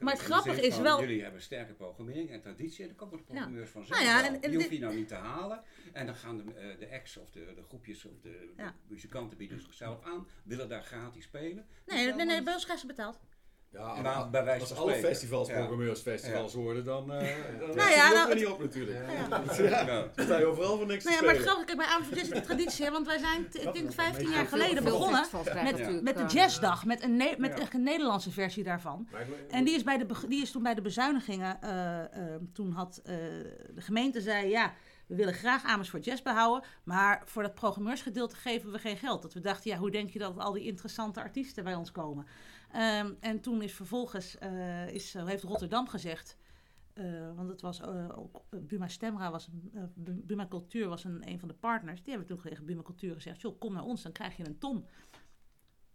Maar 0.00 0.12
het 0.12 0.18
de 0.26 0.32
grappige 0.32 0.60
is 0.60 0.74
van, 0.74 0.82
wel- 0.82 1.00
Jullie 1.00 1.22
hebben 1.22 1.42
sterke 1.42 1.72
programmering 1.72 2.30
en 2.30 2.40
traditie 2.40 2.80
en 2.82 2.86
dan 2.88 2.96
komen 2.96 3.16
de 3.18 3.24
programmeurs 3.24 3.70
vanzelf 3.70 3.98
Nou 4.00 4.10
ja, 4.10 4.20
wel. 4.22 4.30
en- 4.32 4.42
en 4.42 4.50
Die 4.50 4.58
hoef 4.60 4.70
je 4.70 4.78
nou 4.78 4.94
niet 4.94 5.08
te 5.08 5.14
halen. 5.14 5.62
En 5.92 6.06
dan 6.06 6.14
gaan 6.14 6.36
de, 6.36 6.42
eh, 6.54 6.78
de 6.78 6.90
acts 6.90 7.16
of 7.16 7.30
de, 7.30 7.52
de 7.54 7.62
groepjes 7.62 8.04
of 8.04 8.12
de, 8.22 8.28
de 8.30 8.52
Ja. 8.62 8.74
muzikanten 8.86 9.36
bieden 9.38 9.60
zichzelf 9.60 10.04
aan, 10.04 10.26
willen 10.44 10.68
daar 10.68 10.82
gratis 10.82 11.24
spelen. 11.24 11.66
Nee, 11.86 12.12
nee, 12.14 12.26
nee, 12.26 12.42
bij 12.42 12.52
ons 12.54 12.64
krijgen 12.64 12.88
ze 12.88 12.94
betaald. 12.94 13.18
Ja, 13.70 13.92
Maar 13.94 14.02
maar 14.02 14.30
bij 14.30 14.44
wijze 14.44 14.60
als 14.60 14.68
van 14.68 14.78
alle 14.78 14.88
spreken. 14.90 15.10
festivals 15.10 15.48
Ja. 15.48 15.54
programmeursfestivals 15.54 16.54
worden, 16.54 16.84
dan, 16.84 17.12
eh 17.12 17.34
dan 17.58 17.76
Nou 17.76 17.90
ja, 17.90 18.12
nou, 18.12 18.28
het- 18.28 18.38
niet 18.38 18.46
op 18.46 18.60
natuurlijk. 18.60 18.98
Ja. 19.06 19.42
Ja. 19.64 19.86
Ja. 19.86 20.08
Dan 20.14 20.24
sta 20.24 20.38
je 20.38 20.44
overal 20.46 20.76
voor 20.76 20.86
niks 20.86 21.04
Nou 21.04 21.16
ja, 21.16 21.22
maar 21.22 21.34
het 21.34 21.42
grappige, 21.42 21.66
kijk, 21.66 21.78
bij 21.78 21.86
Jazz 21.86 22.22
is 22.22 22.28
de 22.28 22.40
traditie, 22.40 22.84
hè, 22.84 22.90
want 22.90 23.06
wij 23.06 23.18
zijn, 23.18 23.44
ik 23.44 23.52
denk 23.52 23.74
is 23.74 23.82
wel 23.82 23.92
15 23.92 24.26
een 24.26 24.32
jaar 24.32 24.46
geleden 24.46 24.84
begonnen 24.84 25.24
festivals 25.24 25.62
met, 25.62 26.02
met 26.02 26.16
de 26.16 26.24
jazzdag, 26.34 26.84
met 26.84 27.02
een, 27.02 27.16
ne- 27.16 27.34
met 27.38 27.50
Ja. 27.56 27.60
echt 27.62 27.74
een 27.74 27.82
Nederlandse 27.82 28.30
versie 28.30 28.64
daarvan. 28.64 29.08
En 29.50 29.64
die 29.64 29.74
is, 29.74 29.82
bij 29.82 29.98
de, 29.98 30.06
die 30.28 30.42
is 30.42 30.50
toen 30.50 30.62
bij 30.62 30.74
de 30.74 30.82
bezuinigingen, 30.82 31.62
eh, 31.62 31.98
eh, 32.00 32.08
toen 32.52 32.72
had 32.72 33.00
eh, 33.04 33.14
de 33.74 33.80
gemeente 33.80 34.20
zei, 34.20 34.48
ja, 34.48 34.72
we 35.06 35.14
willen 35.14 35.34
graag 35.34 35.64
Amersfoort 35.64 36.04
Jazz 36.04 36.22
behouden, 36.22 36.68
maar 36.84 37.22
voor 37.24 37.42
dat 37.42 37.54
programmeursgedeelte 37.54 38.36
geven 38.36 38.72
we 38.72 38.78
geen 38.78 38.96
geld. 38.96 39.22
Dat 39.22 39.32
we 39.34 39.40
dachten, 39.40 39.70
ja, 39.70 39.76
hoe 39.76 39.90
denk 39.90 40.10
je 40.10 40.18
dat 40.18 40.38
al 40.38 40.52
die 40.52 40.64
interessante 40.64 41.20
artiesten 41.20 41.64
bij 41.64 41.74
ons 41.74 41.92
komen? 41.92 42.26
Ehm, 42.76 43.12
en 43.20 43.40
toen 43.40 43.62
is 43.62 43.72
vervolgens, 43.72 44.38
eh, 44.38 44.88
is, 44.88 45.14
eh, 45.14 45.26
heeft 45.26 45.42
Rotterdam 45.42 45.88
gezegd, 45.88 46.36
eh, 46.92 47.34
want 47.36 47.48
het 47.48 47.60
was 47.60 47.82
ook, 47.82 48.42
Buma 48.50 48.88
Stemra 48.88 49.30
was, 49.30 49.48
een- 49.74 50.22
Buma 50.26 50.46
Cultuur 50.48 50.88
was 50.88 51.04
een, 51.04 51.28
een 51.28 51.38
van 51.38 51.48
de 51.48 51.54
partners. 51.54 52.02
Die 52.02 52.10
hebben 52.14 52.26
toen 52.28 52.40
tegen 52.42 52.66
Buma 52.66 52.82
Cultuur 52.82 53.14
gezegd, 53.14 53.40
joh, 53.40 53.58
kom 53.58 53.72
naar 53.72 53.84
ons, 53.84 54.02
dan 54.02 54.12
krijg 54.12 54.36
je 54.36 54.46
een 54.46 54.58
ton. 54.58 54.86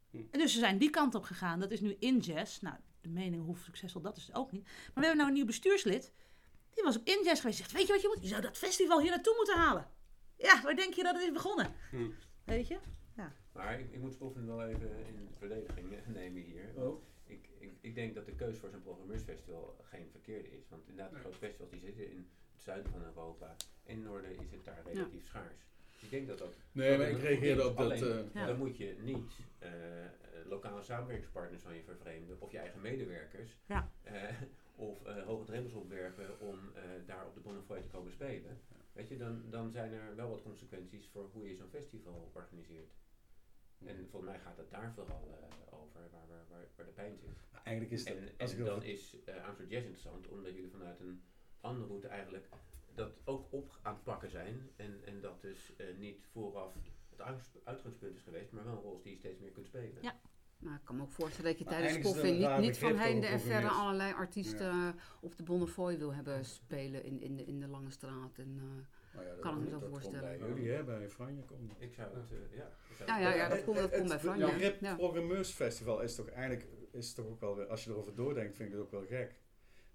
Hm. 0.10 0.18
En 0.32 0.40
dus 0.40 0.54
ze 0.54 0.60
zijn 0.60 0.78
die 0.78 0.90
kant 0.90 1.16
op 1.16 1.24
gegaan. 1.24 1.60
Dat 1.60 1.72
is 1.72 1.80
nu 1.82 1.96
in 2.00 2.18
jazz. 2.20 2.60
Nou, 2.60 2.76
de 3.02 3.10
mening 3.10 3.46
hoe 3.46 3.58
succesvol 3.58 4.02
dat 4.02 4.18
is 4.18 4.34
ook 4.34 4.52
niet. 4.52 4.64
Maar 4.64 4.74
we 4.94 5.00
hebben 5.00 5.18
nou 5.18 5.28
een 5.28 5.34
nieuw 5.36 5.46
bestuurslid. 5.46 6.12
Die 6.74 6.84
was 6.84 6.98
op 6.98 7.06
in 7.08 7.22
jazz 7.24 7.42
geweest. 7.42 7.58
Zegt, 7.60 7.72
weet 7.72 7.88
je 7.88 7.94
wat 7.94 8.02
je 8.02 8.08
moet? 8.14 8.22
Je 8.24 8.28
zou 8.30 8.42
dat 8.42 8.58
festival 8.58 9.00
hier 9.02 9.10
naartoe 9.10 9.34
moeten 9.38 9.58
halen. 9.58 9.88
Ja, 10.38 10.62
waar 10.62 10.76
denk 10.76 10.94
je 10.94 11.04
dat 11.04 11.14
het 11.16 11.24
is 11.24 11.32
begonnen? 11.32 11.74
Hm. 11.90 12.10
Weet 12.44 12.68
je? 12.68 12.78
Maar 13.64 13.80
ik, 13.80 13.92
ik 13.92 14.00
moet 14.00 14.14
Spoffen 14.14 14.48
wel 14.48 14.64
even 14.64 14.90
in 15.08 15.30
verdediging 15.38 15.88
nemen 16.08 16.42
hier. 16.42 16.74
Want 16.76 17.02
ik, 17.26 17.50
ik, 17.60 17.72
ik 17.82 17.96
denk 17.96 18.16
dat 18.16 18.26
de 18.26 18.36
keus 18.36 18.58
voor 18.58 18.70
zo'n 18.70 18.82
programmeursfestival 18.82 19.76
geen 19.82 20.08
verkeerde 20.12 20.52
is. 20.52 20.70
Want 20.70 20.88
inderdaad, 20.88 21.14
de 21.14 21.20
grote 21.20 21.38
festivals 21.38 21.70
die 21.72 21.80
zitten 21.80 22.12
in 22.12 22.28
het 22.54 22.64
zuiden 22.64 22.92
van 22.92 23.04
Europa. 23.04 23.56
In 23.84 23.96
het 23.96 24.06
noorden 24.06 24.32
is 24.40 24.52
het 24.52 24.66
daar 24.66 24.82
relatief 24.86 25.26
schaars. 25.26 25.70
Dus 25.94 26.04
ik 26.04 26.10
denk 26.10 26.28
dat 26.28 26.38
dat... 26.38 26.54
Nee, 26.72 26.98
maar 26.98 27.10
ik 27.10 27.18
reageerde 27.20 27.68
op 27.68 27.78
dat... 27.78 27.86
Alleen, 27.86 28.04
eh, 28.04 28.34
Ja. 28.34 28.46
Dan 28.46 28.58
moet 28.58 28.78
je 28.78 28.96
niet 29.02 29.32
eh, 29.60 29.72
lokale 30.46 30.82
samenwerkingspartners 30.82 31.62
van 31.62 31.76
je 31.76 31.84
vervreemden. 31.84 32.36
Of 32.40 32.52
je 32.52 32.58
eigen 32.58 32.82
medewerkers. 32.82 33.58
Ja. 33.66 33.92
eh, 34.04 34.14
of 34.76 35.06
eh, 35.06 35.24
hoge 35.24 35.46
drempels 35.46 35.74
opwerpen 35.74 36.40
om 36.40 36.60
eh, 36.76 36.82
daar 37.06 37.26
op 37.26 37.34
de 37.34 37.40
Bonnefoy 37.40 37.82
te 37.82 37.88
komen 37.88 38.12
spelen. 38.12 38.60
weet 38.94 39.08
je, 39.10 39.18
dan, 39.18 39.44
dan 39.50 39.72
zijn 39.72 39.94
er 39.94 40.16
wel 40.16 40.30
wat 40.30 40.42
consequenties 40.42 41.08
voor 41.08 41.30
hoe 41.34 41.48
je 41.48 41.56
zo'n 41.56 41.70
festival 41.70 42.32
organiseert. 42.34 42.92
En 43.86 44.08
volgens 44.10 44.32
mij 44.32 44.40
gaat 44.40 44.58
het 44.58 44.70
daar 44.70 44.94
vooral 44.94 45.38
eh, 45.42 45.80
over, 45.80 46.00
waar, 46.12 46.28
waar, 46.28 46.46
waar, 46.50 46.68
waar 46.76 46.86
de 46.86 46.92
pijn 46.92 47.18
zit. 47.18 47.30
Maar 47.52 47.62
Eigenlijk 47.64 47.96
is 47.96 48.04
dat, 48.04 48.16
En, 48.16 48.24
als 48.38 48.52
en 48.52 48.60
ik 48.60 48.66
dan 48.66 48.84
is 48.84 49.16
uh, 49.26 49.36
Amsterdam 49.36 49.74
Jazz 49.74 49.86
interessant, 49.86 50.28
omdat 50.28 50.54
jullie 50.54 50.72
vanuit 50.72 51.00
een 51.00 51.24
andere 51.62 51.88
route 51.88 52.08
eigenlijk 52.08 52.50
dat 52.96 53.12
ook 53.24 53.48
op 53.54 53.80
aan 53.82 53.94
het 53.94 54.04
pakken 54.04 54.30
zijn. 54.30 54.70
En, 54.76 55.02
en 55.06 55.22
dat 55.22 55.42
dus 55.42 55.76
eh, 55.76 55.86
niet 55.98 56.26
vooraf 56.32 56.74
het 57.10 57.22
uit- 57.22 57.52
uitgangspunt 57.64 58.16
is 58.16 58.22
geweest, 58.22 58.52
maar 58.52 58.64
wel 58.64 58.74
een 58.74 58.82
rol 58.82 59.02
die 59.02 59.12
je 59.12 59.18
steeds 59.18 59.40
meer 59.40 59.52
kunt 59.52 59.68
spelen. 59.68 60.02
Ja. 60.02 60.20
Nou, 60.58 60.76
ik 60.76 60.82
kan 60.84 60.96
me 60.96 61.02
ook 61.02 61.12
voorstellen 61.12 61.50
dat 61.50 61.60
je 61.60 61.66
Maar 61.66 61.74
tijdens 61.74 62.16
een 62.16 62.38
niet, 62.40 62.58
niet 62.58 62.78
van 62.78 62.96
heinde 62.96 63.28
en 63.28 63.40
verre 63.40 63.68
allerlei 63.68 64.14
artiesten 64.14 64.72
eh, 64.72 64.90
op 65.22 65.38
de 65.38 65.44
Bonnefoy 65.44 65.98
wil 65.98 66.14
hebben 66.14 66.46
spelen 66.46 67.04
in, 67.04 67.22
in, 67.22 67.36
de, 67.36 67.46
in 67.46 67.60
de 67.60 67.68
Lange 67.68 67.90
Straat. 67.90 68.38
En, 68.38 68.58
eh, 68.60 68.86
Nou 69.14 69.26
ja, 69.26 69.32
dat, 69.32 69.40
Kan 69.40 69.58
ik 69.58 69.64
me 69.64 69.70
dat 69.70 69.74
zo 69.74 69.80
komt 69.88 69.92
voorstellen. 70.04 70.40
bij 70.40 70.48
jullie, 70.48 70.70
hè, 70.72 70.84
bij 70.84 71.10
Franje 71.10 71.42
komt. 71.44 71.74
Ik 71.78 71.94
zou 71.94 72.16
het, 72.18 72.32
eh, 72.32 72.58
ja. 72.58 72.64
ik 72.90 72.96
zou 72.98 73.10
Ja, 73.10 73.16
het- 73.16 73.24
ja, 73.24 73.34
ja, 73.36 73.48
dat 73.48 73.58
Het- 73.58 73.66
komt, 73.66 73.78
dat 73.78 73.86
het- 73.90 73.96
komt 73.96 74.08
bij 74.08 74.18
het 74.18 74.26
Franje. 74.26 74.46
begrip 74.46 74.82
Ja. 74.82 74.96
programmeursfestival 74.96 76.02
is 76.02 76.16
toch 76.16 76.28
eigenlijk, 76.30 76.68
is 76.92 77.14
toch 77.14 77.26
ook 77.28 77.40
wel, 77.40 77.56
weer- 77.56 77.68
als 77.68 77.84
je 77.84 77.90
erover 77.90 78.16
doordenkt, 78.16 78.56
vind 78.56 78.70
ik 78.70 78.76
het 78.76 78.84
ook 78.84 78.92
wel 78.92 79.06
gek. 79.06 79.40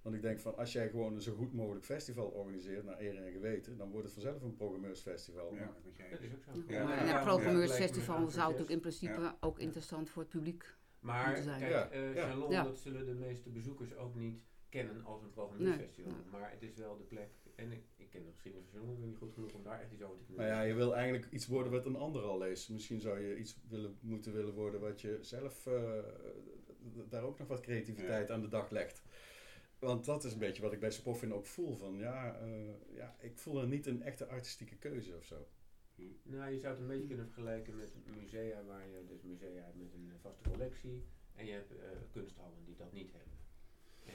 Want 0.02 0.18
ik 0.18 0.22
denk 0.22 0.38
van, 0.40 0.57
als 0.57 0.72
jij 0.72 0.88
gewoon 0.88 1.14
een 1.14 1.20
zo 1.20 1.35
goed 1.35 1.52
mogelijk 1.52 1.85
festival 1.85 2.26
organiseert, 2.26 2.85
naar 2.85 3.00
eer 3.00 3.16
en 3.24 3.33
geweten, 3.33 3.76
dan 3.76 3.90
wordt 3.90 4.05
het 4.05 4.14
vanzelf 4.14 4.42
een 4.42 4.55
programmeursfestival. 4.57 5.55
Ja, 5.55 5.61
Dat 6.11 6.20
is 6.20 6.33
ook 6.35 6.44
zo. 6.44 6.62
Ja, 6.68 6.79
Ja, 6.81 6.85
maar 6.85 7.07
ja, 7.07 7.18
een 7.18 7.24
programmeursfestival 7.24 8.29
zou 8.29 8.42
natuurlijk 8.44 8.70
in 8.70 8.81
principe 8.81 9.35
ook 9.40 9.59
interessant 9.59 10.11
voor 10.11 10.22
het 10.22 10.31
publiek. 10.31 10.74
Maar 11.00 11.26
moeten 11.26 11.44
zijn. 11.44 11.61
kijk, 11.61 11.72
Ja, 11.72 11.90
eh, 11.90 12.14
ja. 12.50 12.62
Dat 12.64 12.79
zullen 12.79 13.07
de 13.07 13.14
meeste 13.14 13.50
bezoekers 13.50 13.94
ook 13.96 14.14
niet 14.14 14.42
kennen 14.68 15.05
als 15.05 15.22
een 15.22 15.31
programmeurfestival. 15.31 16.12
Nee, 16.12 16.20
Maar 16.40 16.50
het 16.50 16.62
is 16.62 16.74
wel 16.74 16.96
de 16.96 17.02
plek, 17.05 17.29
en 17.55 17.72
ik, 17.72 17.83
ik 18.16 18.22
ken 18.22 18.31
de 18.31 18.33
geschiedenis 18.33 18.68
van 18.70 18.79
Chalon 18.79 18.94
ik 18.94 19.00
ben 19.00 19.09
niet 19.09 19.18
goed 19.18 19.33
genoeg 19.33 19.52
om 19.52 19.62
daar 19.62 19.81
echt 19.81 19.92
iets 19.92 20.02
over 20.02 20.18
te 20.18 20.24
kunnen 20.24 20.46
Nou 20.46 20.57
ja, 20.57 20.66
je 20.66 20.74
wil 20.74 20.94
eigenlijk 20.94 21.33
iets 21.33 21.46
worden 21.46 21.72
wat 21.72 21.87
een 21.87 21.96
ander 21.96 22.22
al 22.22 22.38
leest. 22.38 22.70
Misschien 22.70 23.00
zou 23.00 23.20
je 23.20 23.38
iets 23.38 23.59
willen, 23.68 23.96
moeten 24.00 24.33
willen 24.33 24.55
worden 24.55 24.81
wat 24.81 25.00
je 25.00 25.18
zelf 25.20 25.66
eh, 25.66 25.98
daar 27.09 27.22
ook 27.22 27.38
nog 27.38 27.48
wat 27.48 27.61
creativiteit 27.61 28.31
aan 28.31 28.40
de 28.40 28.48
dag 28.48 28.70
legt. 28.70 29.02
Want 29.79 30.05
dat 30.05 30.24
is 30.24 30.33
een 30.33 30.38
beetje 30.38 30.62
wat 30.62 30.72
ik 30.72 30.81
bij 30.81 30.90
Spoffin 30.90 31.33
ook 31.33 31.46
voel. 31.46 31.76
Van, 31.76 31.98
ja, 31.98 32.38
eh, 32.38 32.94
ja, 32.94 33.16
ik 33.20 33.38
voel 33.38 33.61
er 33.61 33.66
niet 33.66 33.87
een 33.87 34.02
echte 34.02 34.26
artistieke 34.26 34.76
keuze 34.76 35.16
of 35.16 35.24
zo. 35.24 35.46
Nou, 36.22 36.50
je 36.50 36.59
zou 36.59 36.72
het 36.72 36.83
een 36.83 36.88
beetje 36.88 37.07
kunnen 37.07 37.26
vergelijken 37.26 37.76
met 37.76 37.94
musea, 38.20 38.64
waar 38.64 38.88
je 38.88 39.05
dus 39.07 39.22
musea 39.22 39.64
hebt 39.64 39.76
met 39.76 39.92
een 39.92 40.12
vaste 40.20 40.50
collectie. 40.50 41.05
En 41.35 41.46
je 41.46 41.52
hebt 41.52 41.72
kunsthallen 42.11 42.64
die 42.64 42.76
dat 42.76 42.92
niet 42.92 43.12
hebben. 43.12 43.36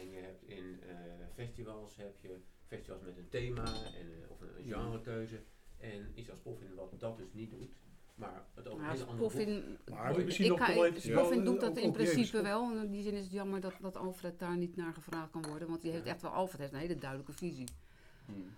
En 0.01 0.09
je 0.11 0.17
hebt 0.19 0.43
in 0.43 0.79
eh, 0.89 0.95
festivals 1.35 1.95
heb 1.95 2.15
je 2.21 2.35
festivals 2.67 3.01
met 3.01 3.17
een 3.17 3.29
thema 3.29 3.63
en, 3.65 4.07
eh, 4.23 4.29
of 4.31 4.41
een, 4.41 4.47
een 4.57 4.73
genrekeuze. 4.73 5.39
En 5.77 6.11
iets 6.15 6.29
als 6.29 6.39
Poffin 6.39 6.73
wat 6.75 6.93
dat 6.99 7.17
dus 7.17 7.33
niet 7.33 7.51
doet. 7.51 7.69
Maar 8.15 8.45
het 8.55 8.67
over 8.67 8.79
een 8.79 8.85
Maar 8.85 8.91
andere 8.97 9.15
Spoffin, 9.17 9.77
Maar 9.89 10.19
ik 10.19 10.47
nog 10.47 10.59
kan, 10.59 10.73
wel 10.75 10.85
even... 10.85 11.01
Spoffin 11.01 11.43
wel, 11.43 11.51
doet 11.51 11.59
dat 11.59 11.69
ook- 11.69 11.77
in 11.77 11.87
ook 11.87 11.93
principe 11.93 12.41
wel. 12.41 12.71
En 12.71 12.83
in 12.83 12.91
die 12.91 13.01
zin 13.03 13.13
is 13.13 13.23
het 13.23 13.31
jammer 13.31 13.61
dat, 13.61 13.73
dat 13.81 13.97
Alfred 13.97 14.39
daar 14.39 14.57
niet 14.57 14.75
naar 14.75 14.93
gevraagd 14.93 15.29
kan 15.31 15.45
worden. 15.49 15.67
Want 15.67 15.81
die 15.81 15.91
heeft 15.91 16.05
echt 16.05 16.21
wel, 16.21 16.31
Alfred 16.31 16.59
heeft 16.59 16.73
een 16.73 16.79
hele 16.79 16.95
duidelijke 16.95 17.33
visie 17.33 17.67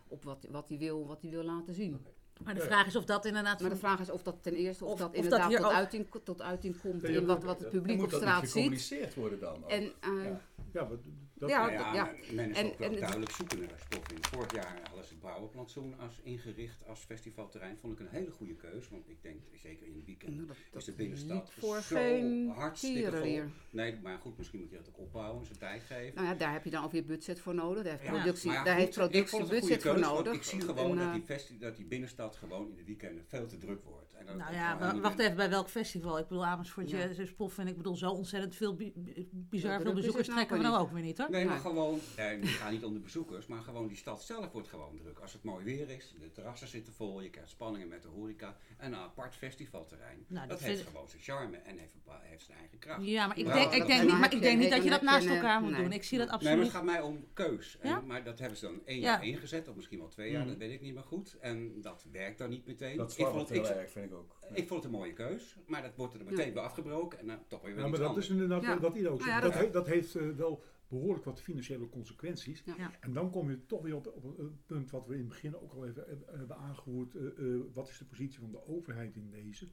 op 0.07 0.23
wat, 0.23 0.47
wat 0.51 0.69
hij 0.69 0.77
wil, 0.77 1.07
wat 1.07 1.21
hij 1.21 1.31
wil 1.31 1.43
laten 1.43 1.73
zien. 1.73 2.05
Maar 2.43 2.55
de 2.55 2.61
vraag 2.61 2.87
is 2.87 2.95
of 2.95 3.05
dat 3.05 3.25
inderdaad... 3.25 3.61
Maar 3.61 3.69
de 3.69 3.75
vraag 3.75 3.99
is 3.99 4.09
of 4.09 4.23
dat 4.23 4.43
ten 4.43 4.53
eerste, 4.53 4.85
of, 4.85 4.91
Of- 4.91 4.99
dat 4.99 5.07
of 5.07 5.13
dat 5.15 5.23
inderdaad 5.23 5.51
tot, 5.51 5.65
ook- 5.65 5.71
uiting, 5.71 6.07
tot 6.23 6.41
uiting 6.41 6.79
komt 6.81 7.01
Ja, 7.01 7.07
in 7.07 7.25
wat, 7.25 7.43
wat 7.43 7.59
het 7.59 7.69
publiek 7.69 7.95
moet 7.95 8.05
op 8.05 8.11
dat 8.11 8.19
straat 8.21 8.41
niet 8.41 8.51
ziet. 8.51 8.61
gecommuniceerd 8.61 9.15
worden 9.15 9.39
dan? 9.39 9.63
ook? 9.63 9.69
En, 9.69 9.83
eh, 9.99 10.23
Ja. 10.23 10.41
Ja, 10.73 10.81
maar 10.81 10.89
dat, 10.89 11.49
Ja, 11.49 11.57
Nou 11.57 11.71
dat- 11.71 11.79
ja, 11.81 11.93
ja. 11.93 12.13
men 12.31 12.49
is 12.49 12.57
En- 12.57 12.65
ook 12.65 12.77
wel 12.77 12.87
en 12.87 12.91
het- 12.93 13.01
duidelijk 13.01 13.31
zoeken 13.31 13.59
naar 13.59 13.79
Spoffin. 13.91 14.17
Vorig 14.21 14.53
jaar 14.53 14.79
hadden 14.83 15.03
ze 15.05 15.09
het 15.09 15.19
Brouwerplantsoen 15.19 15.99
als 15.99 16.19
ingericht 16.23 16.87
als 16.87 16.99
festivalterrein. 16.99 17.77
Vond 17.77 17.93
ik 17.93 17.99
een 17.99 18.07
hele 18.11 18.31
goede 18.31 18.55
keus. 18.55 18.89
Want 18.89 19.09
ik 19.09 19.21
denk, 19.21 19.41
zeker 19.53 19.87
in 19.87 19.95
het 19.95 20.05
weekend, 20.05 20.35
nou, 20.35 20.47
dat, 20.47 20.57
is 20.81 20.85
de 20.85 20.91
binnenstad 20.91 21.51
voor 21.59 21.81
zo 21.81 21.95
geen 21.95 22.49
hartstikke 22.55 23.11
vol. 23.17 23.41
Nee, 23.69 23.99
maar 24.03 24.17
goed, 24.17 24.37
misschien 24.37 24.59
moet 24.59 24.69
je 24.69 24.75
dat 24.75 24.87
ook 24.89 24.97
opbouwen, 24.99 25.45
zijn 25.45 25.57
tijd 25.57 25.83
geven. 25.83 26.15
Nou 26.15 26.27
ja, 26.27 26.33
daar 26.33 26.51
heb 26.53 26.63
je 26.63 26.69
dan 26.69 26.83
ook 26.83 26.91
weer 26.91 27.05
budget 27.05 27.39
voor 27.39 27.55
nodig. 27.55 27.83
Daar 27.83 27.91
heeft 27.91 28.03
Ja, 28.05 28.11
productie, 28.11 28.47
maar 28.47 28.57
ja, 28.57 28.63
daar 28.63 28.73
goed, 28.73 28.83
heeft 28.83 28.95
productie 28.97 29.39
budget 29.47 29.81
voor 29.81 29.93
keus, 29.93 30.01
nodig. 30.01 30.33
Ik 30.33 30.43
zie 30.43 30.61
gewoon 30.61 30.89
En, 30.91 30.97
dat, 30.97 31.05
eh, 31.07 31.13
die 31.13 31.23
festi- 31.23 31.59
dat 31.59 31.75
die 31.75 31.85
binnenstad 31.85 32.35
gewoon 32.35 32.69
in 32.69 32.75
de 32.75 32.83
weekenden 32.83 33.25
veel 33.27 33.47
te 33.47 33.57
druk 33.57 33.83
wordt. 33.83 34.13
En 34.13 34.25
dat- 34.25 34.35
Nou 34.37 34.49
dat 34.51 34.59
ja, 34.59 34.91
niet 34.93 35.01
wacht 35.01 35.19
even, 35.19 35.35
bij 35.35 35.49
welk 35.49 35.69
festival? 35.69 36.17
Ik 36.19 36.27
bedoel, 36.27 36.45
Amersfoort, 36.45 36.89
Ja. 36.89 36.97
Jazz 36.97 37.19
is 37.19 37.33
Poff 37.33 37.57
en 37.57 37.67
ik 37.67 37.77
bedoel, 37.77 37.95
zo 37.95 38.09
ontzettend 38.09 38.55
veel, 38.55 38.75
bi- 38.75 38.91
bi- 38.95 39.27
bizar 39.31 39.81
veel 39.81 39.93
bezoekers 39.93 40.27
nou 40.27 40.37
trekken 40.39 40.52
we 40.61 40.65
ook 40.65 40.71
nou 40.73 40.85
ook 40.87 40.91
weer 40.93 41.03
niet 41.03 41.17
hoor. 41.17 41.29
Nee, 41.29 41.45
maar 41.45 41.59
gewoon, 41.59 41.99
nee, 42.17 42.39
het 42.39 42.49
gaat 42.49 42.71
niet 42.71 42.83
om 42.85 42.93
de 42.93 42.99
bezoekers, 42.99 43.47
maar 43.47 43.61
gewoon 43.61 43.87
die 43.87 43.97
stad 43.97 44.23
zelf 44.23 44.51
wordt 44.51 44.67
gewoon 44.67 44.97
druk. 44.97 45.19
Als 45.19 45.33
het 45.33 45.43
mooi 45.43 45.63
weer 45.65 45.89
is, 45.89 46.13
de 46.19 46.31
terrassen 46.31 46.67
zitten 46.67 46.93
vol, 46.93 47.21
je 47.21 47.29
krijgt 47.29 47.49
spanningen 47.49 47.87
met 47.87 48.01
de 48.01 48.07
horeca. 48.07 48.57
En 48.77 48.93
een 48.93 48.99
apart 48.99 49.35
festivalterrein. 49.35 50.25
Nou, 50.27 50.47
dat 50.47 50.59
dat 50.59 50.67
heeft 50.67 50.83
gewoon 50.87 51.09
zijn 51.09 51.21
charme 51.21 51.57
en 51.57 51.77
heeft, 51.77 51.93
heeft 52.21 52.45
zijn 52.45 52.57
eigen 52.57 52.79
kracht. 52.79 53.05
Ja, 53.05 53.27
maar 53.27 53.37
ik 53.37 53.45
Ja, 53.45 53.53
denk, 53.53 53.71
ik 53.73 53.85
denk 53.87 53.99
en 53.99 54.05
niet, 54.07 54.19
maar 54.19 54.33
ik 54.33 54.41
denk 54.41 54.59
niet 54.59 54.69
dat 54.71 54.83
je 54.83 54.89
dat 54.89 55.01
naast 55.01 55.27
elkaar 55.27 55.61
moet 55.61 55.71
nee. 55.71 55.81
doen. 55.81 55.91
Ik 55.91 56.03
zie 56.03 56.17
dat 56.17 56.27
Nee, 56.27 56.37
maar 56.37 56.47
absoluut. 56.49 56.65
het 56.65 56.75
gaat 56.75 56.83
mij 56.83 57.01
om 57.01 57.25
keus. 57.33 57.77
En- 57.79 57.89
Ja? 57.89 58.01
Maar 58.01 58.23
dat 58.23 58.39
hebben 58.39 58.57
ze 58.57 58.65
dan 58.65 58.81
één 58.85 58.99
Ja. 58.99 59.03
jaar 59.11 59.23
ingezet, 59.25 59.67
of 59.67 59.75
misschien 59.75 59.99
wel 59.99 60.07
twee 60.07 60.31
jaar, 60.31 60.39
Mhm. 60.41 60.49
dat 60.49 60.57
weet 60.57 60.71
ik 60.71 60.81
niet 60.81 60.93
meer 60.93 61.03
goed. 61.03 61.37
En 61.39 61.81
dat 61.81 62.05
werkt 62.11 62.37
dan 62.37 62.49
niet 62.49 62.65
meteen. 62.65 62.97
Dat 62.97 63.17
ik, 63.17 63.25
vond 63.25 63.49
heel 63.49 63.67
erg, 63.69 63.91
vind 63.91 64.05
ik 64.05 64.13
ook. 64.13 64.35
Ja. 64.49 64.55
ik 64.55 64.67
vond 64.67 64.83
het 64.83 64.93
een 64.93 64.99
mooie 64.99 65.13
keus, 65.13 65.57
maar 65.67 65.81
dat 65.81 65.95
wordt 65.95 66.13
er 66.13 66.23
meteen 66.25 66.53
weer 66.53 66.61
afgebroken 66.63 67.19
en 67.19 67.27
dan 67.27 67.37
toch 67.47 67.61
weer 67.61 67.69
Ja, 67.75 67.79
iets 67.79 67.89
maar 67.89 67.99
dat 67.99 68.07
anders. 68.07 68.25
is 68.25 68.31
inderdaad 68.31 68.61
Ja. 68.61 68.79
wat 68.79 68.95
Ido 68.95 69.09
zegt. 69.15 69.19
Nou 69.19 69.31
ja, 69.31 69.41
dat, 69.41 69.53
dat- 69.53 69.61
he- 69.61 69.69
dat 69.71 69.87
heeft 69.87 70.15
eh, 70.15 70.29
wel 70.29 70.63
behoorlijk 70.87 71.25
wat 71.25 71.41
financiële 71.41 71.89
consequenties. 71.89 72.61
Ja. 72.65 72.73
Ja. 72.77 72.91
En 72.99 73.13
dan 73.13 73.29
kom 73.31 73.49
je 73.49 73.65
toch 73.65 73.81
weer 73.81 73.95
op, 73.95 74.07
op 74.07 74.37
een 74.39 74.59
punt 74.65 74.91
wat 74.91 75.05
we 75.07 75.13
in 75.13 75.19
het 75.19 75.27
begin 75.29 75.55
ook 75.57 75.73
al 75.73 75.85
even 75.87 76.03
hebben- 76.31 76.57
aangevoerd. 76.57 77.15
eh, 77.15 77.25
eh, 77.25 77.59
wat 77.73 77.89
is 77.89 77.97
de 77.97 78.05
positie 78.05 78.39
van 78.39 78.51
de 78.51 78.65
overheid 78.67 79.15
in 79.15 79.29
deze? 79.29 79.67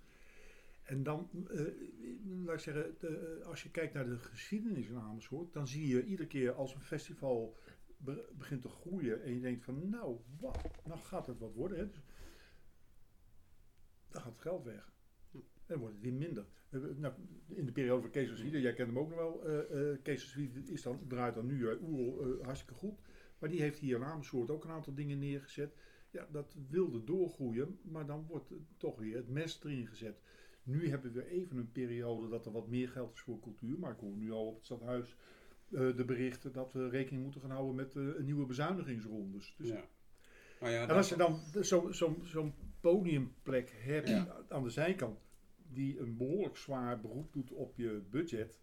En 0.83 1.03
dan, 1.03 1.29
eh, 1.51 1.61
laat 2.45 2.55
ik 2.55 2.61
zeggen, 2.61 2.95
de- 2.99 3.43
als 3.47 3.63
je 3.63 3.71
kijkt 3.71 3.95
naar 3.95 4.07
de 4.07 4.19
geschiedenis 4.19 4.87
in 4.89 4.97
Amersfoort, 4.99 5.53
dan 5.53 5.69
zie 5.69 5.87
je 5.89 6.05
iedere 6.05 6.29
keer 6.29 6.53
als 6.53 6.75
een 6.75 6.81
festival 6.81 7.57
be- 7.97 8.29
begint 8.39 8.63
te 8.63 8.69
groeien 8.69 9.23
en 9.23 9.35
je 9.35 9.41
denkt 9.41 9.65
van, 9.65 9.89
nou, 9.89 10.17
wat, 10.41 10.59
nou 10.85 11.01
gaat 11.01 11.27
het 11.27 11.39
wat 11.39 11.55
worden. 11.55 11.79
Hè? 11.79 11.87
Dus, 11.89 12.03
dan 14.11 14.23
gaat 14.23 14.33
het 14.33 14.41
geld 14.41 14.65
weg. 14.65 14.93
Dan 15.67 15.79
wordt 15.79 15.95
het 15.95 16.03
weer 16.03 16.13
minder. 16.13 16.47
Nou, 16.97 17.15
in 17.47 17.67
de 17.67 17.73
periode 17.73 18.01
van 18.01 18.11
Kees 18.11 18.43
jij 18.43 18.73
kent 18.73 18.89
hem 18.89 18.99
ook 18.99 19.09
nog 19.09 19.19
wel. 19.19 19.45
eh, 19.45 19.99
Kees 20.03 20.37
is 20.65 20.83
dan, 20.83 21.01
draait 21.09 21.35
dan 21.35 21.47
nu 21.47 21.59
uh, 21.59 21.73
eh, 21.73 22.45
hartstikke 22.45 22.75
goed. 22.75 22.99
Maar 23.39 23.49
die 23.49 23.61
heeft 23.61 23.79
hier 23.79 23.97
in 23.97 24.05
Amersfoort 24.05 24.51
ook 24.51 24.65
een 24.65 24.71
aantal 24.71 24.95
dingen 24.95 25.19
neergezet. 25.19 25.75
Ja, 26.11 26.29
dat 26.31 26.57
wilde 26.69 27.05
doorgroeien, 27.05 27.79
maar 27.83 28.07
dan 28.07 28.27
wordt 28.27 28.53
toch 28.77 28.99
weer 28.99 29.17
het 29.17 29.29
mes 29.29 29.61
erin 29.65 29.87
gezet. 29.87 30.21
Nu 30.63 30.89
hebben 30.89 31.13
we 31.13 31.29
even 31.29 31.57
een 31.57 31.73
periode 31.73 32.29
dat 32.29 32.47
er 32.47 32.53
wat 32.53 32.69
meer 32.69 32.89
geld 32.89 33.15
is 33.15 33.21
voor 33.21 33.41
cultuur. 33.41 33.79
Maar 33.79 33.93
ik 33.93 34.01
hoor 34.01 34.17
nu 34.17 34.31
al 34.31 34.47
op 34.47 34.57
het 34.57 34.65
stadhuis 34.65 35.17
de 35.69 36.05
berichten 36.07 36.53
dat 36.53 36.73
we 36.73 36.89
rekening 36.89 37.23
moeten 37.23 37.41
gaan 37.41 37.51
houden 37.51 37.75
met 37.75 38.21
nieuwe 38.23 38.47
bezuinigingsrondes. 38.47 39.55
Dus 39.57 39.69
Ja. 39.69 39.89
Nou 40.61 40.73
ja, 40.73 40.83
en 40.83 40.91
als 40.91 41.09
je 41.09 41.17
dan 41.17 41.41
zo'n 41.61 41.95
zo, 41.95 42.17
zo'n 42.23 42.55
podiumplek 42.81 43.73
hebt 43.85 44.09
Ja. 44.09 44.37
aan 44.49 44.63
de 44.63 44.71
zijkant, 44.71 45.19
die 45.73 46.01
een 46.01 46.17
behoorlijk 46.17 46.57
zwaar 46.57 47.01
beroep 47.01 47.33
doet 47.33 47.53
op 47.53 47.77
je 47.77 48.03
budget, 48.11 48.59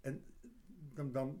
en 0.00 0.24
dan, 0.94 1.12
dan 1.12 1.38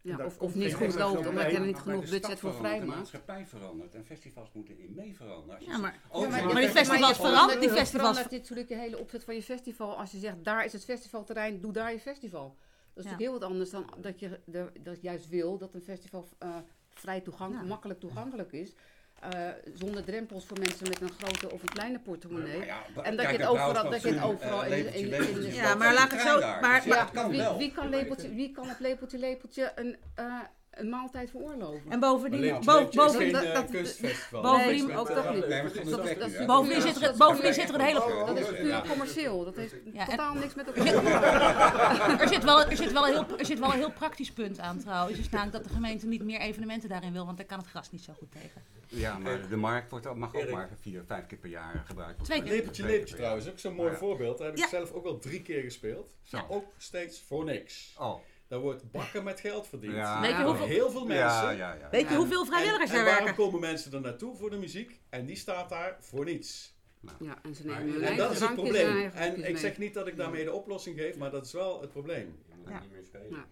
ja, 0.00 0.24
of, 0.24 0.38
of 0.40 0.54
niet 0.54 0.74
goed 0.74 0.94
loopt 0.94 1.26
omdat 1.26 1.50
je 1.50 1.56
er 1.56 1.66
niet 1.66 1.78
genoeg 1.78 2.04
de 2.04 2.10
budget 2.10 2.40
voor 2.40 2.50
verandert, 2.52 2.62
De 2.62 2.68
vrijmaakt. 2.68 2.96
maatschappij 2.98 3.46
verandert 3.46 3.94
en 3.94 4.04
festivals 4.04 4.52
moeten 4.52 4.78
in 4.78 4.94
mee 4.94 5.16
veranderen. 5.16 5.60
Je 5.60 5.66
Ja, 5.66 5.78
maar- 5.78 6.00
oh, 6.08 6.22
Ja, 6.22 6.28
maar 6.28 6.44
maar 6.44 6.48
je 6.52 6.54
die 6.54 6.68
festival- 6.68 6.84
festivals 6.84 7.18
maar- 7.18 7.30
veranderen- 7.30 7.60
die 7.60 7.68
Dat 7.68 7.78
festivals- 7.78 8.08
verandert 8.08 8.30
dit 8.30 8.40
natuurlijk 8.40 8.68
je 8.68 8.76
hele 8.76 8.98
opzet 8.98 9.24
van 9.24 9.34
je 9.34 9.42
festival. 9.42 9.98
Als 9.98 10.10
je 10.12 10.18
zegt, 10.18 10.44
daar 10.44 10.64
is 10.64 10.72
het 10.72 10.84
festivalterrein, 10.84 11.60
doe 11.60 11.72
daar 11.72 11.92
je 11.92 12.00
festival. 12.00 12.48
Dat 12.48 13.04
is 13.04 13.10
Ja. 13.10 13.10
natuurlijk 13.10 13.20
heel 13.20 13.32
wat 13.32 13.42
anders 13.50 13.70
dan 13.70 13.86
dat 14.00 14.20
je 14.20 14.40
de, 14.44 14.70
dat 14.82 15.02
juist 15.02 15.28
wil 15.28 15.58
dat 15.58 15.74
een 15.74 15.82
festival 15.82 16.28
eh, 16.38 16.56
vrij 16.90 17.20
toegankelijk, 17.20 17.64
Ja. 17.64 17.70
makkelijk 17.70 18.00
toegankelijk 18.00 18.52
is. 18.52 18.74
Eh, 19.20 19.48
zonder 19.74 20.04
drempels 20.04 20.44
voor 20.46 20.58
mensen 20.58 20.88
met 20.88 21.00
een 21.00 21.10
grote 21.18 21.50
of 21.50 21.62
een 21.62 21.68
kleine 21.68 21.98
portemonnee. 21.98 22.64
Ja, 22.64 22.82
En 23.02 23.16
dat 23.16 23.26
je 23.30 23.32
het 23.36 23.46
overal- 23.46 23.90
dat 23.90 24.02
je 24.02 24.08
het 24.12 24.22
overal 24.22 24.64
eh, 24.64 24.78
in 24.78 24.94
in 24.94 25.12
in 25.28 25.34
de- 25.40 25.52
Ja, 25.54 25.74
maar 25.74 25.94
laat 25.94 26.08
trein 26.10 26.26
zo- 26.28 26.38
maar- 26.60 26.82
Dus 26.84 26.94
ja, 26.94 27.04
kan 27.04 27.30
wie, 27.30 27.38
wel. 27.38 27.58
wie, 27.58 27.72
kan 27.72 27.88
lepeltje, 27.88 28.34
wie 28.34 28.50
kan 28.52 28.68
het 28.68 28.80
lepeltje 28.80 29.18
lepeltje 29.18 29.72
een, 29.74 29.96
eh, 30.14 30.40
een 30.74 30.88
maaltijd 30.88 31.30
veroorloven? 31.30 31.90
En 31.90 32.00
bovendien, 32.00 32.40
Maar 32.40 32.60
boven, 32.60 32.72
Lepeltje 32.72 33.00
is 33.00 33.06
boven, 33.06 33.20
geen 33.20 33.32
dat- 33.32 33.54
dat- 33.54 33.70
kunstfestival. 33.70 34.42
bovendien- 34.42 34.96
ook 34.96 35.08
dat 35.14 35.34
niet. 35.34 35.48
Nee, 35.48 35.62
Dat-. 35.62 36.46
Bovendien 36.46 36.80
zit 36.82 37.02
er- 37.02 37.16
bovendien 37.16 37.54
zit 37.54 37.68
er 37.68 37.74
een 37.74 37.80
hele- 37.80 38.24
Dat 38.26 38.38
is 38.38 38.46
puur 38.46 38.82
commercieel. 38.88 39.44
Dat 39.44 39.56
heeft 39.56 39.74
Ja, 39.92 40.04
totaal 40.04 40.34
niks 40.34 40.54
met 40.54 40.66
elkaar 40.74 40.84
te 40.84 41.00
maken. 41.02 42.20
er, 42.20 42.28
zit 42.28 42.44
wel, 42.44 42.62
er, 42.64 42.76
zit 42.76 42.92
wel 42.92 43.06
een 43.06 43.12
heel, 43.12 43.38
er 43.38 43.46
zit 43.46 43.58
wel 43.58 43.68
een 43.72 43.78
heel 43.78 43.92
praktisch 43.92 44.32
punt 44.32 44.58
aan 44.58 44.78
trouwens. 44.78 45.18
Is 45.18 45.28
namelijk 45.28 45.56
dat 45.56 45.64
de 45.64 45.74
gemeente 45.74 46.06
niet 46.06 46.22
meer 46.22 46.40
evenementen 46.40 46.88
daarin 46.88 47.12
wil, 47.12 47.24
want 47.24 47.36
daar 47.36 47.46
kan 47.46 47.58
het 47.58 47.68
gras 47.68 47.90
niet 47.90 48.02
zo 48.02 48.12
goed 48.18 48.32
tegen. 48.32 48.62
Ja, 48.86 49.18
maar 49.18 49.48
de 49.48 49.56
markt 49.56 49.90
wordt, 49.90 50.06
ook- 50.06 50.16
mag 50.16 50.34
ook 50.34 50.50
maar 50.50 50.68
vier, 50.80 51.02
vijf 51.06 51.26
keer 51.26 51.38
per 51.38 51.50
jaar 51.50 51.82
gebruikt 51.86 52.24
Twee 52.24 52.38
worden. 52.38 52.44
keer. 52.46 52.56
Lepeltje, 52.56 52.82
Twee 52.82 52.86
keer 52.86 52.98
lepeltje 52.98 53.16
trouwens, 53.16 53.48
ook 53.48 53.58
zo'n 53.58 53.74
mooi 53.74 53.94
voorbeeld. 53.96 54.38
Daar 54.38 54.46
heb 54.46 54.56
ik 54.58 54.64
zelf 54.64 54.92
ook 54.92 55.02
wel 55.02 55.18
drie 55.18 55.42
keer 55.42 55.62
gespeeld. 55.62 56.14
Ook 56.48 56.64
steeds 56.76 57.22
voor 57.26 57.44
niks. 57.44 57.94
Oh, 57.98 58.14
Daar 58.48 58.58
wordt 58.58 58.90
bakken 58.90 59.24
met 59.24 59.40
geld 59.40 59.66
verdiend. 59.68 59.94
Ja, 59.94 60.20
Weet 60.20 60.30
je 60.30 60.36
Door 60.36 60.46
hoeveel- 60.46 60.66
Heel 60.66 60.90
veel 60.90 61.06
mensen. 61.06 61.24
Ja, 61.26 61.50
ja, 61.50 61.74
ja. 61.74 61.88
Weet 61.90 62.08
je 62.08 62.14
hoeveel 62.16 62.44
vrijwilligers 62.46 62.90
en, 62.90 62.96
daar 62.96 62.98
en 63.04 63.10
waarom 63.10 63.24
werken? 63.24 63.44
komen 63.44 63.60
mensen 63.60 63.92
er 63.92 64.00
naartoe 64.00 64.36
voor 64.36 64.50
de 64.50 64.56
muziek? 64.56 65.00
En 65.08 65.26
die 65.26 65.36
staat 65.36 65.68
daar 65.68 65.96
voor 66.00 66.24
niets. 66.24 66.72
Ja, 67.18 67.38
en 67.42 67.54
ze 67.54 67.66
nemen 67.66 67.82
hun 67.82 67.94
en 67.94 68.00
eigen 68.00 68.16
dat 68.16 68.32
is 68.32 68.38
het 68.40 68.48
drankjes 68.48 68.54
probleem. 68.78 68.86
eigen 68.96 69.04
En 69.04 69.10
drankjes 69.20 69.44
ik 69.46 69.52
mee. 69.52 69.60
zeg 69.62 69.78
niet 69.78 69.94
dat 69.94 70.06
ik 70.06 70.16
daarmee 70.16 70.44
de 70.44 70.52
oplossing 70.52 70.98
geef, 70.98 71.16
maar 71.16 71.30
dat 71.30 71.46
is 71.46 71.52
wel 71.52 71.80
het 71.80 71.90
probleem. 71.90 72.36
Je 72.48 72.54
moet 72.56 72.68
Ja. 72.68 72.72
het 72.74 72.82
niet 72.82 72.92
meer 72.92 73.04
spelen. 73.04 73.30
Ja. 73.30 73.44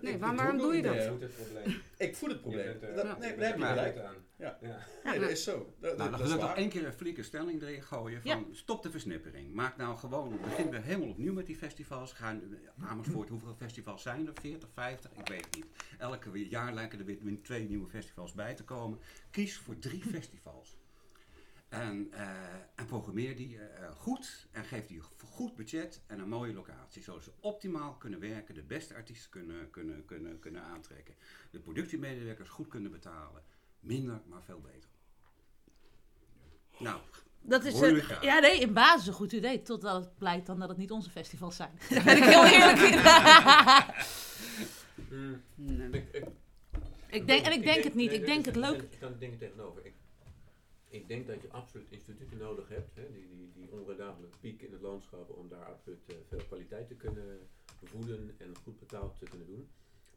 Nee, 0.00 0.18
waarom 0.18 0.58
doe 0.58 0.76
je 0.76 0.82
dat? 0.82 0.94
Je 0.94 1.00
het 1.20 1.34
probleem. 1.36 1.80
Ik 1.98 2.16
voel 2.16 2.28
het 2.28 2.40
probleem. 2.40 2.66
Je 2.68 2.74
bent, 2.78 2.82
eh, 2.82 2.96
Dat- 3.08 3.18
nee, 3.18 3.36
daar 3.36 3.46
heb 3.48 3.56
je 3.58 3.64
er 3.64 3.68
gelijk. 3.68 3.98
aan. 3.98 4.14
Ja. 4.40 4.58
Ja. 4.60 4.78
Nee, 5.04 5.18
dat 5.20 5.30
is 5.30 5.44
zo. 5.44 5.52
Dat, 5.58 5.66
dat, 5.80 5.96
Nou, 5.98 6.10
dan 6.10 6.20
dat 6.20 6.30
ik 6.30 6.40
nog 6.40 6.54
één 6.54 6.68
keer 6.68 6.86
een 6.86 6.92
flinke 6.92 7.22
stelling 7.22 7.62
erin 7.62 7.82
gooien 7.82 8.22
van 8.22 8.46
stop 8.52 8.82
de 8.82 8.90
versnippering. 8.90 9.52
Maak 9.54 9.76
nou 9.76 9.96
gewoon, 9.98 10.38
begin 10.42 10.70
weer 10.70 10.82
helemaal 10.82 11.08
opnieuw 11.08 11.32
met 11.32 11.46
die 11.46 11.56
festivals. 11.56 12.12
Ga 12.12 12.32
nu- 12.32 12.58
Amersfoort, 12.80 13.28
hoeveel 13.28 13.54
festivals 13.54 14.02
zijn 14.02 14.26
er? 14.26 14.32
40, 14.40 14.68
50? 14.72 15.10
Ik 15.12 15.28
weet 15.28 15.44
het 15.44 15.54
niet. 15.54 15.66
Elke 15.98 16.48
jaar 16.48 16.74
lijken 16.74 16.98
er 16.98 17.04
weer 17.04 17.18
min 17.20 17.42
twee 17.42 17.68
nieuwe 17.68 17.88
festivals 17.88 18.32
bij 18.32 18.54
te 18.54 18.64
komen. 18.64 18.98
Kies 19.30 19.56
voor 19.56 19.78
drie 19.78 20.02
festivals. 20.02 20.78
En, 21.68 22.08
eh, 22.12 22.28
en 22.74 22.86
programmeer 22.86 23.36
die 23.36 23.58
eh, 23.58 23.90
goed 23.90 24.48
en 24.50 24.64
geef 24.64 24.86
die 24.86 24.96
een 24.96 25.04
goed 25.28 25.54
budget 25.56 26.02
en 26.06 26.18
een 26.18 26.28
mooie 26.28 26.52
locatie. 26.52 27.02
Zodat 27.02 27.22
ze 27.22 27.32
optimaal 27.40 27.94
kunnen 27.96 28.20
werken, 28.20 28.54
de 28.54 28.62
beste 28.62 28.94
artiesten 28.94 29.30
kunnen, 29.30 29.70
kunnen, 29.70 30.04
kunnen, 30.04 30.38
kunnen 30.38 30.62
aantrekken. 30.62 31.14
De 31.50 31.58
productiemedewerkers 31.60 32.48
goed 32.48 32.68
kunnen 32.68 32.90
betalen. 32.90 33.42
Minder, 33.80 34.20
maar 34.26 34.42
veel 34.42 34.60
beter. 34.60 34.88
Nou, 36.78 37.00
Dat 37.40 37.64
is, 37.64 37.74
graag. 37.78 38.22
ja, 38.22 38.38
nee, 38.38 38.60
in 38.60 38.72
basis 38.72 39.06
een 39.06 39.12
goed 39.12 39.32
idee. 39.32 39.62
Totdat 39.62 40.04
het 40.04 40.18
blijkt 40.18 40.46
dan 40.46 40.58
dat 40.58 40.68
het 40.68 40.78
niet 40.78 40.90
onze 40.90 41.10
festivals 41.10 41.56
zijn. 41.56 41.78
Daar 41.90 42.04
ben 42.04 42.16
ik 42.16 42.22
heel 42.24 42.44
eerlijk 42.44 42.78
in. 42.78 42.98
Mm. 45.10 45.42
Nee. 45.54 45.88
Ik, 45.90 46.08
ik, 46.12 46.24
ik 47.10 47.26
denk, 47.26 47.46
en 47.46 47.52
ik 47.52 47.62
denk 47.62 47.84
het 47.84 47.94
niet. 47.94 48.10
nee, 48.10 48.18
Ik 48.20 48.26
denk 48.26 48.44
het 48.44 48.56
leuk. 48.56 48.80
Er 48.80 48.88
staan 48.96 49.16
dingen 49.18 49.38
tegenover. 49.38 49.86
Ik, 49.86 49.94
ik 50.88 51.08
denk 51.08 51.26
dat 51.26 51.42
je 51.42 51.50
absoluut 51.50 51.90
instituten 51.90 52.38
nodig 52.38 52.68
hebt. 52.68 52.94
Hè, 52.94 53.12
die, 53.12 53.28
die, 53.28 53.52
die 53.54 53.72
onredabele 53.72 54.28
piek 54.40 54.62
in 54.62 54.72
het 54.72 54.80
landschap. 54.80 55.30
Om 55.30 55.48
daar 55.48 55.64
absoluut 55.64 55.98
eh, 56.06 56.14
veel 56.28 56.42
kwaliteit 56.48 56.88
te 56.88 56.94
kunnen 56.94 57.48
voeden. 57.84 58.34
En 58.38 58.56
goed 58.62 58.78
betaald 58.78 59.18
te 59.18 59.24
kunnen 59.24 59.46
doen. 59.46 59.68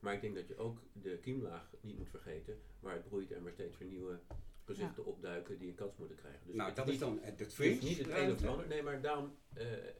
Maar 0.03 0.13
ik 0.13 0.21
denk 0.21 0.35
dat 0.35 0.47
je 0.47 0.57
ook 0.57 0.79
de 0.93 1.17
kiemlaag 1.17 1.73
niet 1.81 1.97
moet 1.97 2.09
vergeten. 2.09 2.59
Waar 2.79 2.93
het 2.93 3.03
broeit 3.03 3.31
en 3.31 3.43
waar 3.43 3.51
steeds 3.51 3.77
weer 3.77 3.87
nieuwe 3.87 4.19
gezichten 4.63 5.05
opduiken. 5.05 5.57
Die 5.57 5.67
een 5.69 5.75
kans 5.75 5.97
moeten 5.97 6.17
krijgen. 6.17 6.41
Dus 6.45 6.55
nou 6.55 6.73
dat 6.73 6.87
is 6.87 6.97
dan 6.99 7.13
het 7.13 7.25
het 7.25 7.39
het 7.39 7.47
is 7.47 7.53
fringe. 7.53 7.83
niet 7.83 7.97
het 7.97 8.07
een 8.07 8.31
of 8.31 8.39
het 8.39 8.49
ander. 8.49 8.67
Nee, 8.67 8.83
maar 8.83 9.01
daarom 9.01 9.37
eh, 9.53 9.73
eh, 9.73 9.93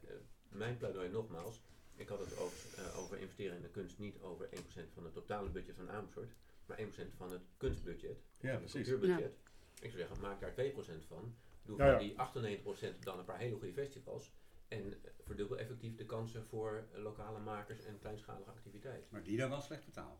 mijn 0.49 0.77
pleidooi 0.77 1.09
nogmaals. 1.09 1.61
Ik 1.95 2.07
had 2.07 2.19
het 2.19 2.37
over, 2.37 2.57
eh, 2.77 2.99
over 2.99 3.17
investeren 3.17 3.55
in 3.55 3.61
de 3.61 3.69
kunst 3.69 3.99
niet 3.99 4.19
over 4.21 4.49
1% 4.53 4.93
van 4.93 5.03
het 5.03 5.13
totale 5.13 5.49
budget 5.49 5.75
van 5.75 5.89
Amersfoort, 5.89 6.33
maar 6.65 6.79
1% 6.79 7.13
van 7.15 7.31
het 7.31 7.41
kunstbudget, 7.57 8.17
Ja, 8.39 8.49
het 8.49 8.59
precies. 8.59 8.87
cultuurbudget. 8.87 9.37
Ik 9.81 9.89
zou 9.89 9.97
zeggen, 9.97 10.21
maak 10.21 10.39
daar 10.39 10.53
2% 10.53 11.05
van. 11.05 11.35
Doe 11.65 11.77
van 11.77 11.85
ja. 11.85 11.97
die 11.97 12.15
98% 12.15 13.03
dan 13.03 13.19
een 13.19 13.25
paar 13.25 13.39
hele 13.39 13.55
goede 13.55 13.73
festivals. 13.73 14.31
En 14.73 15.01
verdubbel 15.23 15.57
effectief 15.57 15.95
de 15.95 16.05
kansen 16.05 16.45
voor 16.45 16.87
lokale 16.93 17.39
makers 17.39 17.83
en 17.83 17.99
kleinschalige 17.99 18.49
activiteiten. 18.49 19.07
Maar 19.11 19.23
die 19.23 19.37
dan 19.37 19.49
wel 19.49 19.61
slecht 19.61 19.85
betaald. 19.85 20.19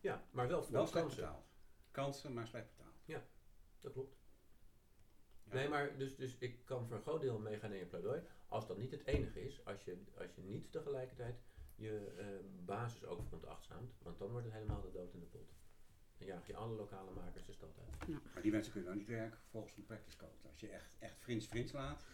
Ja, 0.00 0.24
maar 0.30 0.48
wel 0.48 0.62
voor 0.62 0.72
Wel 0.72 0.82
de 0.82 0.88
slecht 0.88 1.04
kansen. 1.04 1.22
betaald. 1.22 1.46
Kansen, 1.90 2.32
maar 2.32 2.46
slecht 2.46 2.66
betaald. 2.76 2.86
Dat 3.80 3.92
klopt. 3.92 4.16
Ja. 5.44 5.54
Nee, 5.54 5.68
maar 5.68 5.96
dus, 5.98 6.16
dus 6.16 6.38
ik 6.38 6.64
kan 6.64 6.86
voor 6.86 6.96
een 6.96 7.02
groot 7.02 7.20
deel 7.20 7.38
meegaan 7.38 7.72
in 7.72 7.78
je 7.78 7.86
pleidooi. 7.86 8.22
Als 8.48 8.66
dat 8.66 8.78
niet 8.78 8.90
het 8.90 9.06
enige 9.06 9.44
is, 9.44 9.64
als 9.64 9.84
je, 9.84 10.02
als 10.14 10.34
je 10.34 10.42
niet 10.42 10.72
tegelijkertijd 10.72 11.40
je 11.74 12.14
eh, 12.18 12.26
basis 12.64 13.04
ook 13.04 13.22
veronachtzaamt, 13.28 13.94
want 14.02 14.18
dan 14.18 14.30
wordt 14.30 14.44
het 14.44 14.54
helemaal 14.54 14.80
de 14.80 14.90
dood 14.90 15.12
in 15.14 15.20
de 15.20 15.26
pot. 15.26 15.52
Dan 16.16 16.26
jaag 16.26 16.46
je 16.46 16.56
alle 16.56 16.74
lokale 16.74 17.10
makers 17.10 17.46
de 17.46 17.52
stad 17.52 17.78
uit. 17.78 18.08
Maar 18.32 18.42
die 18.42 18.52
mensen 18.52 18.72
kunnen 18.72 18.90
dan 18.90 18.98
niet 18.98 19.08
werken 19.08 19.38
volgens 19.50 19.76
een 19.76 19.84
practice 19.84 20.16
code. 20.16 20.48
Als 20.50 20.60
je 20.60 20.68
echt, 20.68 20.96
echt 20.98 21.18
fringe 21.18 21.40
fringe 21.40 21.72
laat. 21.72 22.04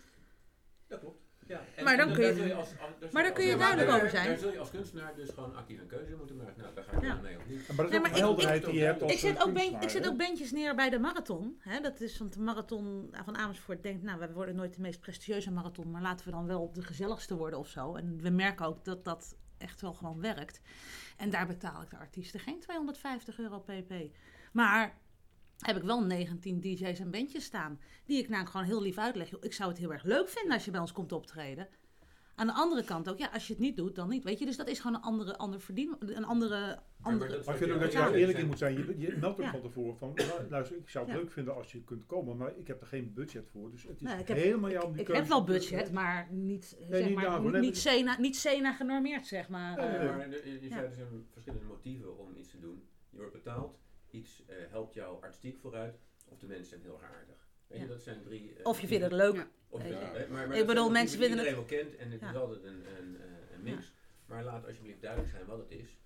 Dat 0.94 1.02
klopt. 1.02 1.22
Ja, 1.46 1.60
Maar 1.84 1.96
dan 1.96 2.08
en 2.08 2.14
kun 2.14 2.24
je- 2.46 2.54
als- 2.54 2.66
als- 2.68 2.74
maar 3.12 3.22
dan 3.22 3.22
als- 3.22 3.32
kun 3.32 3.44
je 3.44 3.50
ja, 3.50 3.56
duidelijk 3.58 3.88
daar- 3.88 3.96
over 3.96 4.10
zijn. 4.10 4.26
Daar 4.28 4.38
zul 4.38 4.52
je 4.52 4.58
als 4.58 4.70
kunstenaar 4.70 5.14
dus 5.14 5.28
gewoon 5.28 5.56
actief 5.56 5.80
een 5.80 5.86
keuze 5.86 6.16
moeten 6.16 6.36
maken. 6.36 6.62
Nou, 6.62 6.74
daar 6.74 6.84
ga 6.84 6.96
ik 6.96 7.02
Ja. 7.02 7.14
mee 7.14 7.36
of 7.36 7.46
niet. 7.46 7.58
Maar 7.68 7.76
dat 7.76 7.84
is 7.86 7.90
Nee, 7.90 8.00
maar 8.00 8.10
helderheid 8.18 8.62
ik- 8.62 8.70
die 8.70 8.78
je 8.78 8.84
hebt 8.84 9.02
als 9.02 9.12
Ik 9.12 9.18
zet, 9.18 9.42
ook 9.46 9.52
ben, 9.52 9.80
ik 9.82 9.88
zet 9.88 10.08
ook 10.08 10.16
bandjes 10.16 10.52
neer 10.52 10.74
bij 10.74 10.90
de 10.90 10.98
marathon. 10.98 11.56
Hè? 11.58 11.80
Dat 11.80 12.00
is, 12.00 12.18
want 12.18 12.32
de 12.32 12.40
marathon 12.40 13.14
van 13.24 13.36
Amersfoort 13.36 13.82
denkt, 13.82 14.02
nou, 14.02 14.18
we 14.18 14.32
worden 14.32 14.54
nooit 14.54 14.74
de 14.74 14.80
meest 14.80 15.00
prestigieuze 15.00 15.50
marathon, 15.50 15.90
maar 15.90 16.02
laten 16.02 16.24
we 16.26 16.30
dan 16.32 16.46
wel 16.46 16.72
de 16.72 16.82
gezelligste 16.82 17.36
worden 17.36 17.58
of 17.58 17.68
zo. 17.68 17.94
En 17.94 18.20
we 18.22 18.30
merken 18.30 18.66
ook 18.66 18.84
dat 18.84 19.04
dat 19.04 19.36
echt 19.58 19.80
wel 19.80 19.92
gewoon 19.92 20.20
werkt. 20.20 20.60
En 21.16 21.30
daar 21.30 21.46
betaal 21.46 21.82
ik 21.82 21.90
de 21.90 21.96
artiesten 21.96 22.40
geen 22.40 22.60
250 22.60 23.38
euro 23.38 23.60
pp. 23.60 23.92
Maar 24.52 24.98
heb 25.66 25.76
ik 25.76 25.82
wel 25.82 26.04
19 26.04 26.60
DJ's 26.60 26.98
en 27.00 27.10
bandjes 27.10 27.44
staan, 27.44 27.80
die 28.04 28.18
ik 28.18 28.28
nou 28.28 28.46
gewoon 28.46 28.66
heel 28.66 28.82
lief 28.82 28.98
uitleg. 28.98 29.32
Ik 29.40 29.52
zou 29.52 29.68
het 29.68 29.78
heel 29.78 29.92
erg 29.92 30.02
leuk 30.04 30.28
vinden 30.28 30.52
als 30.52 30.64
je 30.64 30.70
bij 30.70 30.80
ons 30.80 30.92
komt 30.92 31.12
optreden. 31.12 31.68
Aan 32.36 32.46
de 32.46 32.52
andere 32.52 32.84
kant 32.84 33.08
ook, 33.10 33.18
ja, 33.18 33.28
als 33.32 33.46
je 33.46 33.52
het 33.52 33.62
niet 33.62 33.76
doet, 33.76 33.94
dan 33.94 34.08
niet. 34.08 34.24
Weet 34.24 34.38
je, 34.38 34.44
dus 34.44 34.56
dat 34.56 34.68
is 34.68 34.80
gewoon 34.80 34.96
een 34.96 35.02
andere, 35.02 35.36
ander 35.36 35.60
verdien, 35.60 35.96
een 35.98 36.24
andere, 36.24 36.78
andere 37.00 37.30
Maar 37.44 37.54
ik 37.54 37.60
vind 37.60 37.70
ook 37.70 37.76
je- 37.76 37.82
dat 37.82 37.92
je 37.92 37.98
Ja. 37.98 38.04
daar 38.04 38.14
eerlijk 38.14 38.38
in 38.38 38.46
moet 38.46 38.58
zijn. 38.58 38.74
Je, 38.74 38.94
je 38.98 39.16
meldt 39.20 39.38
ook 39.38 39.44
Ja. 39.44 39.50
van 39.50 39.60
tevoren 39.60 39.96
van, 39.96 40.12
"Nou, 40.14 40.48
luister, 40.50 40.76
ik 40.76 40.88
zou 40.88 41.04
het 41.04 41.14
Ja. 41.14 41.20
leuk 41.20 41.30
vinden 41.32 41.54
als 41.54 41.72
je 41.72 41.84
kunt 41.84 42.06
komen, 42.06 42.36
maar 42.36 42.56
ik 42.56 42.66
heb 42.66 42.80
er 42.80 42.86
geen 42.86 43.12
budget 43.14 43.48
voor. 43.48 43.70
Dus 43.70 43.82
het 43.82 43.96
is 43.96 44.00
Nee, 44.02 44.18
ik 44.18 44.28
heb- 44.28 44.36
helemaal 44.36 44.70
jouw 44.70 44.88
Ik 44.94 44.94
keuze. 45.04 45.12
heb 45.20 45.26
wel 45.26 45.44
budget, 45.44 45.92
maar 45.92 46.28
niet, 46.30 46.76
zeg 46.88 47.04
niet 47.06 47.14
maar, 47.14 47.24
daarvoor. 47.24 47.50
niet, 47.52 47.60
Nee, 47.60 47.74
Sena, 47.74 48.16
niet 48.20 48.36
Sena 48.36 48.72
genormeerd, 48.72 49.26
zeg 49.26 49.48
maar. 49.48 49.76
Nee, 49.76 49.86
nee, 49.86 49.96
Eh, 49.96 50.02
nee. 50.02 50.70
maar 50.70 50.84
er 50.84 50.94
zijn 50.94 51.26
verschillende 51.32 51.66
motieven 51.66 52.18
om 52.18 52.36
iets 52.36 52.50
te 52.50 52.58
doen. 52.60 52.82
Je 53.10 53.16
wordt 53.18 53.32
betaald, 53.32 53.78
iets 54.14 54.42
eh, 54.46 54.56
helpt 54.70 54.94
jou 54.94 55.22
artistiek 55.22 55.58
vooruit, 55.58 55.98
of 56.28 56.38
de 56.38 56.46
mensen 56.46 56.66
zijn 56.68 56.80
heel 56.82 57.00
erg 57.02 57.12
aardig. 57.12 57.36
Weet 57.66 57.78
je, 57.78 57.84
Ja. 57.86 57.90
dat 57.92 58.02
zijn 58.02 58.22
drie... 58.22 58.54
eh, 58.54 58.66
Of 58.66 58.80
je 58.80 58.86
vindt 58.86 59.04
het 59.04 59.12
leuk. 59.12 59.34
Ja. 59.34 59.48
Of 59.68 59.82
het- 59.82 60.28
maar, 60.30 60.48
maar 60.48 60.56
Ik 60.58 60.66
bedoel, 60.66 60.90
mensen 60.90 61.18
vinden 61.18 61.38
die 61.38 61.46
iedereen 61.46 61.68
wel 61.68 61.78
kent 61.84 61.96
en 61.96 62.10
het 62.10 62.20
Ja. 62.20 62.30
is 62.30 62.36
altijd 62.36 62.62
een, 62.64 62.84
een, 62.98 63.16
eh, 63.20 63.54
een 63.54 63.62
mix. 63.62 63.92
Maar 64.26 64.44
laat 64.44 64.66
alsjeblieft 64.66 65.00
duidelijk 65.00 65.30
zijn 65.32 65.46
wat 65.46 65.58
het 65.58 65.70
is. 65.70 65.96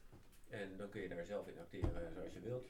En 0.49 0.77
dan 0.77 0.89
kun 0.89 1.01
je 1.01 1.09
daar 1.09 1.25
zelf 1.25 1.49
in 1.49 1.59
acteren 1.59 2.07
eh, 2.07 2.13
zoals 2.15 2.33
je 2.33 2.41
wilt. 2.41 2.67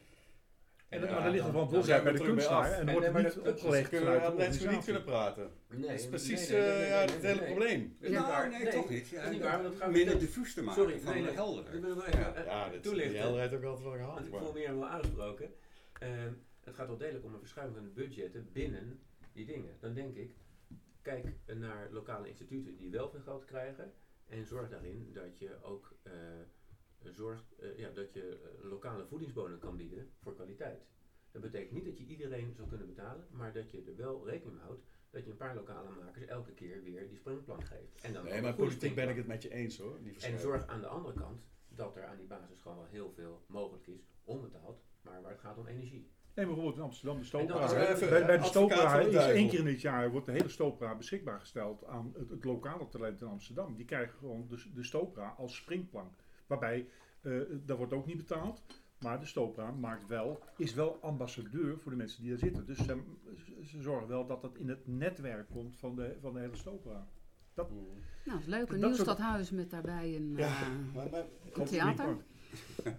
En, 0.89 1.01
ja, 1.01 1.11
maar 1.13 1.23
dan 1.23 1.31
ligt 1.33 1.45
er 1.45 1.51
verantwoordelijkheid 1.51 2.03
bij 2.03 2.13
de 2.13 2.33
kunstenaar 2.33 2.73
en 2.73 2.93
wordt 2.93 3.07
het 3.07 3.17
niet 3.37 3.39
opgelegd 3.49 3.89
vanuit 3.97 4.37
we 4.37 4.47
de 4.47 4.53
zo 4.53 4.71
niet 4.71 4.85
kunnen 4.85 5.05
praten. 5.05 5.51
Nee, 5.69 5.81
dat 5.81 5.91
is 5.91 6.09
precies 6.09 6.49
nee, 6.49 6.61
nee, 6.61 6.71
eh, 6.71 6.79
nee, 6.79 6.89
ja, 6.89 7.05
nee, 7.05 7.15
het 7.15 7.23
nee, 7.23 7.31
hele 7.33 7.41
nee. 7.41 7.51
probleem. 7.51 7.97
Dat 8.01 8.11
is 8.11 8.17
niet 8.17 8.27
waar. 8.27 8.49
nee, 8.51 8.63
Nee, 8.63 8.73
toch 8.73 8.89
niet. 8.91 9.09
Ja, 9.09 9.17
dat 9.17 9.25
is 9.25 9.31
niet 9.33 9.43
waar, 9.43 9.63
want 9.63 9.69
dat 9.73 9.77
gaan 9.83 9.93
we 9.93 9.97
minder 9.99 10.19
diffuus 10.19 10.55
te 10.55 10.63
maken, 10.63 10.83
Sorry, 10.83 11.01
van 11.01 11.13
nee, 11.15 11.23
nee. 11.23 11.33
helder. 11.33 11.65
Ik 11.75 11.81
ben 11.81 11.91
er 11.91 11.97
wel 11.97 12.07
even 12.07 12.19
Ja. 12.21 12.35
eh, 12.35 12.45
Ja, 12.45 12.69
die 12.69 12.81
toelichten. 12.81 13.19
helderheid 13.21 13.55
ook 13.55 13.63
altijd 13.63 13.83
wel 13.85 13.93
Want 13.97 14.05
gehaald. 14.05 14.27
ik 14.27 14.35
voel 14.39 14.53
me 14.53 14.59
hier 14.59 14.79
wel 14.79 14.89
aangesproken. 14.89 15.51
Ehm, 15.99 16.33
het 16.65 16.75
gaat 16.75 16.87
wel 16.87 16.97
degelijk 16.97 17.25
om 17.25 17.33
een 17.33 17.39
verschuiving 17.39 17.79
van 17.79 17.87
de 17.87 17.93
budgetten 18.01 18.49
binnen 18.53 19.01
die 19.33 19.47
dingen. 19.47 19.77
Dan 19.81 19.95
denk 19.95 20.17
ik, 20.17 20.31
kijk 21.03 21.27
naar 21.47 21.89
lokale 21.91 22.29
instituten 22.29 22.77
die 22.77 22.91
wel 22.91 23.11
veel 23.11 23.21
geld 23.21 23.45
krijgen. 23.45 23.93
En 24.29 24.45
zorg 24.45 24.69
daarin 24.69 25.11
dat 25.13 25.39
je 25.39 25.51
ook 25.63 25.93
eh, 26.03 26.13
zorgt, 27.03 27.59
eh, 27.59 27.79
ja, 27.79 27.91
dat 27.91 28.13
je 28.13 28.39
eh, 28.43 28.71
lokale 28.71 29.07
voedingsbonen 29.07 29.59
kan 29.59 29.77
bieden 29.77 30.11
voor 30.23 30.35
kwaliteit. 30.35 30.87
Dat 31.31 31.43
betekent 31.43 31.73
niet 31.73 31.85
dat 31.85 31.99
je 31.99 32.05
iedereen 32.05 32.55
zou 32.55 32.69
kunnen 32.69 32.87
betalen, 32.87 33.27
maar 33.31 33.53
dat 33.53 33.71
je 33.71 33.83
er 33.87 33.97
wel 33.97 34.29
rekening 34.29 34.57
mee 34.57 34.67
houdt 34.67 34.83
dat 35.11 35.25
je 35.25 35.31
een 35.31 35.37
paar 35.37 35.55
lokale 35.55 35.91
makers 36.05 36.25
elke 36.25 36.53
keer 36.53 36.83
weer 36.83 37.09
die 37.09 37.17
springplank 37.17 37.65
geeft. 37.65 38.01
En 38.03 38.13
dan 38.13 38.25
Nee, 38.25 38.43
maar 38.43 38.55
politiek 38.55 38.95
ben 38.95 39.09
ik 39.09 39.17
het 39.17 39.27
met 39.27 39.43
je 39.43 39.53
eens 39.53 39.79
hoor. 39.79 40.03
Die 40.03 40.21
En 40.21 40.39
zorg 40.39 40.67
aan 40.67 40.81
de 40.81 40.87
andere 40.87 41.15
kant 41.15 41.43
dat 41.69 41.97
er 41.97 42.05
aan 42.05 42.17
die 42.17 42.27
basis 42.27 42.61
gewoon 42.61 42.77
wel 42.77 42.87
heel 42.87 43.13
veel 43.15 43.45
mogelijk 43.47 43.87
is, 43.87 44.01
onbetaald, 44.25 44.83
maar 45.03 45.23
waar 45.23 45.31
het 45.31 45.41
gaat 45.41 45.59
om 45.59 45.67
energie. 45.67 46.11
Nee, 46.35 46.47
bijvoorbeeld 46.47 46.77
in 46.77 46.83
Amsterdam, 46.83 47.47
de 47.47 47.89
even, 47.89 48.09
Bij, 48.09 48.27
bij 48.27 48.39
de 48.39 48.67
de 48.67 49.09
is 49.09 49.27
één 49.27 49.49
keer 49.49 49.59
in 49.59 49.65
dit 49.65 49.81
jaar 49.81 50.11
wordt 50.11 50.27
de 50.27 50.33
hele 50.33 50.49
Stopera 50.49 50.97
beschikbaar 50.97 51.41
gesteld 51.41 51.85
aan 51.85 52.15
het, 52.19 52.31
het 52.31 52.45
lokale 52.45 52.89
talent 52.89 53.21
in 53.21 53.27
Amsterdam. 53.27 53.77
Die 53.77 53.85
krijgen 53.85 54.19
gewoon 54.19 54.49
de, 54.49 54.73
de 54.75 55.35
als 55.37 55.57
springplank. 55.57 56.13
Waarbij, 56.49 56.89
eh 57.21 57.33
dat 57.65 57.77
wordt 57.77 57.93
ook 57.93 58.07
niet 58.07 58.17
betaald, 58.17 58.63
maar 58.99 59.21
de 59.21 59.27
Stopera 59.27 59.71
maakt 59.71 60.07
wel, 60.07 60.43
is 60.57 60.75
wel 60.75 60.99
ambassadeur 61.01 61.79
voor 61.79 61.91
de 61.91 61.97
mensen 61.97 62.21
die 62.21 62.31
daar 62.31 62.39
zitten. 62.39 62.67
Dus 62.67 62.79
ze, 62.79 63.03
ze 63.63 63.83
zorgen 63.83 64.09
wel 64.09 64.27
dat 64.27 64.43
dat 64.43 64.57
in 64.57 64.69
het 64.69 64.87
netwerk 64.87 65.49
komt 65.51 65.77
van 65.77 65.97
de, 65.97 66.17
van 66.21 66.33
de 66.33 66.41
hele 66.41 66.57
Stopera. 66.57 67.07
Dat, 67.55 67.71
Mm. 67.71 67.87
Nou, 68.25 68.41
leuk. 68.47 68.73
Een 68.73 68.81
Dat 68.81 68.91
nieuw 68.91 68.99
stadhuis 68.99 69.51
met 69.51 69.71
daarbij 69.71 70.17
een, 70.17 70.35
Ja, 70.37 70.63
eh, 70.63 70.95
maar, 70.95 71.11
maar 71.11 71.25
een 71.53 71.65
theater. 71.65 72.17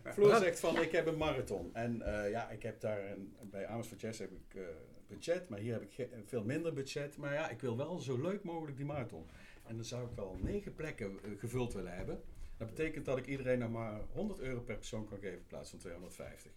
Floor 0.14 0.36
zegt 0.36 0.60
van 0.60 0.82
ik 0.82 0.92
heb 0.92 1.08
een 1.08 1.18
marathon. 1.18 1.69
En 1.73 2.02
eh, 2.02 2.30
ja, 2.30 2.50
ik 2.50 2.63
heb 2.63 2.82
daar 2.82 3.12
een, 3.12 3.36
bij 3.50 3.67
Amersfoort 3.67 4.02
Jazz 4.02 4.19
heb 4.19 4.32
ik 4.32 4.56
eh, 4.56 4.62
budget, 5.08 5.50
maar 5.50 5.60
hier 5.60 5.73
heb 5.73 5.82
ik 5.82 6.08
veel 6.26 6.44
minder 6.44 6.73
budget. 6.73 7.17
Maar 7.17 7.34
ja, 7.34 7.50
ik 7.50 7.60
wil 7.60 7.78
wel 7.78 8.00
zo 8.00 8.21
leuk 8.21 8.44
mogelijk 8.44 8.78
die 8.78 8.86
marathon. 8.86 9.26
En 9.65 9.76
dan 9.76 9.86
zou 9.86 10.06
ik 10.06 10.15
wel 10.15 10.38
negen 10.42 10.76
plekken 10.76 11.19
gevuld 11.38 11.73
willen 11.73 11.96
hebben. 11.96 12.21
Dat 12.60 12.68
betekent 12.68 13.06
dat 13.06 13.18
ik 13.18 13.28
iedereen 13.28 13.60
nog 13.60 13.70
maar 13.70 14.02
100 14.12 14.40
euro 14.40 14.60
per 14.62 14.76
persoon 14.78 15.06
kan 15.08 15.18
geven 15.20 15.38
in 15.38 15.46
plaats 15.48 15.70
van 15.70 15.80
250. 15.80 16.52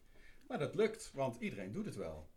Maar 0.49 0.59
dat 0.59 0.75
lukt, 0.75 1.11
want 1.15 1.37
iedereen 1.41 1.73
doet 1.73 1.85
het 1.85 1.97
wel. 1.97 2.31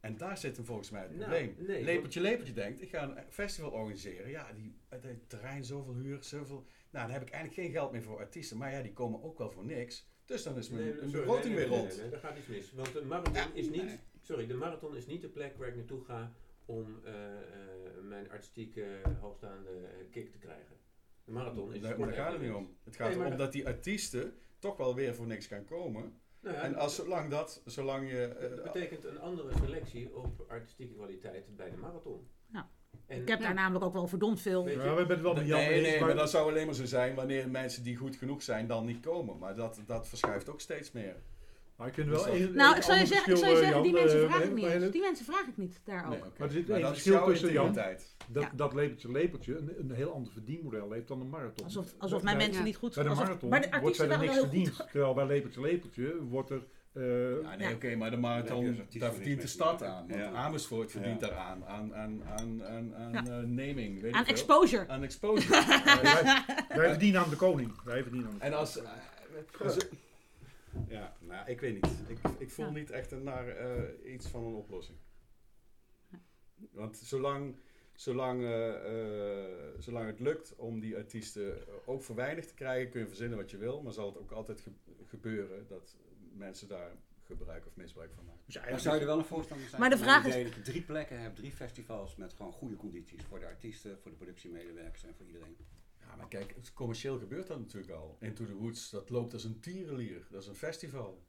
En 0.00 0.16
daar 0.16 0.38
zit 0.38 0.56
hem 0.56 0.64
volgens 0.66 0.90
mij 0.90 1.02
het 1.02 1.10
Nou, 1.16 1.22
probleem. 1.30 1.54
nee, 1.66 1.84
Lepeltje 1.84 2.20
Lepeltje 2.20 2.52
denkt, 2.52 2.82
ik 2.82 2.90
ga 2.90 3.02
een 3.02 3.32
festival 3.32 3.70
organiseren. 3.70 4.30
Ja, 4.30 4.52
die, 4.52 4.76
het 4.88 5.28
terrein 5.28 5.64
zoveel 5.64 5.94
huur, 5.94 6.18
zoveel... 6.24 6.66
Nou, 6.90 7.04
dan 7.06 7.10
heb 7.16 7.22
ik 7.22 7.30
eigenlijk 7.30 7.62
geen 7.62 7.72
geld 7.72 7.92
meer 7.92 8.02
voor 8.02 8.18
artiesten. 8.18 8.56
Maar 8.56 8.72
ja, 8.72 8.82
die 8.82 8.92
komen 8.92 9.22
ook 9.22 9.38
wel 9.38 9.50
voor 9.50 9.64
niks. 9.64 10.08
Dus 10.24 10.42
dan 10.42 10.56
is 10.58 10.68
mijn, 10.70 10.84
Nee, 10.84 10.94
sorry, 10.94 11.10
begroting 11.10 11.54
nee, 11.54 11.68
weer 11.68 11.78
rond. 11.78 11.96
nee, 11.96 12.10
daar 12.10 12.20
gaat 12.20 12.38
iets 12.38 12.46
mis. 12.46 12.72
Want 12.72 12.92
de 12.92 13.04
marathon 13.04 13.34
Ja, 13.34 13.48
is 13.54 13.68
niet, 13.68 13.98
sorry, 14.22 14.46
de 14.46 14.54
marathon 14.54 14.96
is 14.96 15.06
niet 15.06 15.20
de 15.22 15.28
plek 15.28 15.56
waar 15.58 15.68
ik 15.68 15.76
naartoe 15.76 16.04
ga 16.04 16.32
om 16.64 17.00
eh, 17.04 17.12
eh, 17.32 17.40
mijn 18.02 18.30
artistieke 18.30 19.00
hoogstaande 19.20 19.70
eh, 19.70 20.10
kick 20.10 20.30
te 20.30 20.38
krijgen. 20.38 20.76
De 21.26 21.32
marathon 21.32 21.74
is 21.74 21.80
Daar, 21.80 21.98
maar 21.98 22.06
daar 22.08 22.16
gaat 22.16 22.32
het 22.32 22.40
niet 22.42 22.52
om. 22.52 22.76
Het 22.84 22.96
gaat 22.96 23.08
Nee, 23.14 23.18
erom 23.24 23.36
dat- 23.36 23.52
die 23.52 23.66
artiesten 23.66 24.34
toch 24.58 24.76
wel 24.76 24.94
weer 24.94 25.14
voor 25.14 25.26
niks 25.26 25.48
kan 25.48 25.64
komen. 25.64 26.20
Nou 26.40 26.56
ja, 26.56 26.62
En 26.62 26.74
als, 26.74 26.94
zolang 26.94 27.30
dat, 27.30 27.62
zolang 27.64 28.10
je... 28.10 28.24
eh, 28.26 28.50
dat 28.50 28.62
betekent 28.72 29.04
een 29.04 29.20
andere 29.20 29.52
selectie 29.64 30.14
op 30.16 30.44
artistieke 30.48 30.94
kwaliteit 30.94 31.56
bij 31.56 31.70
de 31.70 31.76
marathon. 31.76 32.28
Ja. 32.52 32.70
En 33.06 33.20
Ik 33.20 33.28
heb 33.28 33.40
daar 33.40 33.48
Ja. 33.48 33.54
namelijk 33.54 33.84
ook 33.84 33.92
wel 33.92 34.06
verdomd 34.06 34.40
veel. 34.40 34.64
Weet 34.64 34.74
je- 34.74 34.80
Ja, 34.80 34.90
we 34.90 34.96
hebben 34.98 35.08
het 35.16 35.20
wel 35.24 35.34
met 35.34 35.42
Nee, 35.42 35.50
Jan 35.52 35.60
nee, 35.60 35.84
eens, 35.92 36.00
maar 36.00 36.14
dat 36.16 36.30
zou 36.30 36.50
alleen 36.50 36.66
maar 36.66 36.74
zo 36.74 36.84
zijn 36.84 37.14
wanneer 37.14 37.50
mensen 37.50 37.82
die 37.82 37.96
goed 37.96 38.16
genoeg 38.16 38.42
zijn 38.42 38.66
dan 38.66 38.84
niet 38.86 39.00
komen. 39.00 39.38
Maar 39.38 39.54
dat, 39.54 39.80
dat 39.86 40.08
verschuift 40.08 40.48
ook 40.48 40.60
steeds 40.60 40.92
meer. 40.92 41.16
Maar 41.76 41.86
ik 41.88 41.94
vind 41.94 42.08
wel 42.08 42.26
één- 42.26 42.54
Nou, 42.54 42.76
ik 42.76 42.82
zal 42.82 42.94
je 42.96 43.06
zeggen, 43.06 43.32
ik 43.32 43.38
je 43.38 43.44
eh, 43.46 43.56
zeggen 43.56 43.82
die 43.82 43.92
Jan, 43.92 44.00
mensen 44.02 44.22
eh, 44.22 44.30
vraag 44.32 44.42
ik 44.44 44.54
niet. 44.54 44.92
Die 44.92 45.00
mensen 45.00 45.24
vraag 45.24 45.46
ik 45.46 45.56
niet 45.56 45.80
daar 45.84 46.04
ook. 46.04 46.10
Nee. 46.10 46.20
Maar 46.20 46.46
er 46.48 46.50
zit 46.52 46.68
Maar 46.68 46.78
is 46.80 46.86
verschil 46.88 47.24
tussen 47.26 47.52
Jan. 47.52 47.72
Dat, 48.28 48.42
Ja. 48.42 48.50
dat 48.54 48.74
lepeltje 48.74 49.12
lepeltje 49.12 49.56
een, 49.56 49.72
een 49.78 49.90
heel 49.90 50.12
ander 50.12 50.32
verdienmodel 50.32 50.90
heeft 50.90 51.08
dan 51.08 51.20
een 51.20 51.28
marathon. 51.28 51.64
Alsof, 51.64 51.94
alsof 51.98 52.22
mijn 52.22 52.36
mensen 52.36 52.64
niet 52.64 52.76
goed 52.76 52.94
Bij 52.94 53.02
de 53.02 53.08
alsof- 53.08 53.24
marathon 53.24 53.48
maar 53.50 53.60
de 53.70 53.80
wordt 53.80 53.96
waren 53.96 54.18
niks 54.20 54.38
verdiend. 54.38 54.76
Terwijl 54.90 55.14
bij 55.14 55.26
lepeltje 55.26 55.60
lepeltje 55.60 56.16
wordt 56.28 56.50
er... 56.50 56.62
eh, 56.92 57.02
Ja, 57.42 57.56
nee, 57.56 57.68
Ja. 57.68 57.74
oké, 57.74 57.94
maar 57.96 58.10
de 58.10 58.16
marathon, 58.16 58.80
daar 58.98 59.12
verdient 59.12 59.40
de 59.40 59.46
stad 59.46 59.82
aan. 59.82 60.08
Want 60.08 60.20
Ja. 60.20 60.30
Amersfoort 60.30 60.90
verdient 60.90 61.20
Ja. 61.20 61.26
daaraan. 61.28 61.64
Aan, 61.66 61.94
aan, 61.94 62.22
aan, 62.38 62.64
aan, 62.64 62.94
aan 62.96 63.12
Ja. 63.12 63.20
eh, 63.20 63.36
naming, 63.46 64.00
weet 64.00 64.12
Aan 64.12 64.20
ik 64.20 64.26
veel. 64.26 64.34
exposure. 64.34 64.88
Aan 64.88 65.02
exposure. 65.02 65.56
Eh, 65.56 66.02
wij, 66.22 66.44
wij 66.78 66.88
verdienen 66.88 67.20
aan 67.20 67.30
de 67.30 67.36
koning. 67.36 67.82
Wij 67.84 68.02
verdienen 68.02 68.30
aan 68.30 68.38
de 68.38 68.44
en 68.44 68.52
als... 68.52 68.78
eh, 68.80 68.88
als- 69.64 69.76
ja, 70.88 71.16
nou, 71.20 71.50
ik 71.50 71.60
weet 71.60 71.74
niet. 71.74 71.92
Ik, 72.08 72.18
ik 72.38 72.50
voel 72.50 72.64
Ja. 72.66 72.70
niet 72.72 72.90
echt 72.90 73.10
naar 73.22 73.48
eh, 73.48 74.12
iets 74.12 74.28
van 74.28 74.44
een 74.44 74.54
oplossing. 74.54 74.98
Want 76.70 76.96
zolang, 76.96 77.56
zolang, 77.94 78.42
eh, 78.42 78.74
eh, 79.44 79.74
zolang 79.78 80.06
het 80.06 80.20
lukt 80.20 80.54
om 80.56 80.80
die 80.80 80.96
artiesten 80.96 81.58
ook 81.86 82.02
voor 82.02 82.14
weinig 82.16 82.46
te 82.46 82.54
krijgen, 82.54 82.90
kun 82.90 83.00
je 83.00 83.06
verzinnen 83.06 83.38
wat 83.38 83.50
je 83.50 83.56
wil. 83.56 83.82
Maar 83.82 83.92
zal 83.92 84.06
het 84.06 84.18
ook 84.18 84.30
altijd 84.32 84.60
ge- 84.60 84.70
gebeuren 85.04 85.66
dat 85.66 85.96
mensen 86.32 86.68
daar 86.68 86.90
gebruik 87.22 87.66
of 87.66 87.76
misbruik 87.76 88.12
van 88.14 88.24
maken. 88.24 88.42
Dus 88.46 88.54
Maar 88.54 88.64
eigenlijk- 88.64 88.82
zou 88.82 88.94
je 88.94 89.00
er 89.00 89.06
wel 89.16 89.18
een 89.18 89.36
voorstander 89.36 89.68
zijn 89.68 89.80
Maar 89.80 89.90
de 89.90 89.98
vraag 89.98 90.26
is- 90.26 90.44
dat 90.44 90.54
je 90.54 90.60
drie 90.62 90.82
plekken 90.82 91.20
hebt, 91.20 91.36
drie 91.36 91.52
festivals 91.52 92.16
met 92.16 92.32
gewoon 92.32 92.52
goede 92.52 92.76
condities 92.76 93.22
voor 93.24 93.38
de 93.40 93.46
artiesten, 93.46 93.98
voor 93.98 94.10
de 94.10 94.16
productiemedewerkers 94.16 95.04
en 95.04 95.14
voor 95.14 95.26
iedereen? 95.26 95.56
Ja, 96.10 96.16
maar 96.16 96.28
kijk, 96.28 96.54
het- 96.56 96.72
commercieel 96.72 97.18
gebeurt 97.18 97.46
dat 97.46 97.58
natuurlijk 97.58 97.92
al. 97.92 98.16
Into 98.20 98.44
the 98.46 98.54
Woods, 98.54 98.90
dat 98.90 99.10
loopt 99.10 99.32
als 99.32 99.44
een 99.44 99.60
tierenlier. 99.60 100.26
Dat 100.30 100.42
is 100.42 100.48
een 100.48 100.54
festival. 100.56 101.24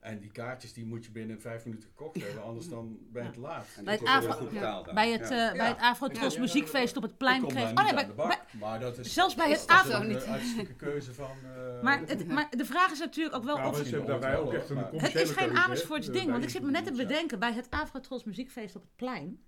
En 0.00 0.18
die 0.20 0.30
kaartjes 0.30 0.72
die 0.72 0.84
moet 0.84 1.04
je 1.04 1.10
binnen 1.10 1.40
vijf 1.40 1.64
minuten 1.64 1.88
gekocht 1.88 2.22
hebben, 2.24 2.42
anders 2.42 2.68
dan 2.68 2.98
ben 3.12 3.22
je 3.22 3.28
Ja. 3.28 3.34
te 3.34 3.40
laat. 3.40 3.66
En 3.76 3.84
Bij 3.84 3.98
die 3.98 4.08
het 4.08 4.16
Afro- 4.16 4.32
goed 4.40 4.50
betaald 4.50 4.84
dan. 4.84 4.94
Bij 4.94 5.12
het, 5.12 5.28
Ja. 5.28 5.50
eh, 5.50 5.56
bij 5.56 5.68
het 5.68 5.78
Afrotros 5.80 6.38
muziekfeest 6.38 6.96
op 6.96 7.02
het 7.02 7.16
plein 7.18 7.46
kreeg... 7.46 7.70
Oh 7.70 7.84
nee, 7.84 7.94
bij- 7.94 8.14
bak, 8.14 8.40
maar 8.52 8.80
dat 8.80 8.98
is... 8.98 9.12
zelfs 9.14 9.34
bij 9.34 9.50
het 9.50 9.66
Afro- 9.66 10.00
een 10.00 10.08
niet. 10.08 10.24
artistieke 10.26 10.74
keuze 10.74 11.14
van... 11.14 11.30
eh, 11.44 11.82
Maar, 11.82 12.00
het, 12.06 12.28
maar 12.28 12.50
de 12.50 12.64
vraag 12.64 12.90
is 12.92 12.98
natuurlijk 12.98 13.36
ook 13.36 13.44
wel 13.44 13.56
Ja, 13.56 13.68
of... 13.68 13.78
Het 13.78 13.88
commerciële 13.90 15.22
is 15.22 15.30
geen 15.30 15.56
Amersfoorts 15.56 16.06
eh, 16.06 16.12
ding, 16.12 16.30
want 16.30 16.42
ik 16.42 16.50
zit 16.50 16.62
me 16.62 16.70
net 16.70 16.84
te 16.84 16.92
bedenken 16.92 17.38
bij 17.38 17.52
het 17.52 17.66
Afrotros 17.70 18.24
muziekfeest 18.24 18.76
op 18.76 18.82
het 18.82 18.96
plein. 18.96 19.40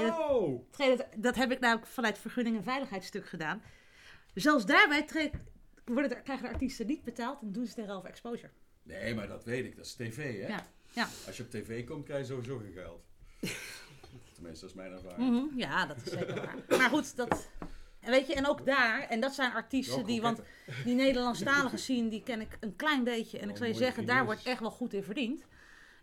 Wow! 0.00 0.62
Dat 1.16 1.36
heb 1.36 1.50
ik 1.52 1.60
namelijk 1.60 1.86
vanuit 1.86 2.18
vergunning 2.18 2.56
en 2.56 2.62
veiligheidsstuk 2.62 3.26
gedaan. 3.28 3.62
Zelfs 4.34 4.66
daarbij 4.66 5.02
treed- 5.02 5.34
worden 5.84 6.08
de, 6.10 6.22
krijgen 6.22 6.46
de 6.46 6.52
artiesten 6.52 6.86
niet 6.86 7.04
betaald 7.04 7.42
en 7.42 7.52
doen 7.52 7.66
ze 7.66 7.74
tegenover 7.74 8.08
exposure. 8.08 8.50
Nee, 8.82 9.14
maar 9.14 9.28
dat 9.28 9.44
weet 9.44 9.64
ik. 9.64 9.76
Dat 9.76 9.84
is 9.84 9.94
tv, 9.94 10.40
hè? 10.40 10.48
Ja, 10.48 10.66
ja. 10.92 11.08
Als 11.26 11.36
je 11.36 11.42
op 11.42 11.50
tv 11.50 11.86
komt, 11.86 12.04
krijg 12.04 12.20
je 12.20 12.26
sowieso 12.32 12.58
geen 12.58 12.72
geld. 12.72 13.04
Tenminste, 14.34 14.60
dat 14.66 14.70
is 14.70 14.74
mijn 14.74 14.92
ervaring. 14.92 15.30
Mhm, 15.30 15.58
ja, 15.58 15.86
dat 15.86 15.96
is 15.96 16.12
zeker 16.12 16.34
waar. 16.34 16.78
Maar 16.78 16.88
goed, 16.90 17.16
dat... 17.16 17.50
En 18.00 18.10
weet 18.10 18.26
je, 18.26 18.34
en 18.34 18.46
ook 18.48 18.66
daar, 18.66 19.00
en 19.00 19.20
dat 19.20 19.34
zijn 19.34 19.52
artiesten 19.52 20.04
die, 20.06 20.20
want 20.22 20.40
die 20.84 20.94
Nederlandstalige 20.94 21.76
scene, 21.76 22.08
die 22.08 22.22
ken 22.22 22.40
ik 22.40 22.56
een 22.60 22.76
klein 22.76 23.04
beetje. 23.04 23.38
En 23.38 23.44
ik 23.44 23.50
Oh, 23.50 23.56
zou 23.56 23.68
je 23.68 23.76
zeggen, 23.76 24.06
daar 24.06 24.24
wordt 24.24 24.42
echt 24.42 24.60
wel 24.60 24.70
goed 24.70 24.92
in 24.94 25.02
verdiend. 25.02 25.42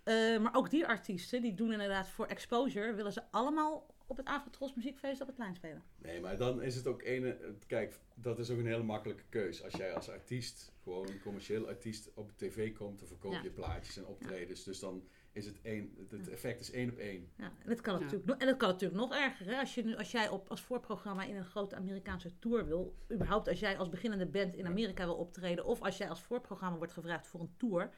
Eh, 0.10 0.40
maar 0.40 0.56
ook 0.56 0.70
die 0.70 0.86
artiesten, 0.88 1.42
die 1.42 1.54
doen 1.54 1.72
inderdaad 1.72 2.08
voor 2.10 2.26
exposure, 2.26 2.94
willen 2.94 3.14
ze 3.14 3.22
allemaal 3.32 3.96
op 4.08 4.18
het 4.18 4.26
Afrotros 4.28 4.74
muziekfeest 4.74 5.22
op 5.22 5.28
het 5.28 5.36
plein 5.36 5.56
spelen. 5.56 5.84
Nee, 5.98 6.22
maar 6.22 6.38
dan 6.38 6.62
is 6.62 6.76
het 6.76 6.88
ook 6.88 7.02
ene. 7.02 7.56
Kijk, 7.68 8.00
dat 8.14 8.40
is 8.40 8.50
ook 8.50 8.58
een 8.58 8.66
hele 8.66 8.84
makkelijke 8.84 9.24
keus. 9.30 9.64
Als 9.64 9.74
jij 9.74 9.94
als 9.94 10.10
artiest, 10.10 10.72
gewoon 10.84 11.08
een 11.08 11.22
commercieel 11.22 11.68
artiest, 11.68 12.12
op 12.14 12.28
de 12.30 12.48
tv 12.48 12.74
komt, 12.76 13.00
dan 13.00 13.08
verkoop 13.08 13.32
Ja. 13.32 13.42
je 13.44 13.50
plaatjes 13.50 13.98
en 13.98 14.06
optredens. 14.06 14.64
Dus 14.64 14.80
dan 14.80 15.04
is 15.32 15.46
het 15.46 15.62
één. 15.62 16.08
Het, 16.10 16.30
effect 16.30 16.60
is 16.60 16.72
één 16.72 16.90
op 16.90 16.98
één. 16.98 17.30
Ja, 17.38 17.52
en 17.60 17.70
dat 17.70 17.82
kan, 17.82 17.94
Ja. 17.94 18.00
natuurlijk, 18.00 18.42
en 18.42 18.48
dat 18.48 18.58
kan 18.58 18.70
natuurlijk 18.70 19.00
nog 19.02 19.14
erger. 19.16 19.46
Hè? 19.46 19.60
Als, 19.60 19.76
je 19.76 19.84
nu, 19.84 19.96
als 19.96 20.12
jij 20.12 20.30
op, 20.30 20.50
als 20.50 20.62
voorprogramma 20.62 21.24
in 21.24 21.36
een 21.36 21.46
grote 21.46 21.76
Amerikaanse 21.76 22.40
tour 22.40 22.66
wil, 22.66 22.96
überhaupt 23.12 23.48
als 23.48 23.60
jij 23.60 23.78
als 23.78 23.90
beginnende 23.90 24.26
band 24.26 24.56
in 24.56 24.66
Amerika 24.66 25.06
wil 25.06 25.16
optreden, 25.16 25.66
of 25.66 25.82
als 25.82 25.98
jij 25.98 26.10
als 26.10 26.22
voorprogramma 26.22 26.78
wordt 26.78 26.94
gevraagd 26.94 27.28
voor 27.28 27.40
een 27.40 27.54
tour, 27.58 27.90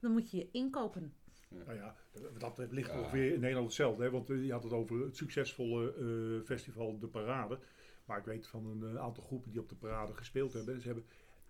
dan 0.00 0.12
moet 0.12 0.30
je 0.30 0.36
je 0.36 0.48
inkopen. 0.52 1.14
Nou 1.48 1.74
ja, 1.74 1.96
dat 2.38 2.66
ligt 2.70 2.90
Ja. 2.90 2.98
ongeveer 2.98 3.32
in 3.32 3.40
Nederland 3.40 3.66
hetzelfde. 3.66 4.02
Hè? 4.02 4.10
Want 4.10 4.30
eh, 4.30 4.44
je 4.44 4.52
had 4.52 4.62
het 4.62 4.72
over 4.72 5.00
het 5.00 5.16
succesvolle 5.16 5.94
eh, 5.94 6.46
festival 6.46 6.98
De 6.98 7.06
Parade. 7.08 7.58
Maar 8.04 8.18
ik 8.18 8.24
weet 8.24 8.46
van 8.46 8.66
een 8.66 8.96
eh, 8.96 9.02
aantal 9.02 9.22
groepen 9.24 9.50
die 9.50 9.60
op 9.60 9.68
De 9.68 9.74
Parade 9.74 10.14
gespeeld 10.14 10.52
hebben. 10.52 10.74
En 10.74 10.80
ze 10.80 10.86
hebben 10.86 11.06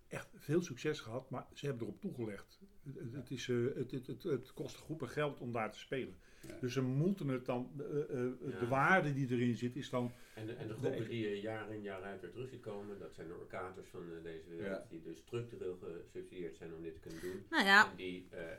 echt 0.07 0.29
veel 0.35 0.61
succes 0.61 0.99
gehad, 0.99 1.29
maar 1.29 1.45
ze 1.53 1.65
hebben 1.65 1.83
erop 1.87 2.01
toegelegd. 2.01 2.59
Het, 2.83 3.13
het- 3.13 3.31
is, 3.31 3.47
het, 3.47 3.91
het, 3.91 4.23
het 4.23 4.53
kost 4.53 4.75
groepen 4.75 5.09
geld 5.09 5.39
om 5.39 5.51
daar 5.51 5.71
te 5.71 5.79
spelen. 5.79 6.15
Ja. 6.47 6.53
Dus 6.61 6.73
ze 6.73 6.81
moeten 6.81 7.27
het 7.27 7.45
dan, 7.45 7.69
eh, 7.77 7.85
eh, 7.85 8.29
Ja. 8.51 8.59
de 8.59 8.67
waarde 8.67 9.13
die 9.13 9.27
erin 9.31 9.55
zit, 9.55 9.75
is 9.75 9.89
dan 9.89 10.11
En 10.35 10.45
de, 10.45 10.53
en 10.53 10.67
de 10.67 10.73
groepen 10.73 10.99
Nee. 10.99 11.07
die 11.09 11.41
jaar 11.41 11.71
in 11.71 11.81
jaar 11.81 12.01
uit 12.01 12.21
weer 12.21 12.31
terug 12.31 12.49
ziet 12.49 12.61
komen, 12.61 12.99
dat 12.99 13.13
zijn 13.13 13.27
de 13.27 13.33
orkators 13.39 13.87
van 13.87 14.01
eh, 14.17 14.23
deze 14.23 14.49
wereld, 14.49 14.67
Ja. 14.67 14.85
die 14.89 15.01
dus 15.01 15.17
structureel 15.17 15.77
gesubsidieerd 15.81 16.55
zijn 16.57 16.73
om 16.75 16.81
dit 16.83 16.93
te 16.93 16.99
kunnen 16.99 17.21
doen. 17.21 17.43
Nou 17.49 17.65
ja, 17.65 17.89
En 17.89 17.95
die 17.95 18.27
eh, 18.29 18.41
eh, 18.51 18.57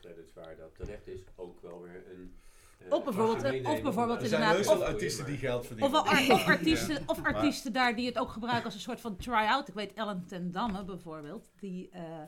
credits 0.00 0.32
waar 0.32 0.56
dat 0.56 0.74
terecht 0.74 1.06
is, 1.06 1.20
ook 1.36 1.60
wel 1.62 1.82
weer 1.82 2.02
een... 2.10 2.34
eh, 2.78 2.92
Of 2.92 3.04
bijvoorbeeld- 3.04 3.66
of 3.66 3.82
bijvoorbeeld 3.82 4.18
om 4.18 4.22
Er 4.22 4.28
zijn 4.28 4.42
inderdaad- 4.42 4.66
wel 4.78 4.84
artiesten 4.84 5.26
die 5.26 5.36
geld 5.36 5.60
of, 5.60 5.66
verdienen. 5.66 5.94
ar- 6.04 6.32
of 6.32 6.46
artiesten, 6.46 7.02
of 7.06 7.22
artiesten 7.24 7.72
daar 7.72 7.96
die 7.96 8.06
het 8.06 8.18
ook 8.18 8.30
gebruiken 8.30 8.64
als 8.64 8.74
een 8.74 8.80
soort 8.80 9.00
van 9.00 9.16
try-out. 9.16 9.68
Ik 9.68 9.74
weet 9.74 9.92
Ellen 9.92 10.24
ten 10.26 10.50
Damme 10.50 10.84
bijvoorbeeld, 10.84 11.50
die, 11.58 11.88
eh, 11.90 12.22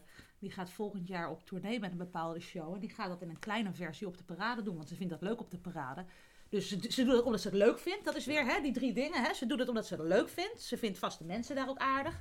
die 0.45 0.53
gaat 0.53 0.71
volgend 0.71 1.09
jaar 1.09 1.31
op 1.31 1.47
tournee 1.47 1.81
met 1.81 1.91
een 1.91 1.97
bepaalde 1.97 2.41
show. 2.41 2.75
En 2.75 2.81
die 2.81 2.91
gaat 2.91 3.09
dat 3.09 3.23
in 3.23 3.29
een 3.29 3.39
kleine 3.39 3.73
versie 3.73 4.07
op 4.07 4.19
de 4.19 4.25
parade 4.25 4.63
doen, 4.63 4.77
want 4.77 4.89
ze 4.89 4.95
vindt 4.95 5.13
dat 5.13 5.23
leuk 5.23 5.41
op 5.41 5.51
de 5.51 5.59
parade. 5.59 6.05
Dus 6.49 6.69
ze, 6.69 6.79
ze 6.89 7.05
doet 7.05 7.17
het 7.17 7.25
omdat 7.25 7.41
ze 7.41 7.49
het 7.49 7.57
leuk 7.57 7.79
vindt. 7.79 8.05
Dat 8.05 8.17
is 8.17 8.27
weer 8.27 8.45
hè, 8.45 8.61
die 8.61 8.73
drie 8.73 8.93
dingen. 8.93 9.23
Hè. 9.23 9.35
Ze 9.35 9.47
doet 9.47 9.59
het 9.59 9.69
omdat 9.69 9.87
ze 9.87 9.95
het 9.95 10.05
leuk 10.05 10.29
vindt. 10.29 10.61
Ze 10.61 10.79
vindt 10.79 10.99
vaste 10.99 11.25
mensen 11.25 11.57
daar 11.57 11.69
ook 11.69 11.79
aardig. 11.79 12.21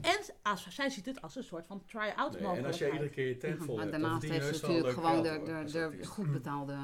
En 0.00 0.18
als, 0.42 0.66
zij 0.70 0.90
ziet 0.90 1.06
het 1.06 1.22
als 1.22 1.36
een 1.36 1.42
soort 1.44 1.66
van 1.66 1.84
try-out 1.84 2.40
Nee, 2.40 2.56
en 2.56 2.64
als 2.64 2.78
jij 2.78 2.90
iedere 2.90 3.10
keer 3.10 3.28
je 3.28 3.36
tent 3.36 3.64
vol 3.64 3.74
maar 3.76 3.84
hebt, 3.84 3.90
dan 3.92 4.00
daarnaast 4.02 4.28
heeft 4.28 4.56
ze 4.56 4.66
natuurlijk 4.66 4.94
gewoon 4.94 5.22
de, 5.22 5.70
de, 5.72 6.06
goed 6.06 6.32
betaalde 6.32 6.76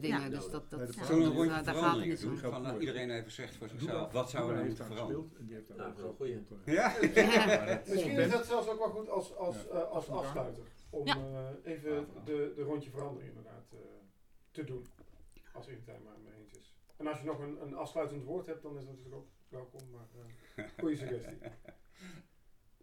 dingen. 0.00 0.20
Ja. 0.20 0.28
Dus 0.28 0.50
dat, 0.50 0.70
dat, 0.70 0.70
daar- 0.70 1.06
rondje 1.10 1.62
daar 1.62 1.74
gaat 1.74 1.96
het 1.96 2.04
niet 2.06 2.24
om. 2.26 2.36
Van, 2.36 2.62
nou, 2.62 2.78
iedereen 2.80 3.10
even 3.10 3.30
zegt 3.32 3.56
voor 3.56 3.68
zichzelf, 3.68 4.12
wat 4.12 4.30
zou 4.30 4.48
er 4.48 4.54
nou 4.54 4.66
moeten 4.66 4.84
veranderen? 4.86 5.30
die 5.38 5.54
heeft 5.54 5.68
daar 5.68 5.86
ook 5.86 5.98
een 5.98 6.04
goed, 6.08 6.16
goeie. 6.16 6.34
eh, 6.64 6.74
Ja? 6.74 6.94
Maar 7.46 7.66
dat- 7.66 7.88
Misschien 7.88 8.16
is 8.18 8.30
dat 8.30 8.46
zelfs 8.46 8.68
ook 8.68 8.78
wel 8.78 8.88
goed 8.90 9.08
als, 9.08 9.36
als, 9.36 9.56
Ja. 9.56 9.78
eh, 9.78 9.90
als 9.90 10.08
afsluiter. 10.08 10.62
Om 10.90 11.06
Ja. 11.06 11.16
eh, 11.64 11.72
even 11.72 12.06
de, 12.24 12.52
de 12.56 12.62
rondje 12.62 12.90
verandering 12.90 13.28
inderdaad 13.28 13.64
eh, 13.72 13.78
te 14.50 14.64
doen. 14.64 14.86
Als 15.52 15.68
iedereen 15.68 15.74
het 15.76 15.86
daar 15.86 16.00
maar 16.04 16.18
mee 16.24 16.32
eens 16.42 16.52
is. 16.58 16.74
En 16.96 17.06
als 17.06 17.18
je 17.18 17.24
nog 17.26 17.38
een, 17.38 17.62
een 17.62 17.74
afsluitend 17.74 18.24
woord 18.24 18.46
hebt, 18.46 18.62
dan 18.62 18.76
is 18.78 18.84
dat 18.84 18.94
natuurlijk 18.96 19.14
ook 19.22 19.28
welkom. 19.48 19.80
Maar 19.92 20.06
eh 20.56 20.64
goede 20.78 20.96
suggestie. 20.96 21.36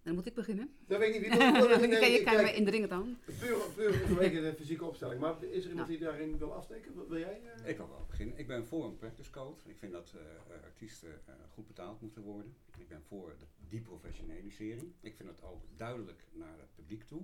Dan 0.03 0.13
moet 0.15 0.25
ik 0.25 0.33
beginnen. 0.33 0.75
Dat 0.87 0.99
weet 0.99 1.15
ik 1.15 1.21
niet. 1.21 1.29
Wie 1.37 1.51
wil- 1.51 1.69
je 1.69 1.99
kan 1.99 2.11
je 2.11 2.19
ik 2.19 2.25
kan 2.25 2.35
me 2.35 2.41
kijk, 2.43 2.55
indringend 2.55 2.91
aan. 2.91 3.19
Puur, 3.39 3.57
puur 3.75 3.93
vanwege 3.93 4.41
de 4.49 4.53
fysieke 4.53 4.85
opstelling. 4.85 5.19
Maar 5.19 5.43
is 5.43 5.63
er 5.63 5.69
iemand 5.69 5.87
die 5.87 5.97
daarin 5.99 6.37
wil 6.37 6.53
afsteken? 6.53 6.95
Wil- 6.95 7.07
Wil 7.07 7.19
jij? 7.19 7.41
eh? 7.63 7.69
Ik 7.69 7.77
wil 7.77 7.89
wel 7.89 8.05
beginnen. 8.09 8.37
Ik 8.37 8.47
ben 8.47 8.65
voor 8.65 8.85
een 8.85 8.95
practice 8.97 9.29
code. 9.29 9.59
Ik 9.65 9.77
vind 9.77 9.91
dat 9.91 10.13
eh, 10.15 10.21
eh, 10.55 10.63
artiesten 10.63 11.21
eh, 11.25 11.33
goed 11.53 11.67
betaald 11.67 12.01
moeten 12.01 12.21
worden. 12.21 12.55
Ik 12.77 12.87
ben 12.87 13.01
voor 13.07 13.35
de, 13.39 13.45
die 13.69 13.81
professionalisering. 13.81 14.91
Ik 15.01 15.15
vind 15.15 15.29
het 15.29 15.43
ook 15.43 15.61
duidelijk 15.75 16.23
naar 16.31 16.57
het 16.59 16.73
publiek 16.75 17.03
toe. 17.03 17.21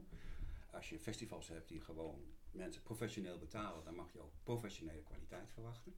Als 0.71 0.89
je 0.89 0.99
festivals 0.99 1.47
hebt 1.47 1.67
die 1.69 1.81
gewoon 1.81 2.19
mensen 2.51 2.81
professioneel 2.83 3.37
betalen, 3.37 3.83
dan 3.83 3.95
mag 3.95 4.13
je 4.13 4.19
ook 4.19 4.31
professionele 4.43 5.01
kwaliteit 5.03 5.49
verwachten. 5.53 5.93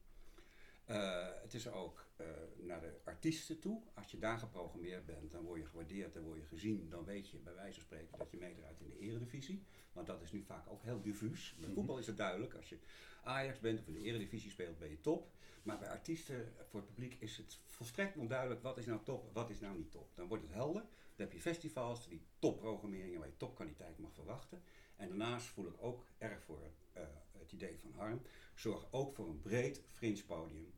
Eh, 0.90 1.26
het 1.42 1.54
is 1.54 1.68
ook 1.68 2.06
eh, 2.16 2.26
naar 2.56 2.80
de 2.80 3.00
artiesten 3.04 3.58
toe. 3.58 3.82
Als 3.94 4.10
je 4.10 4.18
daar 4.18 4.38
geprogrammeerd 4.38 5.06
bent, 5.06 5.30
dan 5.30 5.44
word 5.44 5.60
je 5.60 5.66
gewaardeerd, 5.66 6.12
dan 6.14 6.22
word 6.22 6.38
je 6.38 6.44
gezien. 6.46 6.88
Dan 6.88 7.04
weet 7.04 7.28
je 7.28 7.38
bij 7.38 7.54
wijze 7.54 7.74
van 7.74 7.82
spreken 7.82 8.18
dat 8.18 8.30
je 8.30 8.36
meedraait 8.36 8.80
in 8.80 8.88
de 8.88 8.98
eredivisie. 8.98 9.62
Want 9.92 10.06
dat 10.06 10.22
is 10.22 10.32
nu 10.32 10.42
vaak 10.42 10.70
ook 10.70 10.82
heel 10.82 11.00
diffuus. 11.00 11.54
Bij 11.56 11.64
Mhm. 11.66 11.74
voetbal 11.74 11.98
is 11.98 12.06
het 12.06 12.16
duidelijk. 12.16 12.54
Als 12.54 12.68
je 12.68 12.78
Ajax 13.22 13.58
bent 13.60 13.80
of 13.80 13.86
in 13.86 13.92
de 13.92 14.00
eredivisie 14.00 14.50
speelt, 14.50 14.78
ben 14.78 14.90
je 14.90 15.00
top. 15.00 15.30
Maar 15.62 15.78
bij 15.78 15.88
artiesten, 15.88 16.52
voor 16.68 16.80
het 16.80 16.88
publiek, 16.88 17.16
is 17.18 17.36
het 17.36 17.58
volstrekt 17.66 18.16
onduidelijk 18.16 18.62
wat 18.62 18.78
is 18.78 18.86
nou 18.86 19.00
top, 19.04 19.30
wat 19.32 19.50
is 19.50 19.60
nou 19.60 19.76
niet 19.76 19.90
top. 19.90 20.10
Dan 20.14 20.28
wordt 20.28 20.42
het 20.42 20.52
helder. 20.52 20.82
Dan 20.82 21.26
heb 21.28 21.32
je 21.32 21.40
festivals, 21.40 22.08
die 22.08 22.22
topprogrammeringen 22.38 23.18
waar 23.18 23.28
je 23.28 23.36
topkwaliteit 23.36 23.98
mag 23.98 24.14
verwachten. 24.14 24.62
En 24.96 25.08
daarnaast 25.08 25.46
voel 25.46 25.66
ik 25.66 25.74
ook 25.82 26.04
erg 26.18 26.42
voor 26.42 26.60
eh, 26.92 27.02
het 27.38 27.52
idee 27.52 27.78
van 27.78 27.92
Harm. 27.92 28.22
Zorg 28.54 28.86
ook 28.92 29.14
voor 29.14 29.28
een 29.28 29.40
breed 29.40 29.82
fringe 29.86 30.24
podium. 30.24 30.72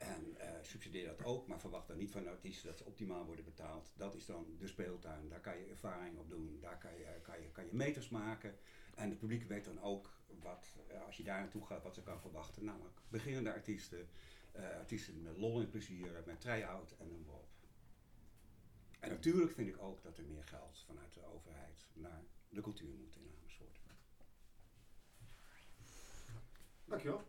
En 0.00 0.36
eh, 0.36 0.48
subsidieer 0.62 1.06
dat 1.06 1.24
ook, 1.24 1.46
maar 1.46 1.60
verwacht 1.60 1.88
dan 1.88 1.96
niet 1.96 2.10
van 2.10 2.28
artiesten 2.28 2.66
dat 2.66 2.78
ze 2.78 2.84
optimaal 2.84 3.24
worden 3.24 3.44
betaald. 3.44 3.92
Dat 3.96 4.14
is 4.14 4.26
dan 4.26 4.56
de 4.58 4.66
speeltuin. 4.66 5.28
Daar 5.28 5.40
kan 5.40 5.58
je 5.58 5.64
ervaring 5.64 6.18
op 6.18 6.28
doen. 6.28 6.58
Daar 6.60 6.78
kan 6.78 6.92
je, 6.92 7.20
kan 7.22 7.42
je, 7.42 7.50
kan 7.50 7.66
je 7.66 7.74
meters 7.74 8.08
maken. 8.08 8.58
En 8.94 9.08
het 9.10 9.18
publiek 9.18 9.48
weet 9.48 9.64
dan 9.64 9.80
ook 9.80 10.10
wat, 10.40 10.76
eh, 10.88 11.04
als 11.06 11.16
je 11.16 11.22
daar 11.22 11.40
naartoe 11.40 11.66
gaat, 11.66 11.82
wat 11.82 11.94
ze 11.94 12.02
kan 12.02 12.20
verwachten. 12.20 12.64
Namelijk 12.64 13.00
beginnende 13.08 13.52
artiesten, 13.52 14.08
eh, 14.52 14.76
artiesten 14.78 15.22
met 15.22 15.36
lol 15.36 15.60
en 15.60 15.70
plezier, 15.70 16.22
met 16.26 16.40
try-out 16.40 16.96
en 16.98 17.08
noem 17.08 17.24
maar 17.26 17.34
op. 17.34 17.48
En 19.00 19.08
natuurlijk 19.08 19.52
vind 19.52 19.68
ik 19.68 19.82
ook 19.82 20.02
dat 20.02 20.18
er 20.18 20.24
meer 20.24 20.44
geld 20.44 20.84
vanuit 20.86 21.14
de 21.14 21.24
overheid 21.24 21.86
naar 21.92 22.24
de 22.48 22.60
cultuur 22.60 22.94
moet 22.94 23.16
in 23.16 23.32
Amersfoort. 23.38 23.80
Dankjewel. 26.84 27.22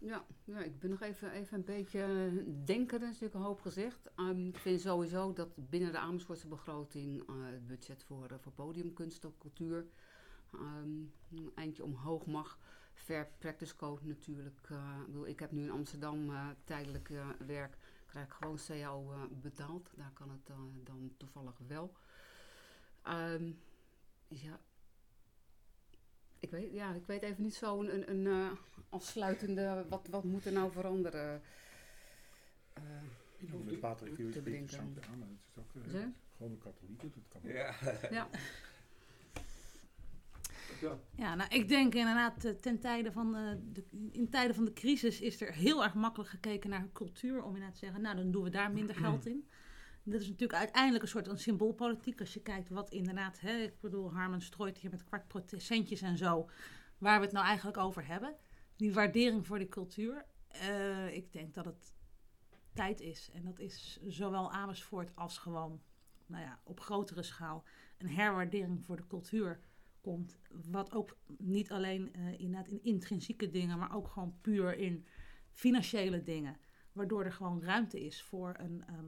Ja, 0.00 0.24
ik 0.44 0.78
ben 0.78 0.90
nog 0.90 1.00
even, 1.00 1.30
even 1.32 1.56
een 1.56 1.64
beetje 1.64 2.02
eh, 2.02 2.44
denken, 2.64 3.00
dat 3.00 3.08
is 3.08 3.14
natuurlijk 3.14 3.34
een 3.34 3.40
hoop 3.40 3.60
gezegd. 3.60 4.10
Ehm, 4.14 4.46
ik 4.46 4.58
vind 4.58 4.80
sowieso 4.80 5.32
dat 5.32 5.48
binnen 5.54 5.92
de 5.92 5.98
Amersfoortse 5.98 6.48
begroting 6.48 7.28
eh, 7.28 7.34
het 7.46 7.66
budget 7.66 8.04
voor, 8.04 8.30
eh, 8.30 8.38
voor 8.38 8.52
podiumkunst 8.52 9.24
en 9.24 9.34
cultuur 9.38 9.86
ehm, 10.52 10.90
een 11.30 11.52
eindje 11.54 11.84
omhoog 11.84 12.26
mag. 12.26 12.58
Fair 12.94 13.28
Practice 13.38 13.76
Code 13.76 14.06
natuurlijk. 14.06 14.68
ik, 15.08 15.26
ik 15.26 15.40
heb 15.40 15.50
nu 15.50 15.62
in 15.62 15.70
Amsterdam 15.70 16.30
tijdelijk 16.64 17.10
werk, 17.46 17.76
krijg 18.06 18.26
ik 18.26 18.32
gewoon 18.32 18.58
CAO 18.66 19.28
betaald. 19.42 19.90
Daar 19.96 20.12
kan 20.12 20.30
het 20.30 20.46
dan 20.84 21.14
toevallig 21.16 21.58
wel. 21.66 21.92
Ehm, 23.02 23.52
ja, 24.28 24.60
ik 26.40 26.50
weet, 26.50 26.72
ja, 26.72 26.94
ik 26.94 27.06
weet 27.06 27.22
even 27.22 27.42
niet 27.42 27.54
zo 27.54 27.80
een, 27.80 27.94
een, 27.94 28.10
een 28.10 28.26
eh, 28.26 28.50
afsluitende, 28.88 29.84
wat, 29.88 30.08
wat 30.10 30.24
moet 30.24 30.44
er 30.44 30.52
nou 30.52 30.72
veranderen? 30.72 31.42
Ik 33.38 33.50
denk 33.50 33.64
met 33.64 33.80
water 33.80 34.06
te 34.06 34.22
is 34.22 34.28
bedenken. 34.28 34.52
interessant. 34.52 34.98
Ja, 35.00 35.16
maar 35.16 35.28
het 35.28 35.38
is 35.46 35.62
ook 35.62 35.94
eh, 35.94 36.06
gewoon 36.36 36.52
een 36.52 36.58
katholiek. 36.58 37.00
Dat 37.00 37.28
kan 37.28 37.40
ook. 37.44 37.50
Ja. 37.50 37.74
ja, 38.10 38.28
Dankjewel. 40.80 41.00
Ja, 41.16 41.34
nou, 41.34 41.54
ik 41.54 41.68
denk 41.68 41.94
inderdaad, 41.94 42.44
eh, 42.44 42.52
ten 42.52 42.80
tijde 42.80 43.12
van 43.12 43.34
eh, 43.34 43.52
de, 43.72 43.84
in 44.12 44.30
tijden 44.30 44.54
van 44.54 44.64
de 44.64 44.72
crisis 44.72 45.20
is 45.20 45.40
er 45.40 45.52
heel 45.52 45.82
erg 45.84 45.94
makkelijk 45.94 46.30
gekeken 46.30 46.70
naar 46.70 46.88
cultuur. 46.92 47.42
Om 47.42 47.48
inderdaad 47.48 47.72
te 47.72 47.78
zeggen, 47.78 48.00
nou 48.00 48.16
dan 48.16 48.30
doen 48.30 48.42
we 48.42 48.50
daar 48.50 48.72
minder 48.72 48.94
geld 48.94 49.26
in. 49.26 49.48
Dat 50.02 50.20
is 50.20 50.28
natuurlijk 50.28 50.58
uiteindelijk 50.58 51.02
een 51.02 51.08
soort 51.08 51.26
van 51.26 51.38
symboolpolitiek. 51.38 52.20
Als 52.20 52.34
je 52.34 52.42
kijkt 52.42 52.68
wat 52.68 52.90
inderdaad, 52.90 53.40
hè, 53.40 53.62
ik 53.62 53.80
bedoel, 53.80 54.12
Harman 54.12 54.40
strooit 54.40 54.78
hier 54.78 54.90
met 54.90 55.04
kwart 55.04 55.28
procentjes 55.28 56.00
en 56.00 56.18
zo. 56.18 56.50
Waar 56.98 57.18
we 57.18 57.24
het 57.24 57.34
nou 57.34 57.46
eigenlijk 57.46 57.76
over 57.76 58.06
hebben. 58.06 58.36
Die 58.76 58.92
waardering 58.92 59.46
voor 59.46 59.58
de 59.58 59.68
cultuur. 59.68 60.26
Eh, 60.48 61.14
ik 61.14 61.32
denk 61.32 61.54
dat 61.54 61.64
het 61.64 61.94
tijd 62.72 63.00
is. 63.00 63.30
En 63.32 63.44
dat 63.44 63.58
is 63.58 64.00
zowel 64.06 64.52
Amersfoort 64.52 65.16
als 65.16 65.38
gewoon, 65.38 65.82
nou 66.26 66.42
ja, 66.42 66.60
op 66.64 66.80
grotere 66.80 67.22
schaal. 67.22 67.64
Een 67.98 68.08
herwaardering 68.08 68.84
voor 68.84 68.96
de 68.96 69.06
cultuur 69.06 69.60
komt. 70.00 70.38
Wat 70.50 70.92
ook 70.92 71.16
niet 71.38 71.70
alleen 71.70 72.14
eh, 72.14 72.40
inderdaad 72.40 72.68
in 72.68 72.82
intrinsieke 72.82 73.50
dingen, 73.50 73.78
maar 73.78 73.94
ook 73.94 74.08
gewoon 74.08 74.38
puur 74.40 74.76
in 74.76 75.06
financiële 75.50 76.22
dingen. 76.22 76.56
Waardoor 76.92 77.24
er 77.24 77.32
gewoon 77.32 77.62
ruimte 77.62 78.04
is 78.04 78.22
voor 78.22 78.54
een, 78.58 78.84
ehm, 78.86 79.06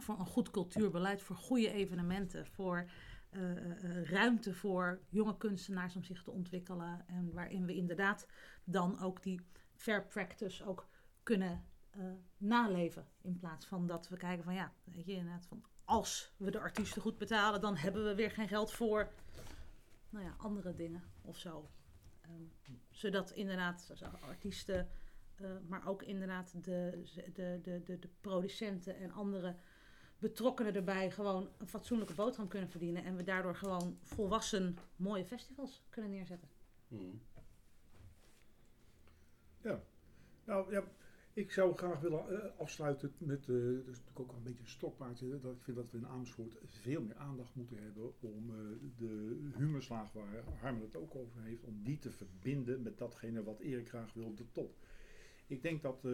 voor 0.00 0.18
een 0.18 0.26
goed 0.26 0.50
cultuurbeleid, 0.50 1.22
voor 1.22 1.36
goede 1.36 1.72
evenementen, 1.72 2.46
voor 2.46 2.90
eh, 3.32 3.50
eh, 3.50 3.84
eh, 3.84 4.04
ruimte 4.04 4.54
voor 4.54 5.00
jonge 5.08 5.36
kunstenaars 5.36 5.96
om 5.96 6.04
zich 6.04 6.22
te 6.22 6.30
ontwikkelen. 6.30 7.04
En 7.06 7.32
waarin 7.32 7.66
we 7.66 7.74
inderdaad 7.74 8.26
dan 8.64 9.00
ook 9.00 9.22
die 9.22 9.40
fair 9.74 10.06
practice 10.06 10.64
ook 10.64 10.88
kunnen 11.22 11.64
naleven. 12.36 13.06
In 13.20 13.38
plaats 13.38 13.66
van 13.66 13.86
dat 13.86 14.08
we 14.08 14.16
kijken 14.16 14.44
van 14.44 14.54
ja, 14.54 14.72
weet 14.84 15.06
je 15.06 15.12
inderdaad 15.12 15.46
van 15.46 15.64
als 15.84 16.34
we 16.36 16.50
de 16.50 16.60
artiesten 16.60 17.02
goed 17.02 17.18
betalen, 17.18 17.60
dan 17.60 17.76
hebben 17.76 18.04
we 18.04 18.14
weer 18.14 18.30
geen 18.30 18.48
geld 18.48 18.72
voor 18.72 19.12
nou 20.10 20.24
ja, 20.24 20.34
andere 20.38 20.74
dingen 20.74 21.02
of 21.22 21.38
zo. 21.38 21.70
Ehm, 22.20 22.74
zodat 22.90 23.30
inderdaad 23.30 23.92
artiesten, 24.20 24.88
maar 25.68 25.86
ook 25.86 26.02
inderdaad 26.02 26.64
de, 26.64 27.02
de, 27.32 27.60
de, 27.62 27.80
de, 27.84 27.98
de 27.98 28.08
producenten 28.20 28.96
en 28.96 29.12
andere 29.12 29.56
betrokkenen 30.22 30.74
erbij 30.74 31.10
gewoon 31.10 31.48
een 31.58 31.68
fatsoenlijke 31.68 32.14
boterham 32.14 32.48
kunnen 32.48 32.68
verdienen. 32.68 33.04
En 33.04 33.16
we 33.16 33.24
daardoor 33.24 33.56
gewoon 33.56 33.98
volwassen 34.02 34.76
mooie 34.96 35.24
festivals 35.24 35.82
kunnen 35.90 36.10
neerzetten. 36.10 36.48
Mhm. 36.88 37.16
Nou 40.44 40.72
ja, 40.72 40.84
ik 41.32 41.52
zou 41.52 41.76
graag 41.76 42.00
willen 42.00 42.42
eh, 42.42 42.60
afsluiten 42.60 43.12
met, 43.18 43.48
eh 43.48 43.54
dat 43.54 43.86
is 43.86 43.86
natuurlijk 43.86 44.20
ook 44.20 44.26
wel 44.26 44.36
een 44.36 44.42
beetje 44.42 44.62
een 44.62 44.68
stokpaardje, 44.68 45.40
dat 45.40 45.52
ik 45.52 45.62
vind 45.62 45.76
dat 45.76 45.90
we 45.90 45.98
in 45.98 46.06
Amersfoort 46.06 46.56
veel 46.64 47.02
meer 47.02 47.16
aandacht 47.16 47.54
moeten 47.54 47.82
hebben 47.82 48.20
om 48.20 48.50
eh, 48.50 48.56
de 48.98 49.38
humorslaag 49.56 50.12
waar 50.12 50.44
Harmen 50.60 50.82
het 50.82 50.96
ook 50.96 51.14
over 51.14 51.42
heeft, 51.42 51.64
om 51.64 51.82
die 51.82 51.98
te 51.98 52.10
verbinden 52.10 52.82
met 52.82 52.98
datgene 52.98 53.42
wat 53.42 53.60
Erik 53.60 53.88
graag 53.88 54.12
wil, 54.12 54.34
de 54.34 54.52
top. 54.52 54.76
Ik 55.52 55.62
denk 55.62 55.82
dat, 55.82 56.04
eh, 56.04 56.12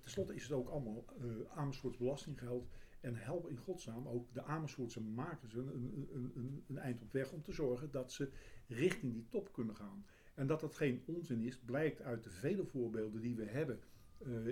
tenslotte 0.00 0.34
is 0.34 0.42
het 0.42 0.52
ook 0.52 0.68
allemaal 0.68 1.04
eh 1.20 1.58
Amersfoorts 1.58 1.96
belastinggeld 1.96 2.68
en 3.00 3.14
help 3.14 3.48
in 3.48 3.56
godsnaam 3.56 4.08
ook 4.08 4.34
de 4.34 4.42
Amersfoortse 4.42 5.00
makers 5.00 5.54
een, 5.54 5.68
een, 5.68 6.08
een, 6.34 6.64
een, 6.68 6.78
eind 6.78 7.02
op 7.02 7.12
weg 7.12 7.32
om 7.32 7.42
te 7.42 7.52
zorgen 7.52 7.90
dat 7.90 8.12
ze 8.12 8.30
richting 8.66 9.12
die 9.12 9.26
top 9.28 9.52
kunnen 9.52 9.76
gaan. 9.76 10.04
En 10.34 10.46
dat 10.46 10.60
dat 10.60 10.74
geen 10.74 11.02
onzin 11.06 11.40
is, 11.42 11.58
blijkt 11.58 12.02
uit 12.02 12.24
de 12.24 12.30
vele 12.30 12.64
voorbeelden 12.64 13.20
die 13.20 13.36
we 13.36 13.44
hebben 13.44 13.80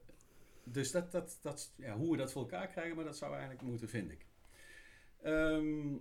dus 0.64 0.92
dat, 0.92 1.12
dat, 1.12 1.40
dat, 1.42 1.74
ja, 1.76 1.98
hoe 1.98 2.12
we 2.12 2.18
dat 2.18 2.32
voor 2.32 2.42
elkaar 2.42 2.68
krijgen, 2.68 2.96
maar 2.96 3.06
dat 3.06 3.18
zou 3.18 3.32
eigenlijk 3.32 3.62
moeten, 3.62 3.90
vind 3.90 4.12
ik. 4.12 4.26
Ehm, 5.22 5.98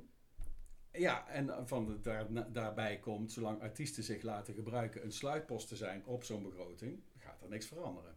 ja, 0.93 1.29
en 1.29 1.69
van 1.69 1.87
de, 1.87 2.01
daar, 2.01 2.53
daarbij 2.53 2.99
komt, 2.99 3.33
zolang 3.33 3.61
artiesten 3.61 4.03
zich 4.03 4.23
laten 4.23 4.55
gebruiken 4.55 5.05
een 5.05 5.13
sluitpost 5.13 5.69
te 5.69 5.77
zijn 5.77 6.07
op 6.07 6.25
zo'n 6.25 6.43
begroting, 6.43 7.03
gaat 7.19 7.43
er 7.43 7.49
niks 7.49 7.67
veranderen. 7.67 8.17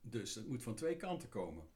Dus 0.00 0.34
het 0.34 0.48
moet 0.48 0.62
van 0.62 0.74
twee 0.74 0.96
kanten 0.96 1.28
komen. 1.28 1.68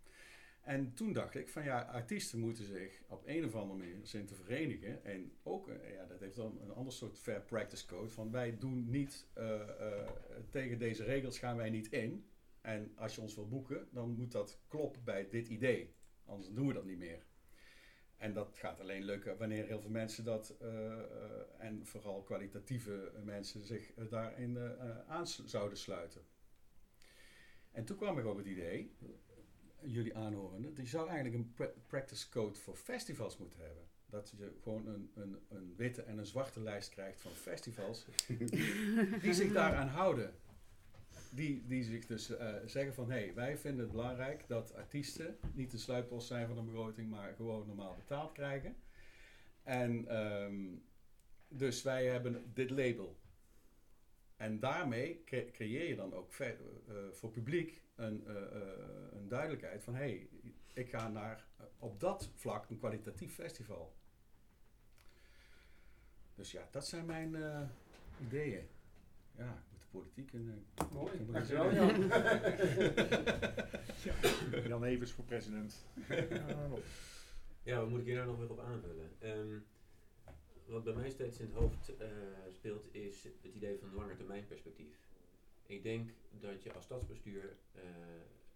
En 0.60 0.94
toen 0.94 1.12
dacht 1.12 1.34
ik 1.34 1.48
van 1.48 1.64
ja, 1.64 1.80
artiesten 1.80 2.38
moeten 2.38 2.64
zich 2.64 3.02
op 3.08 3.22
een 3.26 3.44
of 3.44 3.54
andere 3.54 3.78
manier 3.78 4.06
zien 4.06 4.26
te 4.26 4.34
verenigen. 4.34 5.04
En 5.04 5.32
ook, 5.42 5.68
eh, 5.68 5.94
ja, 5.94 6.04
dat 6.04 6.20
heeft 6.20 6.36
dan 6.36 6.60
een 6.60 6.70
ander 6.72 6.92
soort 6.92 7.18
fair 7.18 7.40
practice 7.42 7.86
code. 7.86 8.08
Van 8.08 8.30
wij 8.30 8.58
doen 8.58 8.90
niet, 8.90 9.26
eh, 9.32 9.60
eh, 9.60 10.08
tegen 10.50 10.78
deze 10.78 11.04
regels 11.04 11.38
gaan 11.38 11.56
wij 11.56 11.70
niet 11.70 11.92
in. 11.92 12.24
En 12.60 12.92
als 12.96 13.14
je 13.14 13.20
ons 13.20 13.34
wil 13.34 13.48
boeken, 13.48 13.88
dan 13.90 14.10
moet 14.10 14.32
dat 14.32 14.60
kloppen 14.68 15.04
bij 15.04 15.28
dit 15.28 15.48
idee. 15.48 15.94
Anders 16.24 16.52
doen 16.52 16.66
we 16.66 16.72
dat 16.72 16.84
niet 16.84 16.98
meer. 16.98 17.24
En 18.16 18.32
dat 18.32 18.56
gaat 18.58 18.80
alleen 18.80 19.04
lukken 19.04 19.38
wanneer 19.38 19.66
heel 19.66 19.80
veel 19.80 19.90
mensen 19.90 20.24
dat, 20.24 20.56
en 21.58 21.86
vooral 21.86 22.22
kwalitatieve 22.22 23.12
mensen, 23.24 23.60
zich 23.60 23.94
daarin 23.94 24.58
aan 25.06 25.26
zouden 25.26 25.78
sluiten. 25.78 26.22
En 27.70 27.84
toen 27.84 27.96
kwam 27.96 28.18
ik 28.18 28.26
op 28.26 28.36
het 28.36 28.46
idee, 28.46 28.96
jullie 29.84 30.16
aanhorende, 30.16 30.72
die 30.72 30.86
zou 30.86 31.08
eigenlijk 31.08 31.36
een 31.36 31.52
pra- 31.54 31.72
practice 31.86 32.28
code 32.28 32.58
voor 32.58 32.76
festivals 32.76 33.36
moeten 33.38 33.60
hebben. 33.60 33.84
Dat 34.06 34.32
je 34.36 34.52
gewoon 34.62 34.86
een, 34.86 35.10
een, 35.14 35.38
een 35.48 35.74
witte 35.76 36.02
en 36.02 36.18
een 36.18 36.26
zwarte 36.26 36.60
lijst 36.60 36.88
krijgt 36.90 37.20
van 37.20 37.30
festivals 37.32 38.06
die 39.22 39.32
zich 39.34 39.52
daaraan 39.52 39.88
houden. 39.88 40.34
Die, 41.32 41.66
die 41.66 41.84
zich 41.84 42.06
dus 42.06 42.36
eh, 42.36 42.54
zeggen 42.66 42.94
van, 42.94 43.10
hé, 43.10 43.18
hey, 43.18 43.34
wij 43.34 43.58
vinden 43.58 43.80
het 43.80 43.92
belangrijk 43.92 44.48
dat 44.48 44.74
artiesten 44.74 45.38
niet 45.52 45.70
de 45.70 45.78
sluitpost 45.78 46.26
zijn 46.26 46.46
van 46.46 46.58
een 46.58 46.64
begroting, 46.64 47.10
maar 47.10 47.34
gewoon 47.34 47.66
normaal 47.66 47.96
betaald 47.96 48.32
krijgen. 48.32 48.76
En 49.62 50.08
ehm, 50.08 50.66
dus 51.48 51.82
wij 51.82 52.06
hebben 52.06 52.50
dit 52.54 52.70
label. 52.70 53.18
En 54.36 54.60
daarmee 54.60 55.22
cre- 55.24 55.50
creëer 55.52 55.88
je 55.88 55.96
dan 55.96 56.14
ook 56.14 56.32
eh, 56.32 56.54
voor 57.10 57.30
publiek 57.30 57.82
een, 58.00 58.26
eh, 58.26 58.36
eh, 58.36 59.12
een 59.12 59.28
duidelijkheid 59.28 59.82
van, 59.82 59.94
hé, 59.94 60.00
hey, 60.00 60.28
ik 60.74 60.90
ga 60.90 61.08
naar 61.08 61.44
eh, 61.58 61.64
op 61.78 62.00
dat 62.00 62.30
vlak 62.34 62.70
een 62.70 62.78
kwalitatief 62.78 63.34
festival. 63.34 63.94
Dus 66.34 66.52
ja, 66.52 66.68
dat 66.70 66.86
zijn 66.86 67.06
mijn 67.06 67.34
eh, 67.34 67.62
ideeën. 68.20 68.68
Ja, 69.36 69.44
ik 69.48 69.70
moet 69.70 69.80
de 69.80 69.86
politiek 69.90 70.32
in. 70.32 70.64
eh, 70.74 70.90
Mooi, 70.92 71.12
ik 71.12 71.20
moet 71.20 71.32
dankjewel. 71.34 71.72
Jan. 71.74 72.10
Jan 74.68 74.84
Evers 74.84 75.12
voor 75.12 75.24
president. 75.24 75.84
Ja, 77.62 77.78
wat 77.80 77.88
moet 77.88 77.98
ik 78.00 78.04
hier 78.06 78.14
nou 78.14 78.26
nog 78.26 78.38
weer 78.38 78.50
op 78.50 78.58
aanvullen? 78.60 79.10
Ehm, 79.18 79.58
wat 80.66 80.84
bij 80.84 80.92
mij 80.94 81.10
steeds 81.10 81.38
in 81.38 81.46
het 81.46 81.54
hoofd 81.54 81.96
eh, 81.96 82.08
speelt 82.52 82.94
is 82.94 83.22
het 83.24 83.54
idee 83.54 83.78
van 83.78 83.94
langetermijnperspectief. 83.94 84.96
Ik 85.70 85.82
denk 85.82 86.10
dat 86.30 86.62
je 86.62 86.72
als 86.72 86.84
stadsbestuur 86.84 87.56
eh, 87.72 87.82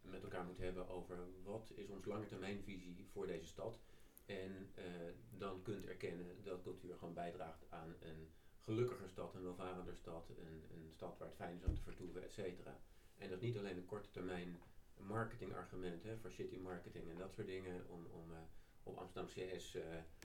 met 0.00 0.22
elkaar 0.22 0.44
moet 0.44 0.58
hebben 0.58 0.88
over 0.88 1.18
wat 1.42 1.72
is 1.74 1.90
onze 1.90 2.08
langetermijnvisie 2.08 3.06
voor 3.12 3.26
deze 3.26 3.46
stad. 3.46 3.80
En 4.26 4.70
eh, 4.74 4.84
dan 5.30 5.62
kunt 5.62 5.86
erkennen 5.86 6.42
dat 6.42 6.62
cultuur 6.62 6.94
gewoon 6.94 7.14
bijdraagt 7.14 7.64
aan 7.68 7.94
een 8.00 8.28
gelukkiger 8.60 9.08
stad, 9.08 9.34
een 9.34 9.42
welvarender 9.42 9.96
stad, 9.96 10.28
een, 10.28 10.62
een 10.74 10.90
stad 10.90 11.18
waar 11.18 11.28
het 11.28 11.36
fijn 11.36 11.56
is 11.56 11.64
om 11.64 11.74
te 11.74 11.82
vertoeven, 11.82 12.22
et 12.22 12.32
cetera. 12.32 12.80
En 13.18 13.30
dat 13.30 13.40
niet 13.40 13.58
alleen 13.58 13.76
een 13.76 13.86
korte 13.86 14.10
termijn 14.10 14.62
marketingargument 14.96 16.04
voor 16.20 16.30
city 16.30 16.56
marketing 16.56 17.10
en 17.10 17.18
dat 17.18 17.32
soort 17.32 17.46
dingen 17.46 17.88
om, 17.88 18.06
om 18.06 18.32
eh, 18.32 18.38
op 18.82 18.96
Amsterdam 18.96 19.30
CS, 19.30 19.74
eh 19.74 19.82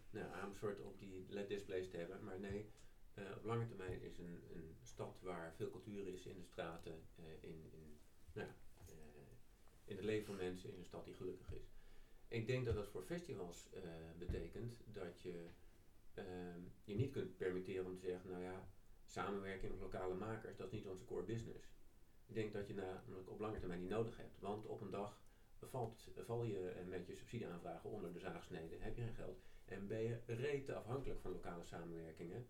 nou, 0.09 0.75
op 0.83 0.99
die 0.99 1.25
LED-displays 1.29 1.89
te 1.89 1.97
hebben. 1.97 2.23
Maar 2.23 2.39
nee, 2.39 2.71
eh, 3.19 3.37
op 3.37 3.43
lange 3.43 3.67
termijn 3.67 4.01
is 4.01 4.17
een, 4.17 4.43
een 4.53 4.75
stad 4.81 5.19
waar 5.21 5.53
veel 5.55 5.69
cultuur 5.69 6.07
is 6.07 6.25
in 6.25 6.39
de 6.39 6.45
straten, 6.45 7.01
eh, 7.15 7.23
in, 7.39 7.69
in, 7.71 7.99
nou, 8.33 8.47
ja, 8.47 8.55
eh, 8.85 8.95
in 9.83 9.95
het 9.95 10.05
leven 10.05 10.25
van 10.25 10.35
mensen, 10.35 10.73
in 10.73 10.79
een 10.79 10.85
stad 10.85 11.05
die 11.05 11.13
gelukkig 11.13 11.51
is. 11.51 11.77
Ik 12.27 12.47
denk 12.47 12.65
dat 12.65 12.75
dat 12.75 12.87
voor 12.87 13.03
festivals 13.03 13.69
betekent 14.17 14.81
dat 14.85 15.21
je 15.21 15.45
ehm, 16.13 16.61
je 16.83 16.95
niet 16.95 17.11
kunt 17.11 17.37
permitteren 17.37 17.85
om 17.85 17.95
te 17.99 18.05
zeggen, 18.05 18.29
nou 18.29 18.43
ja, 18.43 18.67
samenwerking 19.05 19.71
met 19.71 19.81
lokale 19.81 20.15
makers, 20.15 20.57
dat 20.57 20.67
is 20.67 20.73
niet 20.73 20.87
onze 20.87 21.05
core 21.05 21.23
business. 21.23 21.67
Ik 22.25 22.35
denk 22.35 22.53
dat 22.53 22.67
je 22.67 22.73
namelijk 22.73 23.29
op 23.29 23.39
lange 23.39 23.59
termijn 23.59 23.79
niet 23.79 23.89
nodig 23.89 24.17
hebt. 24.17 24.39
Want 24.39 24.65
op 24.65 24.81
een 24.81 24.89
dag 24.89 25.21
valt, 25.59 26.09
val 26.15 26.43
je 26.43 26.83
met 26.87 27.07
je 27.07 27.15
subsidieaanvragen 27.15 27.89
onder 27.89 28.13
de 28.13 28.19
zaagsnede, 28.19 28.75
heb 28.79 28.95
je 28.95 29.01
geen 29.01 29.13
geld. 29.13 29.41
En 29.65 29.87
ben 29.87 30.01
je 30.01 30.19
rete 30.25 30.73
afhankelijk 30.73 31.19
van 31.19 31.31
lokale 31.31 31.63
samenwerkingen 31.63 32.47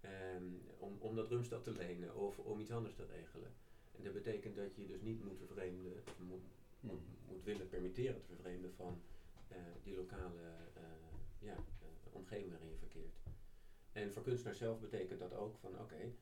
ehm, 0.00 0.44
om, 0.78 0.96
om 0.98 1.16
dat 1.16 1.28
drumstel 1.28 1.60
te 1.60 1.72
lenen 1.72 2.14
of 2.14 2.38
om 2.38 2.60
iets 2.60 2.72
anders 2.72 2.94
te 2.94 3.06
regelen. 3.06 3.52
En 3.96 4.04
dat 4.04 4.12
betekent 4.12 4.56
dat 4.56 4.76
je 4.76 4.86
dus 4.86 5.00
niet 5.00 5.24
moet 5.24 5.38
vervreemden, 5.38 5.92
moet, 6.18 6.42
moet, 6.80 7.00
moet 7.28 7.44
willen 7.44 7.68
permitteren 7.68 8.20
te 8.20 8.26
vervreemden 8.26 8.72
van 8.72 9.00
eh, 9.48 9.56
die 9.82 9.96
lokale 9.96 10.42
eh, 10.74 10.82
ja, 11.38 11.52
eh, 11.54 11.88
omgeving 12.12 12.50
waarin 12.50 12.70
je 12.70 12.76
verkeert. 12.76 13.16
En 13.92 14.12
voor 14.12 14.22
kunstenaars 14.22 14.58
zelf 14.58 14.80
betekent 14.80 15.18
dat 15.18 15.34
ook 15.34 15.56
van 15.58 15.78
oké, 15.78 16.12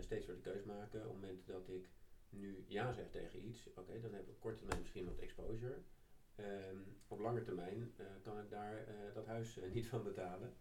steeds 0.00 0.26
weer 0.26 0.36
de 0.36 0.42
keus 0.42 0.64
maken. 0.64 1.00
Op 1.00 1.06
het 1.06 1.20
moment 1.20 1.46
dat 1.46 1.68
ik 1.68 1.88
nu 2.30 2.64
ja 2.66 2.92
zeg 2.92 3.10
tegen 3.10 3.46
iets, 3.46 3.68
oké, 3.74 4.00
dan 4.00 4.12
heb 4.12 4.22
ik 4.22 4.28
op 4.28 4.40
korte 4.40 4.58
termijn 4.58 4.80
misschien 4.80 5.04
wat 5.04 5.18
exposure. 5.18 5.76
Ehm, 6.34 6.76
op 7.08 7.20
lange 7.20 7.42
termijn 7.42 7.92
kan 8.22 8.38
ik 8.38 8.50
daar 8.50 8.86
dat 9.14 9.26
huis 9.26 9.58
niet 9.74 9.88
van 9.88 10.02
betalen. 10.02 10.52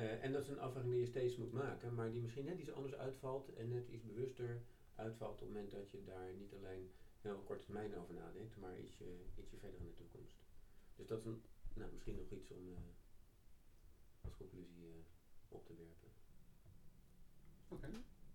Eh, 0.00 0.24
en 0.24 0.32
dat 0.32 0.42
is 0.42 0.48
een 0.48 0.60
afweging 0.60 0.92
die 0.92 1.00
je 1.00 1.06
steeds 1.06 1.36
moet 1.36 1.52
maken, 1.52 1.94
maar 1.94 2.10
die 2.10 2.20
misschien 2.20 2.44
net 2.44 2.58
iets 2.58 2.70
anders 2.72 2.94
uitvalt 2.94 3.54
en 3.54 3.68
net 3.68 3.88
iets 3.88 4.04
bewuster 4.04 4.62
uitvalt 4.94 5.32
op 5.32 5.38
het 5.40 5.48
moment 5.48 5.70
dat 5.70 5.90
je 5.90 6.04
daar 6.04 6.32
niet 6.34 6.52
alleen 6.54 6.90
heel 7.20 7.38
korte 7.38 7.64
termijn 7.64 7.96
over 7.96 8.14
nadenkt, 8.14 8.56
maar 8.56 8.78
ietsje, 8.78 9.04
ietsje 9.36 9.56
verder 9.58 9.78
in 9.80 9.86
de 9.86 9.94
toekomst. 9.94 10.36
Dus 10.96 11.06
dat 11.06 11.18
is 11.18 11.24
een, 11.24 11.42
nou, 11.74 11.92
misschien 11.92 12.16
nog 12.16 12.30
iets 12.30 12.50
om 12.50 12.68
eh, 12.72 12.78
als 14.24 14.36
conclusie 14.36 14.84
eh, 14.88 15.02
op 15.48 15.66
te 15.66 15.74
werpen. 15.76 16.08
Oké. 17.68 17.88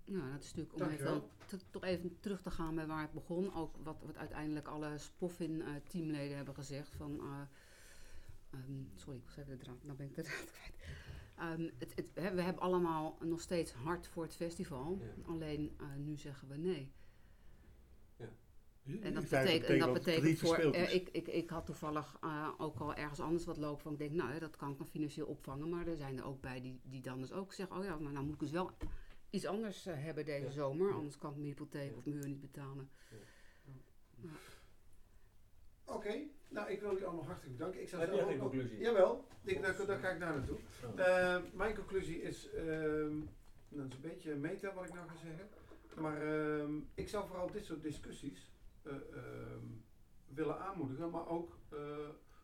Nou, 0.06 0.32
dat 0.32 0.44
is 0.44 0.54
natuurlijk 0.54 0.76
om 0.76 0.90
even, 0.90 1.24
te- 1.46 1.70
toch 1.70 1.84
even 1.84 2.20
terug 2.20 2.42
te 2.42 2.52
gaan 2.52 2.76
bij 2.76 2.88
waar 2.88 3.02
het 3.02 3.12
begon. 3.14 3.54
Ook 3.54 3.76
wat, 3.84 4.02
wat 4.02 4.18
uiteindelijk 4.18 4.68
alle 4.68 4.98
Spoffin-teamleden 4.98 6.36
hebben 6.36 6.56
gezegd. 6.56 6.96
Van, 6.96 7.20
eh, 7.20 7.42
ehm, 8.50 8.84
sorry, 8.96 9.18
ik 9.20 9.26
was 9.26 9.38
even 9.38 9.58
de 9.58 9.64
draad, 9.64 9.84
nou 9.84 9.98
ben 9.98 10.06
ik 10.08 10.16
de 10.16 10.22
draad 10.22 10.52
kwijt. 10.52 10.74
Ehm, 11.38 11.70
het, 11.78 11.96
het, 11.96 12.12
hè, 12.14 12.34
we 12.34 12.42
hebben 12.42 12.62
allemaal 12.62 13.18
nog 13.22 13.42
steeds 13.42 13.72
hard 13.74 14.08
voor 14.08 14.24
het 14.24 14.36
festival. 14.36 14.98
Ja. 15.02 15.32
Alleen 15.32 15.76
eh, 15.80 15.86
nu 15.98 16.16
zeggen 16.18 16.48
we 16.48 16.58
nee. 16.58 16.92
En 19.02 19.14
dat 19.14 19.24
betekent, 19.24 19.64
en 19.70 19.80
dat 19.80 19.94
het 19.94 20.04
betekent 20.04 20.40
voor. 20.40 20.56
eh, 20.58 20.94
ik, 20.94 21.10
ik, 21.12 21.28
ik 21.28 21.50
had 21.50 21.66
toevallig 21.66 22.18
eh, 22.22 22.50
ook 22.58 22.80
al 22.80 22.94
ergens 22.94 23.20
anders 23.20 23.46
wat 23.46 23.58
lopen 23.58 23.82
van. 23.82 23.92
Ik 23.92 23.98
denk, 23.98 24.12
nou, 24.12 24.34
ja, 24.34 24.40
dat 24.40 24.56
kan 24.56 24.72
ik 24.72 24.78
dan 24.78 24.88
financieel 24.88 25.28
opvangen. 25.28 25.70
Maar 25.70 25.88
er 25.88 25.96
zijn 25.96 26.18
er 26.18 26.26
ook 26.26 26.42
bij 26.42 26.62
die, 26.62 26.80
die 26.84 27.02
dan 27.02 27.20
dus 27.20 27.32
ook 27.32 27.54
zeggen: 27.54 27.78
oh 27.78 27.84
ja, 27.84 27.98
maar 28.00 28.12
nou 28.12 28.26
moet 28.26 28.34
ik 28.34 28.40
dus 28.40 28.52
wel 28.52 28.72
iets 29.30 29.46
anders 29.46 29.84
hebben 29.86 30.26
deze 30.26 30.46
Ja. 30.46 30.52
zomer. 30.52 30.88
Ja. 30.90 30.94
Anders 30.96 31.18
kan 31.18 31.30
ik 31.30 31.36
mijn 31.36 31.48
hypotheek 31.48 31.90
Ja. 31.92 31.98
of 31.98 32.06
mijn 32.06 32.18
huur 32.18 32.28
niet 32.28 32.42
betalen. 32.42 32.90
Oké, 35.86 36.14
nou 36.48 36.70
ik 36.72 36.80
wil 36.80 36.90
jullie 36.92 37.06
allemaal 37.06 37.26
hartelijk 37.26 37.58
bedanken. 37.58 37.82
Ik 37.82 37.90
zou 37.90 38.02
Heb 38.02 38.10
zelf 38.14 38.24
ook 38.24 38.30
nog- 38.30 38.40
conclusie? 38.40 38.78
Jawel, 38.80 39.26
ik, 39.44 39.62
daar, 39.62 39.86
daar 39.86 40.00
ga 40.00 40.10
ik 40.10 40.20
naar 40.20 40.34
naartoe. 40.36 40.58
Eh, 40.96 41.38
mijn 41.54 41.76
conclusie 41.76 42.22
is, 42.22 42.50
ehm, 42.50 43.20
dat 43.70 43.86
is 43.88 43.94
een 43.94 44.02
beetje 44.02 44.36
meta 44.36 44.74
wat 44.74 44.86
ik 44.86 44.94
nou 44.94 45.08
ga 45.08 45.16
zeggen. 45.16 45.48
Maar 45.96 46.22
ehm, 46.22 46.72
ik 46.94 47.10
zou 47.10 47.28
vooral 47.28 47.52
dit 47.52 47.66
soort 47.66 47.82
discussies 47.82 48.52
eh, 48.84 48.94
ehm, 48.94 49.66
willen 50.28 50.60
aanmoedigen. 50.60 51.10
Maar 51.10 51.28
ook 51.28 51.58
eh, 51.70 51.80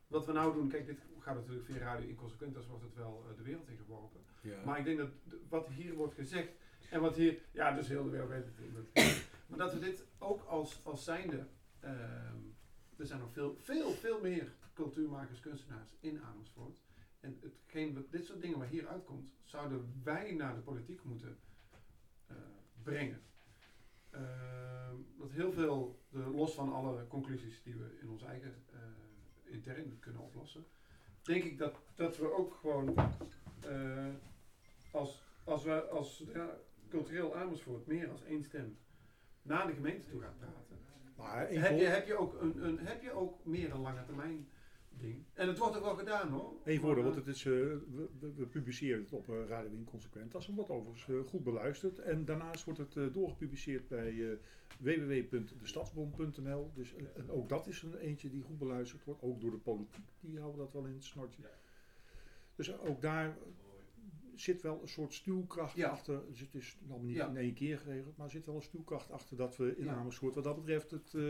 wat 0.07 0.25
we 0.25 0.31
nou 0.31 0.53
doen, 0.53 0.69
kijk 0.69 0.85
dit 0.85 0.99
gaat 1.19 1.35
natuurlijk 1.35 1.65
via 1.65 1.77
Radio 1.77 2.07
Inconsequent, 2.07 2.53
dus 2.53 2.67
wordt 2.67 2.83
het 2.83 2.95
wel 2.95 3.23
de 3.37 3.43
wereld 3.43 3.67
in 3.69 3.77
geworpen. 3.77 4.19
Ja. 4.41 4.65
Maar 4.65 4.79
ik 4.79 4.85
denk 4.85 4.97
dat 4.97 5.09
wat 5.49 5.67
hier 5.67 5.93
wordt 5.93 6.13
gezegd 6.13 6.49
en 6.89 7.01
wat 7.01 7.15
hier, 7.15 7.37
ja 7.51 7.71
dus 7.71 7.87
heel 7.87 8.03
de 8.03 8.09
wereld 8.09 8.29
weet 8.29 8.45
het. 8.45 9.23
Maar 9.47 9.57
dat 9.57 9.73
we 9.73 9.79
dit 9.79 10.05
ook 10.17 10.43
als, 10.45 10.79
als 10.83 11.03
zijnde, 11.03 11.45
er 13.01 13.07
zijn 13.07 13.19
nog 13.19 13.31
veel, 13.31 13.55
veel, 13.59 13.91
veel 13.91 14.21
meer 14.21 14.51
cultuurmakers, 14.73 15.39
kunstenaars 15.39 15.89
in 15.99 16.21
Amersfoort. 16.21 16.81
En 17.19 17.37
hetgeen 17.41 18.07
dit 18.09 18.25
soort 18.25 18.41
dingen 18.41 18.57
waar 18.57 18.67
hier 18.67 18.87
uitkomt, 18.87 19.31
zouden 19.43 20.01
wij 20.03 20.33
naar 20.33 20.55
de 20.55 20.61
politiek 20.61 21.03
moeten 21.03 21.37
eh, 22.27 22.35
brengen. 22.83 23.21
Ehm, 24.09 24.95
dat 25.17 25.31
heel 25.31 25.51
veel, 25.51 25.99
de, 26.09 26.19
los 26.19 26.53
van 26.53 26.73
alle 26.73 27.07
conclusies 27.07 27.63
die 27.63 27.75
we 27.75 27.97
in 28.01 28.09
onze 28.09 28.25
eigen 28.25 28.55
eh, 28.73 28.79
intern 29.53 29.99
kunnen 29.99 30.21
oplossen. 30.21 30.65
Denk 31.21 31.43
ik 31.43 31.57
dat, 31.57 31.75
dat 31.95 32.17
we 32.17 32.33
ook 32.33 32.53
gewoon 32.53 32.97
eh, 33.61 34.07
als, 34.91 35.21
als 35.43 35.63
we 35.63 35.81
als 35.81 36.23
ja, 36.33 36.57
cultureel 36.89 37.35
Amersfoort 37.35 37.87
meer 37.87 38.09
als 38.09 38.23
één 38.23 38.43
stem 38.43 38.77
naar 39.41 39.67
de 39.67 39.73
gemeente 39.73 40.09
toe 40.09 40.21
gaan 40.21 40.37
praten. 40.37 40.90
Maar 41.21 41.49
Heb 41.49 41.79
je, 41.79 41.85
heb, 41.85 42.07
je 42.07 42.15
ook 42.15 42.41
een, 42.41 42.65
een, 42.65 42.79
heb 42.79 43.01
je 43.01 43.11
ook 43.11 43.45
meer 43.45 43.73
een 43.73 43.81
lange 43.81 44.03
termijn 44.03 44.47
ding? 44.89 45.23
En 45.33 45.47
het 45.47 45.57
wordt 45.57 45.75
ook 45.75 45.83
wel 45.83 45.95
gedaan 45.95 46.29
hoor. 46.29 46.53
Maar, 46.81 47.03
want 47.03 47.15
het 47.15 47.27
is, 47.27 47.45
eh, 47.45 47.51
we, 48.19 48.47
publiceren 48.51 49.01
het 49.01 49.13
op 49.13 49.29
eh, 49.29 49.35
Radio 49.47 49.71
Inconsequentas. 49.71 50.47
En 50.47 50.55
wordt 50.55 50.69
overigens 50.69 51.07
eh, 51.07 51.29
goed 51.29 51.43
beluisterd. 51.43 51.99
En 51.99 52.25
daarnaast 52.25 52.63
wordt 52.63 52.79
het 52.79 52.95
eh, 52.95 53.03
doorgepubliceerd 53.13 53.87
bij 53.87 54.31
eh 54.31 54.37
www.destadsbond.nl. 54.79 56.71
Dus, 56.73 56.95
eh, 56.95 57.03
en 57.15 57.31
ook 57.31 57.49
dat 57.49 57.67
is 57.67 57.81
een 57.81 57.95
eentje 57.95 58.29
die 58.29 58.41
goed 58.41 58.57
beluisterd 58.57 59.03
wordt. 59.03 59.21
Ook 59.21 59.41
door 59.41 59.51
de 59.51 59.57
politiek, 59.57 60.05
die 60.19 60.39
houden 60.39 60.59
dat 60.59 60.73
wel 60.73 60.85
in 60.85 60.93
het 60.93 61.03
snortje. 61.03 61.41
Dus 62.55 62.79
ook 62.79 63.01
daar 63.01 63.37
zit 64.41 64.61
wel 64.61 64.79
een 64.81 64.87
soort 64.87 65.13
stuwkracht 65.13 65.75
Ja. 65.75 65.89
achter. 65.89 66.21
Dus 66.29 66.39
het 66.39 66.55
is 66.55 66.77
nog 66.87 67.01
niet 67.03 67.15
Ja. 67.15 67.27
in 67.27 67.37
één 67.37 67.53
keer 67.53 67.77
geregeld, 67.79 68.17
maar 68.17 68.25
er 68.25 68.31
zit 68.31 68.45
wel 68.45 68.55
een 68.55 68.61
stuwkracht 68.61 69.11
achter 69.11 69.37
dat 69.37 69.57
we 69.57 69.75
in 69.77 69.85
Ja. 69.85 69.93
Amersfoort 69.93 70.35
wat 70.35 70.43
dat 70.43 70.55
betreft 70.55 70.91
het, 70.91 71.13
eh, 71.13 71.21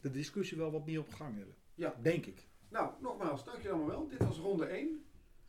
de 0.00 0.10
discussie 0.10 0.56
wel 0.58 0.70
wat 0.70 0.86
meer 0.86 1.00
op 1.00 1.08
gang 1.12 1.36
hebben. 1.36 1.54
Ja. 1.74 1.94
Denk 2.02 2.26
ik. 2.26 2.46
Nou, 2.68 2.92
nogmaals, 3.00 3.44
dank 3.44 3.62
je 3.62 3.68
allemaal 3.68 3.86
wel. 3.86 4.08
Dit 4.08 4.18
was 4.18 4.38
ronde 4.38 4.66
1. 4.66 5.04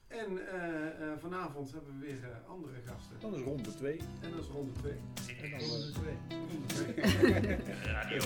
En 0.08 0.48
eh, 0.48 1.12
eh, 1.12 1.18
vanavond 1.20 1.72
hebben 1.72 2.00
we 2.00 2.06
weer 2.06 2.42
andere 2.48 2.82
gasten. 2.86 3.20
Dan 3.20 3.34
is 3.36 3.42
ronde 3.42 3.76
2. 3.76 4.00
En 4.22 4.32
dat 4.32 4.40
is 4.40 4.48
ronde 4.48 4.72
2. 4.72 4.92
En 5.42 5.50
dan, 5.52 5.60
eh, 5.60 5.68
Ronde 5.68 5.92
2. 5.92 6.96
Radio 7.94 8.22